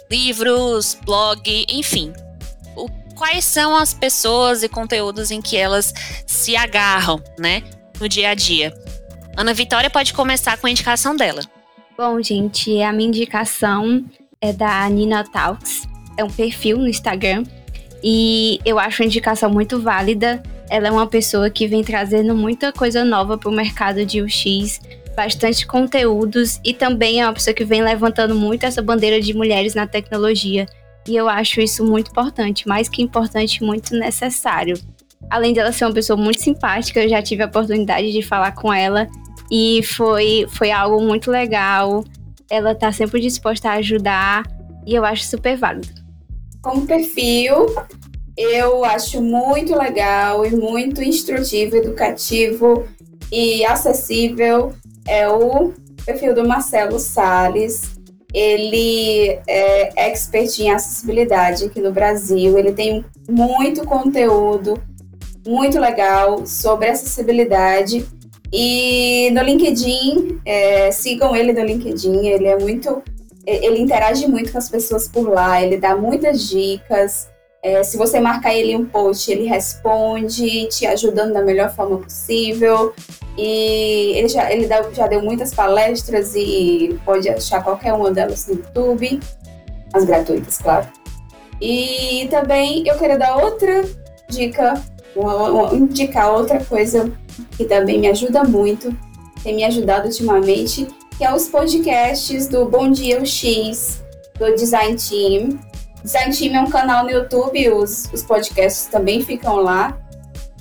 livros, 0.08 0.96
blog, 1.04 1.66
enfim. 1.68 2.12
O, 2.76 2.88
quais 3.16 3.44
são 3.44 3.76
as 3.76 3.92
pessoas 3.92 4.62
e 4.62 4.68
conteúdos 4.68 5.32
em 5.32 5.42
que 5.42 5.56
elas 5.56 5.92
se 6.24 6.54
agarram, 6.54 7.20
né, 7.36 7.64
no 8.00 8.08
dia 8.08 8.30
a 8.30 8.34
dia? 8.34 8.72
Ana 9.36 9.52
Vitória 9.52 9.90
pode 9.90 10.14
começar 10.14 10.56
com 10.56 10.68
a 10.68 10.70
indicação 10.70 11.16
dela. 11.16 11.42
Bom, 11.96 12.22
gente, 12.22 12.80
a 12.80 12.92
minha 12.92 13.08
indicação 13.08 14.04
é 14.40 14.52
da 14.52 14.88
Nina 14.88 15.24
Talks. 15.24 15.88
É 16.16 16.22
um 16.22 16.30
perfil 16.30 16.78
no 16.78 16.86
Instagram 16.88 17.42
e 18.02 18.60
eu 18.64 18.78
acho 18.78 19.02
a 19.02 19.06
indicação 19.06 19.50
muito 19.50 19.80
válida. 19.80 20.42
Ela 20.70 20.88
é 20.88 20.90
uma 20.90 21.06
pessoa 21.06 21.50
que 21.50 21.66
vem 21.66 21.82
trazendo 21.82 22.34
muita 22.34 22.72
coisa 22.72 23.04
nova 23.04 23.38
para 23.38 23.48
o 23.48 23.52
mercado 23.52 24.04
de 24.04 24.22
UX, 24.22 24.80
bastante 25.16 25.66
conteúdos 25.66 26.60
e 26.64 26.72
também 26.72 27.20
é 27.20 27.24
uma 27.24 27.32
pessoa 27.32 27.54
que 27.54 27.64
vem 27.64 27.82
levantando 27.82 28.34
muito 28.34 28.64
essa 28.64 28.82
bandeira 28.82 29.20
de 29.20 29.34
mulheres 29.34 29.74
na 29.74 29.86
tecnologia. 29.86 30.66
E 31.08 31.16
eu 31.16 31.28
acho 31.28 31.60
isso 31.60 31.84
muito 31.84 32.10
importante, 32.10 32.68
mais 32.68 32.88
que 32.88 33.02
importante, 33.02 33.64
muito 33.64 33.94
necessário. 33.94 34.78
Além 35.30 35.52
dela 35.52 35.72
ser 35.72 35.86
uma 35.86 35.94
pessoa 35.94 36.16
muito 36.16 36.40
simpática, 36.40 37.02
eu 37.02 37.08
já 37.08 37.22
tive 37.22 37.42
a 37.42 37.46
oportunidade 37.46 38.12
de 38.12 38.22
falar 38.22 38.52
com 38.52 38.72
ela 38.72 39.08
e 39.50 39.82
foi, 39.82 40.46
foi 40.50 40.70
algo 40.70 41.02
muito 41.02 41.30
legal. 41.30 42.04
Ela 42.50 42.72
está 42.72 42.92
sempre 42.92 43.20
disposta 43.20 43.70
a 43.70 43.74
ajudar 43.74 44.44
e 44.86 44.94
eu 44.94 45.04
acho 45.04 45.24
super 45.24 45.56
válido 45.56 46.07
como 46.62 46.86
perfil, 46.86 47.66
eu 48.36 48.84
acho 48.84 49.20
muito 49.20 49.76
legal 49.76 50.46
e 50.46 50.50
muito 50.50 51.02
instrutivo, 51.02 51.76
educativo 51.76 52.86
e 53.32 53.64
acessível 53.64 54.72
é 55.06 55.28
o 55.28 55.72
perfil 56.04 56.34
do 56.34 56.46
Marcelo 56.46 56.98
Sales. 56.98 57.98
Ele 58.32 59.38
é 59.48 60.08
expert 60.08 60.58
em 60.60 60.70
acessibilidade 60.70 61.64
aqui 61.64 61.80
no 61.80 61.92
Brasil. 61.92 62.58
Ele 62.58 62.72
tem 62.72 63.04
muito 63.28 63.84
conteúdo 63.84 64.80
muito 65.46 65.80
legal 65.80 66.46
sobre 66.46 66.88
acessibilidade. 66.88 68.04
E 68.52 69.30
no 69.32 69.42
LinkedIn, 69.42 70.40
é, 70.44 70.90
sigam 70.90 71.34
ele 71.34 71.52
no 71.52 71.64
LinkedIn, 71.64 72.26
ele 72.26 72.46
é 72.46 72.58
muito 72.58 73.02
ele 73.48 73.80
interage 73.80 74.26
muito 74.26 74.52
com 74.52 74.58
as 74.58 74.68
pessoas 74.68 75.08
por 75.08 75.28
lá, 75.28 75.62
ele 75.62 75.78
dá 75.78 75.96
muitas 75.96 76.48
dicas. 76.48 77.28
É, 77.62 77.82
se 77.82 77.96
você 77.96 78.20
marcar 78.20 78.54
ele 78.54 78.76
um 78.76 78.84
post, 78.84 79.30
ele 79.30 79.46
responde, 79.46 80.68
te 80.68 80.86
ajudando 80.86 81.32
da 81.32 81.42
melhor 81.42 81.74
forma 81.74 81.98
possível. 81.98 82.92
E 83.36 84.12
ele 84.16 84.28
já, 84.28 84.52
ele 84.52 84.68
já 84.92 85.06
deu 85.06 85.22
muitas 85.22 85.54
palestras 85.54 86.34
e 86.34 86.98
pode 87.04 87.28
achar 87.28 87.62
qualquer 87.62 87.92
uma 87.92 88.10
delas 88.10 88.46
no 88.46 88.54
YouTube, 88.54 89.20
as 89.92 90.04
gratuitas, 90.04 90.58
claro. 90.58 90.86
E 91.60 92.28
também 92.30 92.86
eu 92.86 92.96
quero 92.98 93.18
dar 93.18 93.36
outra 93.36 93.84
dica, 94.28 94.74
uma, 95.16 95.50
uma, 95.50 95.74
indicar 95.74 96.32
outra 96.32 96.62
coisa 96.64 97.12
que 97.56 97.64
também 97.64 97.98
me 97.98 98.08
ajuda 98.08 98.44
muito, 98.44 98.94
tem 99.42 99.54
me 99.54 99.64
ajudado 99.64 100.06
ultimamente, 100.06 100.86
que 101.18 101.24
é 101.24 101.34
os 101.34 101.48
podcasts 101.48 102.46
do 102.46 102.66
Bom 102.66 102.92
Dia 102.92 103.24
X, 103.26 104.04
do 104.38 104.54
Design 104.54 104.96
Team. 104.96 105.58
Design 106.04 106.32
Team 106.32 106.54
é 106.54 106.60
um 106.60 106.70
canal 106.70 107.02
no 107.02 107.10
YouTube, 107.10 107.70
os, 107.70 108.08
os 108.12 108.22
podcasts 108.22 108.86
também 108.86 109.20
ficam 109.24 109.56
lá. 109.56 109.98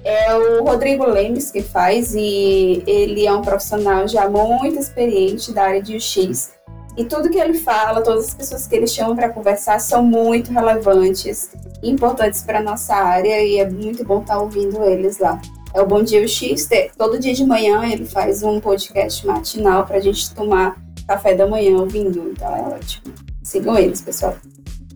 É 0.03 0.33
o 0.35 0.63
Rodrigo 0.63 1.05
Lemes 1.05 1.51
que 1.51 1.61
faz 1.61 2.15
e 2.15 2.81
ele 2.87 3.27
é 3.27 3.31
um 3.31 3.43
profissional 3.43 4.07
já 4.07 4.27
muito 4.27 4.79
experiente 4.79 5.53
da 5.53 5.61
área 5.61 5.81
de 5.81 5.95
UX. 5.95 6.53
E 6.97 7.05
tudo 7.05 7.29
que 7.29 7.37
ele 7.37 7.53
fala, 7.53 8.01
todas 8.01 8.29
as 8.29 8.33
pessoas 8.33 8.65
que 8.65 8.75
ele 8.75 8.87
chama 8.87 9.15
para 9.15 9.29
conversar 9.29 9.79
são 9.79 10.01
muito 10.01 10.51
relevantes 10.51 11.51
e 11.83 11.91
importantes 11.91 12.41
para 12.41 12.63
nossa 12.63 12.95
área 12.95 13.43
e 13.43 13.59
é 13.59 13.69
muito 13.69 14.03
bom 14.03 14.21
estar 14.21 14.33
tá 14.33 14.41
ouvindo 14.41 14.83
eles 14.83 15.19
lá 15.19 15.39
é 15.73 15.81
o 15.81 15.85
Bom 15.85 16.03
Dia 16.03 16.23
UX. 16.23 16.69
Todo 16.97 17.19
dia 17.19 17.33
de 17.33 17.45
manhã 17.45 17.85
ele 17.85 18.05
faz 18.05 18.43
um 18.43 18.59
podcast 18.59 19.25
matinal 19.25 19.85
para 19.85 19.97
a 19.97 19.99
gente 19.99 20.33
tomar 20.33 20.75
café 21.07 21.33
da 21.33 21.47
manhã 21.47 21.77
ouvindo. 21.77 22.31
Então 22.31 22.55
é 22.55 22.61
ótimo. 22.61 23.13
Sigam 23.43 23.77
eles, 23.77 24.01
pessoal. 24.01 24.35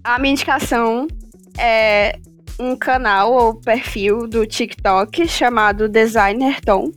A 0.04 0.20
minha 0.20 0.34
indicação 0.34 1.08
é 1.58 2.18
um 2.60 2.76
canal 2.76 3.34
ou 3.34 3.56
perfil 3.56 4.28
do 4.28 4.46
TikTok 4.46 5.28
chamado 5.28 5.88
Designer 5.88 6.60
Tom, 6.62 6.92